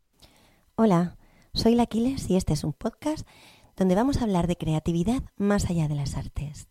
Hola, 0.76 1.16
soy 1.54 1.76
la 1.76 1.84
Aquiles 1.84 2.30
y 2.30 2.36
este 2.36 2.52
es 2.52 2.66
un 2.66 2.74
podcast 2.74 3.26
donde 3.76 3.96
vamos 3.96 4.18
a 4.18 4.24
hablar 4.24 4.48
de 4.48 4.56
creatividad 4.56 5.24
más 5.38 5.70
allá 5.70 5.88
de 5.88 5.96
las 5.96 6.16
artes. 6.16 6.68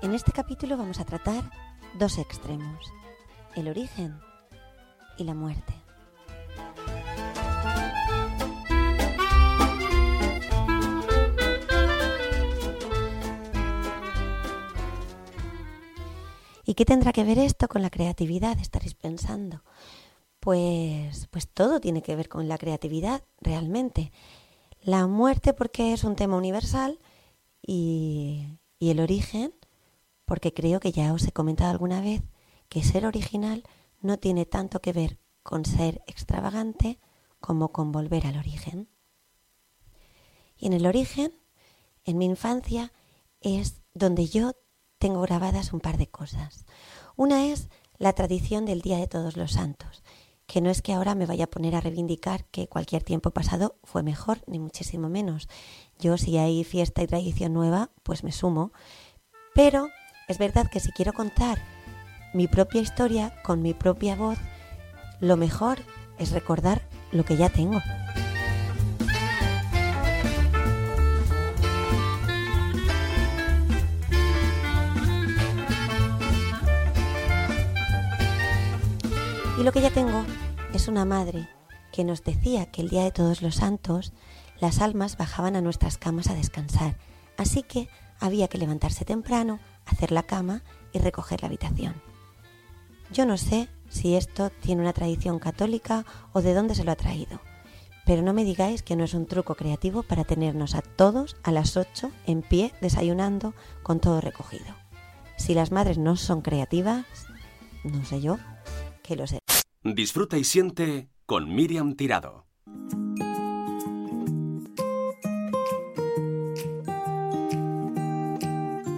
En 0.00 0.14
este 0.14 0.32
capítulo 0.32 0.76
vamos 0.76 1.00
a 1.00 1.04
tratar 1.04 1.50
dos 1.98 2.18
extremos, 2.18 2.92
el 3.56 3.68
origen 3.68 4.18
y 5.16 5.24
la 5.24 5.34
muerte. 5.34 5.87
¿Y 16.68 16.74
qué 16.74 16.84
tendrá 16.84 17.14
que 17.14 17.24
ver 17.24 17.38
esto 17.38 17.66
con 17.66 17.80
la 17.80 17.88
creatividad? 17.88 18.58
Estaréis 18.60 18.92
pensando. 18.92 19.64
Pues, 20.38 21.26
pues 21.28 21.48
todo 21.48 21.80
tiene 21.80 22.02
que 22.02 22.14
ver 22.14 22.28
con 22.28 22.46
la 22.46 22.58
creatividad, 22.58 23.24
realmente. 23.40 24.12
La 24.82 25.06
muerte 25.06 25.54
porque 25.54 25.94
es 25.94 26.04
un 26.04 26.14
tema 26.14 26.36
universal 26.36 26.98
y, 27.62 28.58
y 28.78 28.90
el 28.90 29.00
origen 29.00 29.54
porque 30.26 30.52
creo 30.52 30.78
que 30.78 30.92
ya 30.92 31.14
os 31.14 31.26
he 31.26 31.32
comentado 31.32 31.70
alguna 31.70 32.02
vez 32.02 32.20
que 32.68 32.82
ser 32.82 33.06
original 33.06 33.64
no 34.02 34.18
tiene 34.18 34.44
tanto 34.44 34.80
que 34.82 34.92
ver 34.92 35.16
con 35.42 35.64
ser 35.64 36.02
extravagante 36.06 36.98
como 37.40 37.72
con 37.72 37.92
volver 37.92 38.26
al 38.26 38.36
origen. 38.36 38.90
Y 40.54 40.66
en 40.66 40.74
el 40.74 40.84
origen, 40.84 41.32
en 42.04 42.18
mi 42.18 42.26
infancia, 42.26 42.92
es 43.40 43.80
donde 43.94 44.26
yo 44.26 44.52
tengo 44.98 45.20
grabadas 45.22 45.72
un 45.72 45.80
par 45.80 45.96
de 45.96 46.08
cosas. 46.08 46.66
Una 47.16 47.46
es 47.46 47.68
la 47.98 48.12
tradición 48.12 48.64
del 48.64 48.80
Día 48.80 48.98
de 48.98 49.08
Todos 49.08 49.36
los 49.36 49.52
Santos, 49.52 50.02
que 50.46 50.60
no 50.60 50.70
es 50.70 50.82
que 50.82 50.92
ahora 50.92 51.14
me 51.14 51.26
vaya 51.26 51.44
a 51.44 51.50
poner 51.50 51.74
a 51.74 51.80
reivindicar 51.80 52.44
que 52.46 52.68
cualquier 52.68 53.02
tiempo 53.02 53.30
pasado 53.30 53.76
fue 53.84 54.02
mejor, 54.02 54.42
ni 54.46 54.58
muchísimo 54.58 55.08
menos. 55.08 55.48
Yo 55.98 56.16
si 56.16 56.38
hay 56.38 56.64
fiesta 56.64 57.02
y 57.02 57.06
tradición 57.06 57.52
nueva, 57.52 57.90
pues 58.02 58.24
me 58.24 58.32
sumo. 58.32 58.72
Pero 59.54 59.88
es 60.28 60.38
verdad 60.38 60.70
que 60.70 60.80
si 60.80 60.92
quiero 60.92 61.12
contar 61.12 61.58
mi 62.34 62.46
propia 62.46 62.80
historia 62.80 63.34
con 63.42 63.62
mi 63.62 63.74
propia 63.74 64.16
voz, 64.16 64.38
lo 65.20 65.36
mejor 65.36 65.78
es 66.18 66.32
recordar 66.32 66.82
lo 67.12 67.24
que 67.24 67.36
ya 67.36 67.48
tengo. 67.48 67.80
Y 79.58 79.64
lo 79.64 79.72
que 79.72 79.80
ya 79.80 79.90
tengo 79.90 80.24
es 80.72 80.88
una 80.88 81.04
madre 81.04 81.48
que 81.92 82.04
nos 82.04 82.22
decía 82.22 82.66
que 82.66 82.80
el 82.80 82.88
día 82.88 83.04
de 83.04 83.10
todos 83.10 83.42
los 83.42 83.56
santos 83.56 84.12
las 84.60 84.80
almas 84.80 85.16
bajaban 85.16 85.56
a 85.56 85.60
nuestras 85.60 85.98
camas 85.98 86.28
a 86.28 86.34
descansar, 86.34 86.96
Así 87.38 87.62
que 87.62 87.88
había 88.20 88.48
que 88.48 88.58
levantarse 88.58 89.06
temprano, 89.06 89.60
hacer 89.86 90.12
la 90.12 90.24
cama 90.24 90.62
y 90.92 90.98
recoger 90.98 91.40
la 91.40 91.46
habitación. 91.46 91.94
Yo 93.10 93.24
no 93.24 93.38
sé 93.38 93.68
si 93.88 94.16
esto 94.16 94.50
tiene 94.50 94.82
una 94.82 94.92
tradición 94.92 95.38
católica 95.38 96.04
o 96.32 96.42
de 96.42 96.52
dónde 96.52 96.74
se 96.74 96.84
lo 96.84 96.92
ha 96.92 96.96
traído, 96.96 97.40
pero 98.04 98.22
no 98.22 98.34
me 98.34 98.44
digáis 98.44 98.82
que 98.82 98.96
no 98.96 99.04
es 99.04 99.14
un 99.14 99.26
truco 99.26 99.54
creativo 99.54 100.02
para 100.02 100.24
tenernos 100.24 100.74
a 100.74 100.82
todos 100.82 101.36
a 101.44 101.52
las 101.52 101.76
8 101.76 102.10
en 102.26 102.42
pie 102.42 102.74
desayunando 102.82 103.54
con 103.82 104.00
todo 104.00 104.20
recogido. 104.20 104.74
Si 105.36 105.54
las 105.54 105.70
madres 105.70 105.96
no 105.96 106.16
son 106.16 106.42
creativas, 106.42 107.06
no 107.84 108.04
sé 108.04 108.20
yo, 108.20 108.38
que 109.08 109.16
lo 109.16 109.26
sé. 109.26 109.40
Disfruta 109.82 110.36
y 110.36 110.44
siente 110.44 111.08
con 111.24 111.54
Miriam 111.54 111.96
Tirado. 111.96 112.46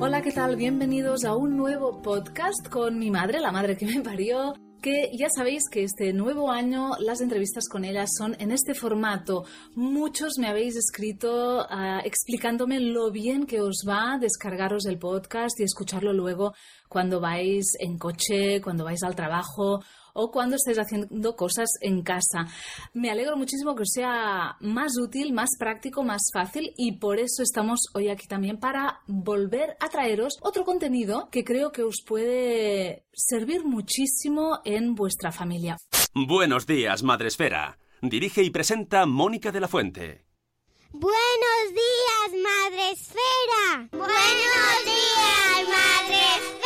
Hola, 0.01 0.23
¿qué 0.23 0.33
tal? 0.33 0.57
Bienvenidos 0.57 1.25
a 1.25 1.37
un 1.37 1.57
nuevo 1.57 2.03
podcast 2.03 2.69
con 2.69 2.99
mi 2.99 3.11
madre, 3.11 3.39
la 3.39 3.53
madre 3.53 3.77
que 3.77 3.87
me 3.87 4.01
parió. 4.01 4.55
Que 4.83 5.11
ya 5.15 5.29
sabéis 5.29 5.69
que 5.71 5.85
este 5.85 6.15
nuevo 6.15 6.51
año 6.51 6.93
las 7.01 7.21
entrevistas 7.21 7.69
con 7.69 7.85
ella 7.85 8.07
son 8.07 8.35
en 8.41 8.51
este 8.51 8.75
formato. 8.75 9.45
Muchos 9.75 10.39
me 10.39 10.49
habéis 10.49 10.75
escrito 10.75 11.67
ah, 11.69 12.01
explicándome 12.03 12.81
lo 12.81 13.11
bien 13.11 13.45
que 13.45 13.61
os 13.61 13.85
va 13.87 14.17
descargaros 14.19 14.87
el 14.87 14.99
podcast 14.99 15.61
y 15.61 15.65
escucharlo 15.65 16.15
luego 16.15 16.55
cuando 16.89 17.21
vais 17.21 17.77
en 17.79 17.99
coche, 17.99 18.63
cuando 18.63 18.85
vais 18.85 19.03
al 19.03 19.15
trabajo 19.15 19.83
o 20.13 20.31
cuando 20.31 20.57
estéis 20.57 20.79
haciendo 20.79 21.37
cosas 21.37 21.69
en 21.81 22.03
casa. 22.03 22.47
Me 22.93 23.11
alegro 23.11 23.37
muchísimo 23.37 23.75
que 23.75 23.83
os 23.83 23.93
sea 23.93 24.57
más 24.61 24.99
útil, 24.99 25.33
más 25.33 25.51
práctico, 25.59 26.03
más 26.03 26.23
fácil 26.33 26.73
y 26.77 26.93
por 26.93 27.19
eso 27.19 27.43
estamos 27.43 27.81
hoy 27.95 28.09
aquí 28.09 28.27
también 28.27 28.59
para 28.59 29.01
volver 29.07 29.77
a 29.81 29.89
traeros 29.89 30.39
otro 30.43 30.65
contenido 30.65 31.29
que 31.31 31.45
creo 31.45 31.73
que 31.73 31.83
os 31.83 32.03
puede 32.07 33.05
servir 33.13 33.65
muchísimo 33.65 34.61
en 34.65 34.95
vuestra 34.95 35.33
familia. 35.33 35.77
Buenos 36.15 36.67
días, 36.67 37.03
Madre 37.03 37.29
Esfera. 37.29 37.79
Dirige 38.03 38.43
y 38.43 38.51
presenta 38.51 39.07
Mónica 39.07 39.53
de 39.53 39.61
la 39.61 39.69
Fuente. 39.69 40.25
Buenos 40.93 41.67
días, 41.69 42.43
Madre 42.43 42.91
Esfera. 42.91 43.89
Buenos 43.93 44.85
días, 44.85 45.69
Madre 45.69 46.60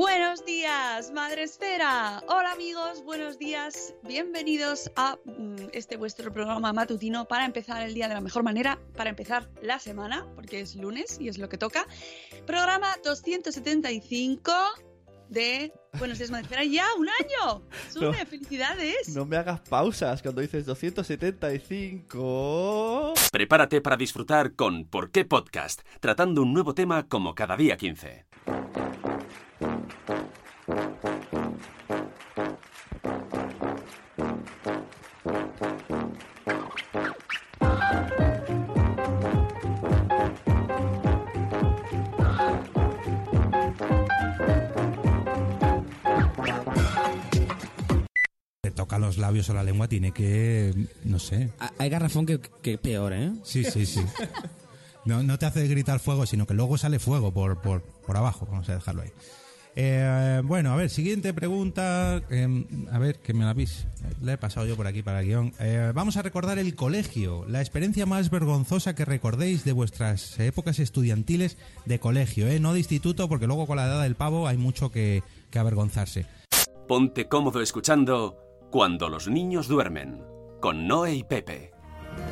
Buenos 0.00 0.44
días, 0.46 1.12
Madre 1.12 1.42
Esfera. 1.42 2.22
Hola 2.26 2.52
amigos, 2.52 3.04
buenos 3.04 3.36
días. 3.36 3.92
Bienvenidos 4.02 4.90
a 4.96 5.18
mm, 5.26 5.56
este 5.74 5.98
vuestro 5.98 6.32
programa 6.32 6.72
matutino 6.72 7.26
para 7.26 7.44
empezar 7.44 7.82
el 7.82 7.92
día 7.92 8.08
de 8.08 8.14
la 8.14 8.22
mejor 8.22 8.42
manera, 8.42 8.78
para 8.96 9.10
empezar 9.10 9.50
la 9.60 9.78
semana, 9.78 10.26
porque 10.34 10.60
es 10.60 10.74
lunes 10.74 11.18
y 11.20 11.28
es 11.28 11.36
lo 11.36 11.50
que 11.50 11.58
toca. 11.58 11.86
Programa 12.46 12.96
275 13.04 14.50
de 15.28 15.70
Buenos 15.98 16.16
días, 16.16 16.30
Madre 16.30 16.44
Esfera. 16.44 16.64
Ya, 16.64 16.86
un 16.98 17.06
año. 17.06 17.62
Sune, 17.92 18.20
No. 18.20 18.26
felicidades. 18.26 19.14
No 19.14 19.26
me 19.26 19.36
hagas 19.36 19.60
pausas 19.60 20.22
cuando 20.22 20.40
dices 20.40 20.64
275. 20.64 23.12
Prepárate 23.30 23.82
para 23.82 23.98
disfrutar 23.98 24.54
con 24.54 24.86
¿Por 24.86 25.10
qué 25.10 25.26
Podcast? 25.26 25.82
Tratando 26.00 26.40
un 26.40 26.54
nuevo 26.54 26.74
tema 26.74 27.06
como 27.06 27.34
cada 27.34 27.54
día 27.58 27.76
15. 27.76 28.24
Labios 49.30 49.48
o 49.48 49.54
la 49.54 49.62
lengua, 49.62 49.86
tiene 49.86 50.10
que, 50.10 50.74
no 51.04 51.20
sé. 51.20 51.50
Hay 51.78 51.88
garrafón 51.88 52.26
que, 52.26 52.40
que 52.40 52.78
peor, 52.78 53.12
¿eh? 53.12 53.30
Sí, 53.44 53.62
sí, 53.62 53.86
sí. 53.86 54.00
No, 55.04 55.22
no 55.22 55.38
te 55.38 55.46
hace 55.46 55.68
gritar 55.68 56.00
fuego, 56.00 56.26
sino 56.26 56.46
que 56.48 56.54
luego 56.54 56.76
sale 56.76 56.98
fuego 56.98 57.32
por, 57.32 57.62
por, 57.62 57.82
por 57.82 58.16
abajo. 58.16 58.48
Vamos 58.50 58.68
a 58.68 58.74
dejarlo 58.74 59.02
ahí. 59.02 59.10
Eh, 59.76 60.42
bueno, 60.44 60.72
a 60.72 60.76
ver, 60.76 60.90
siguiente 60.90 61.32
pregunta. 61.32 62.20
eh, 62.28 62.66
a 62.90 62.98
ver, 62.98 63.20
que 63.20 63.32
me 63.32 63.44
la 63.44 63.50
habéis. 63.50 63.86
La 64.20 64.32
he 64.32 64.36
pasado 64.36 64.66
yo 64.66 64.74
por 64.74 64.88
aquí 64.88 65.04
para 65.04 65.20
el 65.20 65.26
guion. 65.26 65.52
Eh, 65.60 65.92
vamos 65.94 66.16
a 66.16 66.22
recordar 66.22 66.58
el 66.58 66.74
colegio. 66.74 67.46
La 67.46 67.60
experiencia 67.60 68.04
más 68.04 68.30
vergonzosa 68.30 68.96
que 68.96 69.04
recordéis 69.04 69.64
de 69.64 69.70
vuestras 69.72 70.40
épocas 70.40 70.80
estudiantiles 70.80 71.56
de 71.86 72.00
colegio, 72.00 72.48
¿eh? 72.48 72.58
No 72.58 72.72
de 72.72 72.80
instituto, 72.80 73.28
porque 73.28 73.46
luego 73.46 73.68
con 73.68 73.76
la 73.76 73.86
edad 73.86 74.02
del 74.02 74.16
pavo 74.16 74.48
hay 74.48 74.56
mucho 74.56 74.90
que, 74.90 75.22
que 75.50 75.58
avergonzarse. 75.60 76.26
Ponte 76.88 77.28
cómodo 77.28 77.62
escuchando 77.62 78.49
Cuando 78.70 79.08
los 79.08 79.28
niños 79.28 79.68
duermen, 79.68 80.22
con 80.60 80.86
Noé 80.86 81.14
y 81.14 81.24
Pepe. 81.24 81.72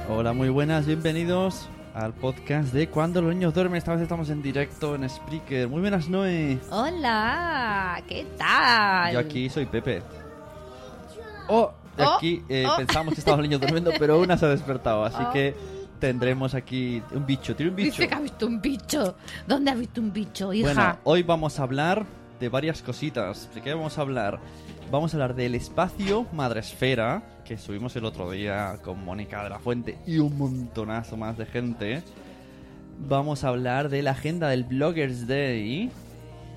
Hola, 0.08 0.32
muy 0.32 0.48
buenas, 0.48 0.86
bienvenidos 0.86 1.68
al 1.94 2.14
podcast 2.14 2.72
de 2.72 2.88
Cuando 2.88 3.20
los 3.22 3.34
niños 3.34 3.54
duermen. 3.54 3.78
Esta 3.78 3.92
vez 3.92 4.02
estamos 4.02 4.30
en 4.30 4.42
directo 4.42 4.94
en 4.94 5.08
Spreaker. 5.08 5.68
Muy 5.68 5.80
buenas, 5.80 6.08
Noé. 6.08 6.58
Hola, 6.70 8.02
¿qué 8.06 8.24
tal? 8.36 9.12
Yo 9.14 9.18
aquí 9.18 9.48
soy 9.48 9.66
Pepe. 9.66 10.02
Oh, 11.48 11.72
de 11.96 12.04
Oh, 12.04 12.14
aquí 12.16 12.42
eh, 12.48 12.66
oh. 12.68 12.76
pensamos 12.76 13.14
que 13.14 13.20
estaban 13.20 13.40
los 13.40 13.48
niños 13.48 13.60
durmiendo, 13.60 13.90
pero 13.98 14.20
una 14.20 14.36
se 14.36 14.46
ha 14.46 14.50
despertado, 14.50 15.04
así 15.04 15.18
Oh. 15.20 15.32
que 15.32 15.54
tendremos 15.98 16.54
aquí 16.54 17.02
un 17.12 17.26
bicho. 17.26 17.56
Tiene 17.56 17.70
un 17.70 17.76
bicho. 17.76 17.90
Dice 17.90 18.08
que 18.08 18.14
ha 18.14 18.20
visto 18.20 18.46
un 18.46 18.60
bicho. 18.60 19.16
¿Dónde 19.46 19.70
ha 19.72 19.74
visto 19.74 20.00
un 20.00 20.12
bicho, 20.12 20.52
hija? 20.52 20.72
Bueno, 20.72 20.98
hoy 21.02 21.22
vamos 21.24 21.58
a 21.58 21.64
hablar 21.64 22.06
de 22.38 22.48
varias 22.48 22.82
cositas. 22.82 23.52
¿De 23.52 23.60
qué 23.60 23.74
vamos 23.74 23.98
a 23.98 24.02
hablar? 24.02 24.38
Vamos 24.90 25.12
a 25.12 25.18
hablar 25.18 25.34
del 25.34 25.54
espacio 25.54 26.26
Madresfera, 26.32 27.22
que 27.44 27.58
subimos 27.58 27.94
el 27.96 28.06
otro 28.06 28.30
día 28.30 28.78
con 28.82 29.04
Mónica 29.04 29.44
de 29.44 29.50
la 29.50 29.58
Fuente 29.58 29.98
y 30.06 30.16
un 30.16 30.38
montonazo 30.38 31.18
más 31.18 31.36
de 31.36 31.44
gente. 31.44 32.02
Vamos 33.06 33.44
a 33.44 33.48
hablar 33.48 33.90
de 33.90 34.00
la 34.00 34.12
agenda 34.12 34.48
del 34.48 34.64
Bloggers 34.64 35.26
Day. 35.26 35.90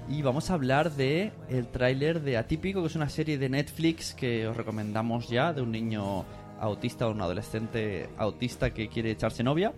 Y 0.10 0.22
vamos 0.22 0.50
a 0.50 0.54
hablar 0.54 0.94
de 0.94 1.34
el 1.50 1.68
tráiler 1.68 2.22
de 2.22 2.38
Atípico, 2.38 2.80
que 2.80 2.88
es 2.88 2.96
una 2.96 3.10
serie 3.10 3.38
de 3.38 3.50
Netflix 3.50 4.14
que 4.14 4.48
os 4.48 4.56
recomendamos 4.56 5.28
ya, 5.28 5.52
de 5.52 5.62
un 5.62 5.74
niño 5.74 6.24
autista 6.62 7.10
o 7.10 7.12
un 7.12 7.22
adolescente 7.22 8.10
autista 8.18 8.74
que 8.74 8.88
quiere 8.88 9.12
echarse 9.12 9.44
novia. 9.44 9.74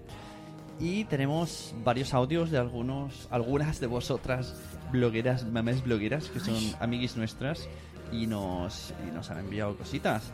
Y 0.80 1.06
tenemos 1.06 1.74
varios 1.84 2.14
audios 2.14 2.52
de 2.52 2.60
algunos, 2.60 3.28
algunas 3.32 3.80
de 3.80 3.88
vosotras 3.88 4.56
blogueras, 4.92 5.44
mamás 5.44 5.84
blogueras, 5.84 6.30
que 6.30 6.40
son 6.40 6.56
amiguis 6.80 7.18
nuestras, 7.18 7.68
y 8.14 8.28
nos, 8.28 8.94
y 9.08 9.12
nos 9.12 9.30
han 9.30 9.40
enviado 9.40 9.76
cositas. 9.76 10.32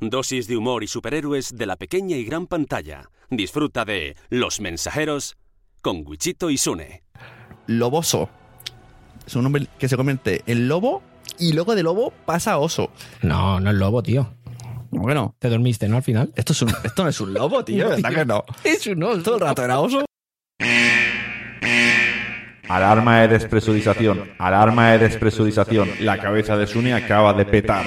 Dosis 0.00 0.46
de 0.46 0.56
humor 0.56 0.84
y 0.84 0.86
superhéroes 0.86 1.56
de 1.56 1.66
la 1.66 1.76
pequeña 1.76 2.16
y 2.16 2.24
gran 2.24 2.46
pantalla. 2.46 3.10
Disfruta 3.30 3.84
de 3.84 4.16
Los 4.30 4.60
Mensajeros 4.60 5.36
con 5.82 6.04
Wichito 6.06 6.50
y 6.50 6.56
Sune. 6.58 7.02
Loboso. 7.66 8.30
Es 9.26 9.34
un 9.36 9.44
hombre 9.46 9.66
que 9.78 9.88
se 9.88 9.96
convierte 9.96 10.42
en 10.46 10.68
lobo 10.68 11.02
y 11.38 11.52
luego 11.52 11.74
de 11.74 11.82
lobo 11.82 12.12
pasa 12.24 12.52
a 12.52 12.58
oso. 12.58 12.90
No, 13.22 13.60
no 13.60 13.70
es 13.70 13.76
lobo, 13.76 14.02
tío. 14.02 14.32
Bueno. 14.90 15.34
Te 15.38 15.50
dormiste, 15.50 15.88
¿no? 15.88 15.96
Al 15.96 16.02
final. 16.02 16.32
Esto, 16.34 16.52
es 16.52 16.62
un, 16.62 16.70
esto 16.84 17.02
no 17.02 17.10
es 17.10 17.20
un 17.20 17.34
lobo, 17.34 17.62
tío, 17.64 17.84
No, 17.84 17.90
¿verdad 17.90 18.08
tío. 18.10 18.18
que 18.18 18.24
no? 18.24 18.44
Es 18.64 18.86
un 18.86 19.02
oso. 19.02 19.22
Todo 19.22 19.34
el 19.34 19.40
rato 19.42 19.64
era 19.64 19.80
oso. 19.80 20.04
Alarma 22.68 23.20
de 23.20 23.28
despresurización. 23.28 24.30
Alarma 24.38 24.90
de 24.92 24.98
despresurización. 24.98 25.90
La 26.00 26.18
cabeza 26.18 26.56
de 26.56 26.66
Sune 26.66 26.92
acaba 26.92 27.32
de 27.32 27.44
petar. 27.46 27.86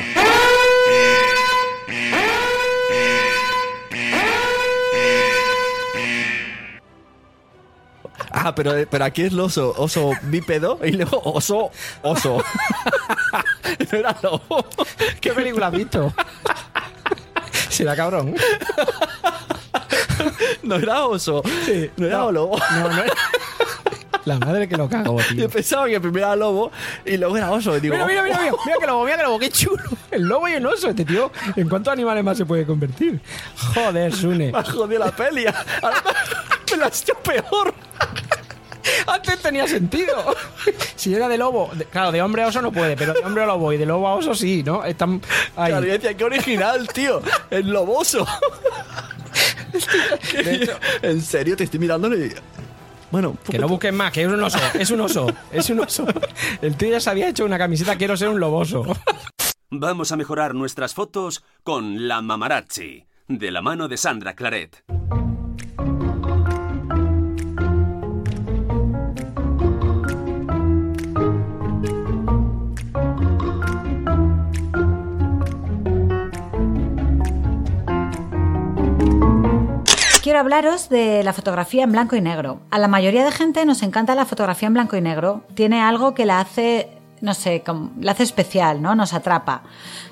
Ah, 8.34 8.56
pero, 8.56 8.74
pero 8.90 9.06
aquí 9.06 9.24
es 9.24 9.34
el 9.34 9.40
oso, 9.40 9.74
oso 9.78 10.12
bípedo 10.24 10.80
y 10.84 10.92
luego 10.94 11.22
oso, 11.24 11.70
oso. 12.02 12.44
no 13.92 13.98
era 13.98 14.16
lobo. 14.24 14.66
¿Qué 15.20 15.32
película 15.34 15.68
has 15.68 15.74
visto? 15.74 16.14
Será 17.70 17.96
cabrón. 17.96 18.36
No 20.64 20.76
era 20.76 21.06
oso. 21.08 21.42
no 21.98 22.06
era 22.06 22.32
lobo. 22.32 22.58
No, 22.76 22.88
no 22.90 23.04
era- 23.04 23.14
La 24.26 24.38
madre 24.38 24.68
que 24.68 24.78
lo 24.78 24.88
cago, 24.88 25.18
tío. 25.30 25.38
Yo 25.44 25.50
pensaba 25.50 25.88
que 25.88 26.00
primero 26.00 26.28
era 26.28 26.36
lobo 26.36 26.72
y 27.06 27.18
luego 27.18 27.38
era 27.38 27.52
oso. 27.52 27.76
Y 27.78 27.80
digo, 27.80 27.96
Mira, 27.96 28.06
mira, 28.06 28.24
mira, 28.24 28.40
mira, 28.40 28.54
mira 28.66 28.78
que 28.80 28.86
lobo, 28.88 29.04
mira 29.06 29.18
que 29.18 29.24
lobo, 29.24 29.40
qué 29.40 29.50
chulo. 29.50 29.84
El 30.12 30.24
lobo 30.24 30.48
y 30.48 30.54
el 30.54 30.66
oso, 30.66 30.90
este 30.90 31.06
tío. 31.06 31.32
¿En 31.56 31.68
cuántos 31.68 31.92
animales 31.94 32.24
más 32.24 32.38
se 32.38 32.46
puede 32.46 32.66
convertir? 32.66 33.20
Joder, 33.74 34.14
Sune. 34.14 34.52
Me 34.52 34.58
ha 34.60 34.64
jodido 34.64 35.00
la 35.00 35.12
peli. 35.12 35.46
Ahora 35.82 36.04
me 36.72 36.78
la 36.78 36.86
has 36.86 37.02
hecho 37.02 37.14
peor. 37.16 37.74
Antes 39.08 39.40
tenía 39.40 39.68
sentido. 39.68 40.36
Si 40.96 41.14
era 41.14 41.28
de 41.28 41.38
lobo, 41.38 41.70
de- 41.74 41.86
claro, 41.86 42.12
de 42.12 42.22
hombre 42.22 42.44
a 42.44 42.48
oso 42.48 42.62
no 42.62 42.72
puede, 42.72 42.96
pero 42.96 43.14
de 43.14 43.20
hombre 43.20 43.44
a 43.44 43.48
lobo 43.48 43.74
y 43.74 43.78
de 43.78 43.86
lobo 43.86 44.08
a 44.08 44.16
oso 44.16 44.34
sí, 44.36 44.64
¿no? 44.64 44.84
Están 44.86 45.22
ahí. 45.56 45.72
Claro, 45.72 45.86
decía, 45.86 46.14
qué 46.16 46.24
original, 46.24 46.88
tío. 46.88 47.22
El 47.50 47.70
loboso. 47.70 48.26
en 51.02 51.22
serio, 51.22 51.56
te 51.56 51.64
estoy 51.64 51.80
mirando 51.80 52.14
y... 52.16 52.34
Bueno, 53.12 53.36
Que 53.50 53.60
no 53.60 53.68
busques 53.68 53.94
más, 53.94 54.12
que 54.12 54.24
es 54.24 54.28
un 54.32 54.42
oso, 54.42 54.58
es 54.74 54.90
un 54.90 55.02
oso, 55.02 55.28
es 55.52 55.70
un 55.70 55.80
oso. 55.82 56.06
El 56.62 56.76
tío 56.78 56.90
ya 56.90 57.00
se 57.00 57.10
había 57.10 57.28
hecho 57.28 57.46
una 57.46 57.58
camiseta, 57.58 57.98
quiero 57.98 58.16
ser 58.16 58.30
un 58.30 58.40
loboso. 58.40 58.86
Vamos 59.70 60.12
a 60.12 60.18
mejorar 60.18 60.56
nuestras 60.56 60.94
fotos 60.94 61.44
con 61.64 62.08
la 62.08 62.22
Mamarazzi, 62.22 63.06
de 63.28 63.52
la 63.52 63.62
mano 63.62 63.88
de 63.88 63.98
Sandra 63.98 64.34
Claret. 64.34 64.84
Quiero 80.22 80.38
hablaros 80.38 80.88
de 80.88 81.24
la 81.24 81.34
fotografía 81.34 81.84
en 81.84 81.94
blanco 81.94 82.16
y 82.16 82.22
negro. 82.22 82.60
A 82.70 82.78
la 82.78 82.88
mayoría 82.88 83.26
de 83.26 83.32
gente 83.32 83.66
nos 83.66 83.82
encanta 83.82 84.14
la 84.14 84.26
fotografía 84.26 84.68
en 84.68 84.76
blanco 84.76 84.96
y 84.96 85.02
negro. 85.02 85.42
Tiene 85.56 85.82
algo 85.82 86.14
que 86.14 86.28
la 86.28 86.40
hace, 86.40 86.90
no 87.22 87.34
sé, 87.34 87.64
como- 87.66 87.92
la 88.00 88.12
hace 88.12 88.24
especial, 88.24 88.82
¿no? 88.82 88.96
Nos 88.96 89.14
atrapa. 89.14 89.64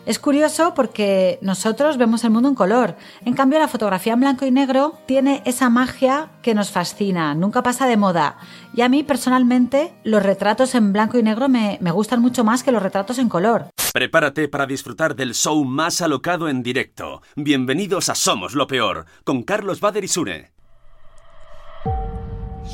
Es 0.06 0.20
curioso 0.20 0.74
porque 0.74 1.40
nosotros 1.42 1.98
vemos 1.98 2.24
el 2.24 2.30
mundo 2.32 2.50
en 2.50 2.56
color. 2.56 2.96
En 3.26 3.34
cambio, 3.34 3.60
la 3.60 3.68
fotografía 3.68 4.14
en 4.14 4.20
blanco 4.22 4.46
y 4.46 4.52
negro 4.52 4.94
tiene 5.06 5.42
esa 5.46 5.70
magia 5.70 6.30
que 6.42 6.56
nos 6.56 6.72
fascina, 6.72 7.36
nunca 7.36 7.64
pasa 7.64 7.88
de 7.88 7.98
moda. 7.98 8.38
Y 8.74 8.82
a 8.82 8.90
mí, 8.90 9.04
personalmente, 9.04 9.94
los 10.04 10.24
retratos 10.24 10.76
en 10.76 10.94
blanco 10.94 11.18
y 11.18 11.24
negro 11.24 11.50
me, 11.50 11.78
me 11.82 11.92
gustan 11.92 12.22
mucho 12.22 12.44
más 12.44 12.64
que 12.64 12.72
los 12.72 12.82
retratos 12.82 13.18
en 13.20 13.30
color. 13.30 13.68
Prepárate 13.94 14.48
para 14.48 14.68
disfrutar 14.68 15.16
del 15.16 15.34
show 15.34 15.64
más 15.66 16.02
alocado 16.02 16.48
en 16.48 16.62
directo. 16.62 17.22
Bienvenidos 17.36 18.10
a 18.10 18.16
Somos 18.16 18.54
lo 18.54 18.68
Peor, 18.68 19.06
con 19.24 19.42
Carlos 19.44 19.80
Bader 19.80 20.04
y. 20.04 20.52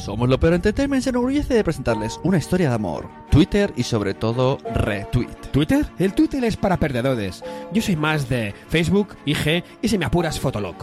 Somos 0.05 0.29
lo 0.29 0.39
peor 0.39 0.53
entertainment 0.53 1.01
se 1.01 1.09
enorgullece 1.09 1.55
de 1.55 1.63
presentarles 1.63 2.19
una 2.23 2.37
historia 2.37 2.69
de 2.69 2.75
amor, 2.75 3.09
Twitter 3.31 3.73
y 3.75 3.81
sobre 3.81 4.13
todo 4.13 4.59
retweet. 4.75 5.35
¿Twitter? 5.51 5.83
El 5.97 6.13
Twitter 6.13 6.43
es 6.43 6.57
para 6.57 6.77
perdedores. 6.77 7.43
Yo 7.73 7.81
soy 7.81 7.95
más 7.95 8.29
de 8.29 8.53
Facebook, 8.69 9.15
IG 9.25 9.63
y 9.81 9.87
si 9.87 9.97
me 9.97 10.05
apuras 10.05 10.39
Fotolog. 10.39 10.75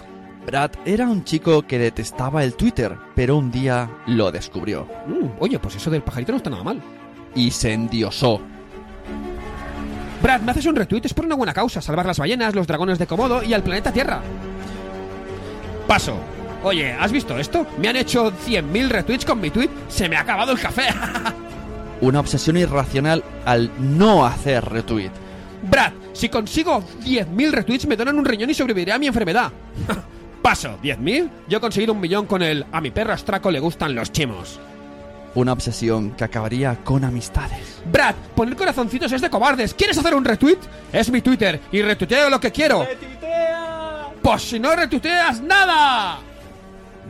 Brad 0.44 0.72
era 0.84 1.06
un 1.06 1.22
chico 1.22 1.62
que 1.62 1.78
detestaba 1.78 2.42
el 2.42 2.54
Twitter, 2.54 2.96
pero 3.14 3.36
un 3.36 3.52
día 3.52 3.88
lo 4.08 4.32
descubrió. 4.32 4.88
Mm, 5.06 5.38
oye, 5.38 5.60
pues 5.60 5.76
eso 5.76 5.88
del 5.88 6.02
pajarito 6.02 6.32
no 6.32 6.38
está 6.38 6.50
nada 6.50 6.64
mal. 6.64 6.82
Y 7.36 7.52
se 7.52 7.74
endiosó. 7.74 8.40
Brad, 10.20 10.40
me 10.40 10.50
haces 10.50 10.66
un 10.66 10.74
retweet, 10.74 11.02
es 11.04 11.14
por 11.14 11.26
una 11.26 11.36
buena 11.36 11.54
causa, 11.54 11.80
salvar 11.80 12.06
las 12.06 12.18
ballenas, 12.18 12.56
los 12.56 12.66
dragones 12.66 12.98
de 12.98 13.06
Komodo 13.06 13.40
y 13.44 13.54
al 13.54 13.62
planeta 13.62 13.92
Tierra. 13.92 14.20
Paso. 15.86 16.18
Oye, 16.64 16.92
¿has 16.92 17.10
visto 17.10 17.36
esto? 17.38 17.66
Me 17.78 17.88
han 17.88 17.96
hecho 17.96 18.32
100.000 18.32 18.88
retweets 18.88 19.24
con 19.24 19.40
mi 19.40 19.50
tweet, 19.50 19.68
se 19.88 20.08
me 20.08 20.16
ha 20.16 20.20
acabado 20.20 20.52
el 20.52 20.60
café. 20.60 20.88
Una 22.00 22.20
obsesión 22.20 22.56
irracional 22.56 23.24
al 23.44 23.70
no 23.78 24.24
hacer 24.24 24.64
retweet. 24.64 25.10
Brad, 25.62 25.92
si 26.12 26.28
consigo 26.28 26.84
10.000 27.04 27.50
retweets 27.50 27.86
me 27.86 27.96
donan 27.96 28.18
un 28.18 28.24
riñón 28.24 28.50
y 28.50 28.54
sobreviviré 28.54 28.92
a 28.92 28.98
mi 28.98 29.08
enfermedad. 29.08 29.50
Paso, 30.42 30.78
¿10.000? 30.82 31.30
Yo 31.48 31.58
he 31.58 31.60
conseguido 31.60 31.92
un 31.92 32.00
millón 32.00 32.26
con 32.26 32.42
el 32.42 32.64
a 32.70 32.80
mi 32.80 32.90
perro 32.90 33.12
astraco 33.12 33.50
le 33.50 33.60
gustan 33.60 33.94
los 33.94 34.12
chimos. 34.12 34.60
Una 35.34 35.52
obsesión 35.52 36.12
que 36.12 36.24
acabaría 36.24 36.76
con 36.84 37.04
amistades. 37.04 37.82
Brad, 37.90 38.14
poner 38.36 38.54
corazoncitos 38.54 39.10
es 39.12 39.20
de 39.20 39.30
cobardes. 39.30 39.74
¿Quieres 39.74 39.98
hacer 39.98 40.14
un 40.14 40.24
retweet? 40.24 40.58
Es 40.92 41.10
mi 41.10 41.22
Twitter 41.22 41.60
y 41.72 41.82
retuiteo 41.82 42.28
lo 42.28 42.38
que 42.38 42.52
quiero. 42.52 42.86
Pues 44.20 44.42
si 44.42 44.60
no 44.60 44.76
retuiteas 44.76 45.40
nada. 45.40 46.18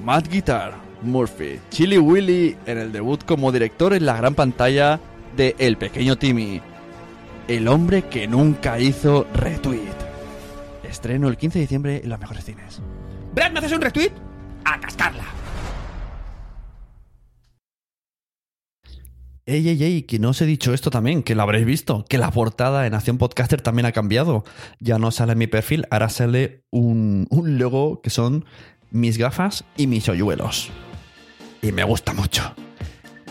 Matt 0.01 0.29
Guitar, 0.29 0.75
Murphy, 1.03 1.61
Chili 1.71 1.99
Willy 1.99 2.57
en 2.67 2.79
el 2.79 2.93
debut 2.93 3.23
como 3.25 3.53
director 3.53 3.93
en 3.95 4.07
la 4.07 4.17
gran 4.17 4.35
pantalla 4.35 4.99
de 5.37 5.55
El 5.59 5.77
Pequeño 5.77 6.17
Timmy. 6.17 6.61
El 7.47 7.69
hombre 7.69 8.03
que 8.03 8.27
nunca 8.27 8.81
hizo 8.81 9.27
retweet. 9.35 9.93
Estreno 10.83 11.29
el 11.29 11.37
15 11.37 11.59
de 11.59 11.63
diciembre 11.63 12.01
en 12.03 12.09
los 12.09 12.19
mejores 12.19 12.45
cines. 12.45 12.81
Brad, 13.35 13.53
¿me 13.53 13.59
haces 13.61 13.73
un 13.73 13.81
retweet? 13.81 14.13
A 14.65 14.81
cascarla. 14.81 15.25
Ey, 19.45 19.69
ey, 19.69 19.83
ey, 19.83 20.03
que 20.03 20.21
no 20.21 20.31
os 20.31 20.41
he 20.41 20.47
dicho 20.47 20.73
esto 20.73 20.91
también, 20.91 21.25
que 21.25 21.35
lo 21.35 21.43
habréis 21.43 21.67
visto, 21.67 22.05
que 22.09 22.17
la 22.17 22.31
portada 22.31 22.83
de 22.83 22.91
Nación 22.91 23.19
Podcaster 23.19 23.61
también 23.61 23.87
ha 23.87 23.93
cambiado. 23.93 24.45
Ya 24.79 24.99
no 24.99 25.11
sale 25.11 25.33
en 25.33 25.39
mi 25.39 25.49
perfil, 25.49 25.85
ahora 25.91 26.09
sale 26.11 26.65
un, 26.71 27.27
un 27.29 27.59
logo 27.59 28.01
que 28.03 28.11
son 28.11 28.45
mis 28.93 29.19
gafas 29.19 29.65
y 29.77 29.87
mis 29.87 30.09
hoyuelos. 30.09 30.71
Y 31.63 31.73
me 31.73 31.85
gusta 31.85 32.13
mucho. 32.13 32.55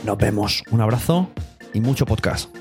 Nos 0.04 0.18
vemos, 0.18 0.64
un 0.72 0.82
abrazo 0.82 1.30
y 1.74 1.80
mucho 1.80 2.06
podcast. 2.06 2.61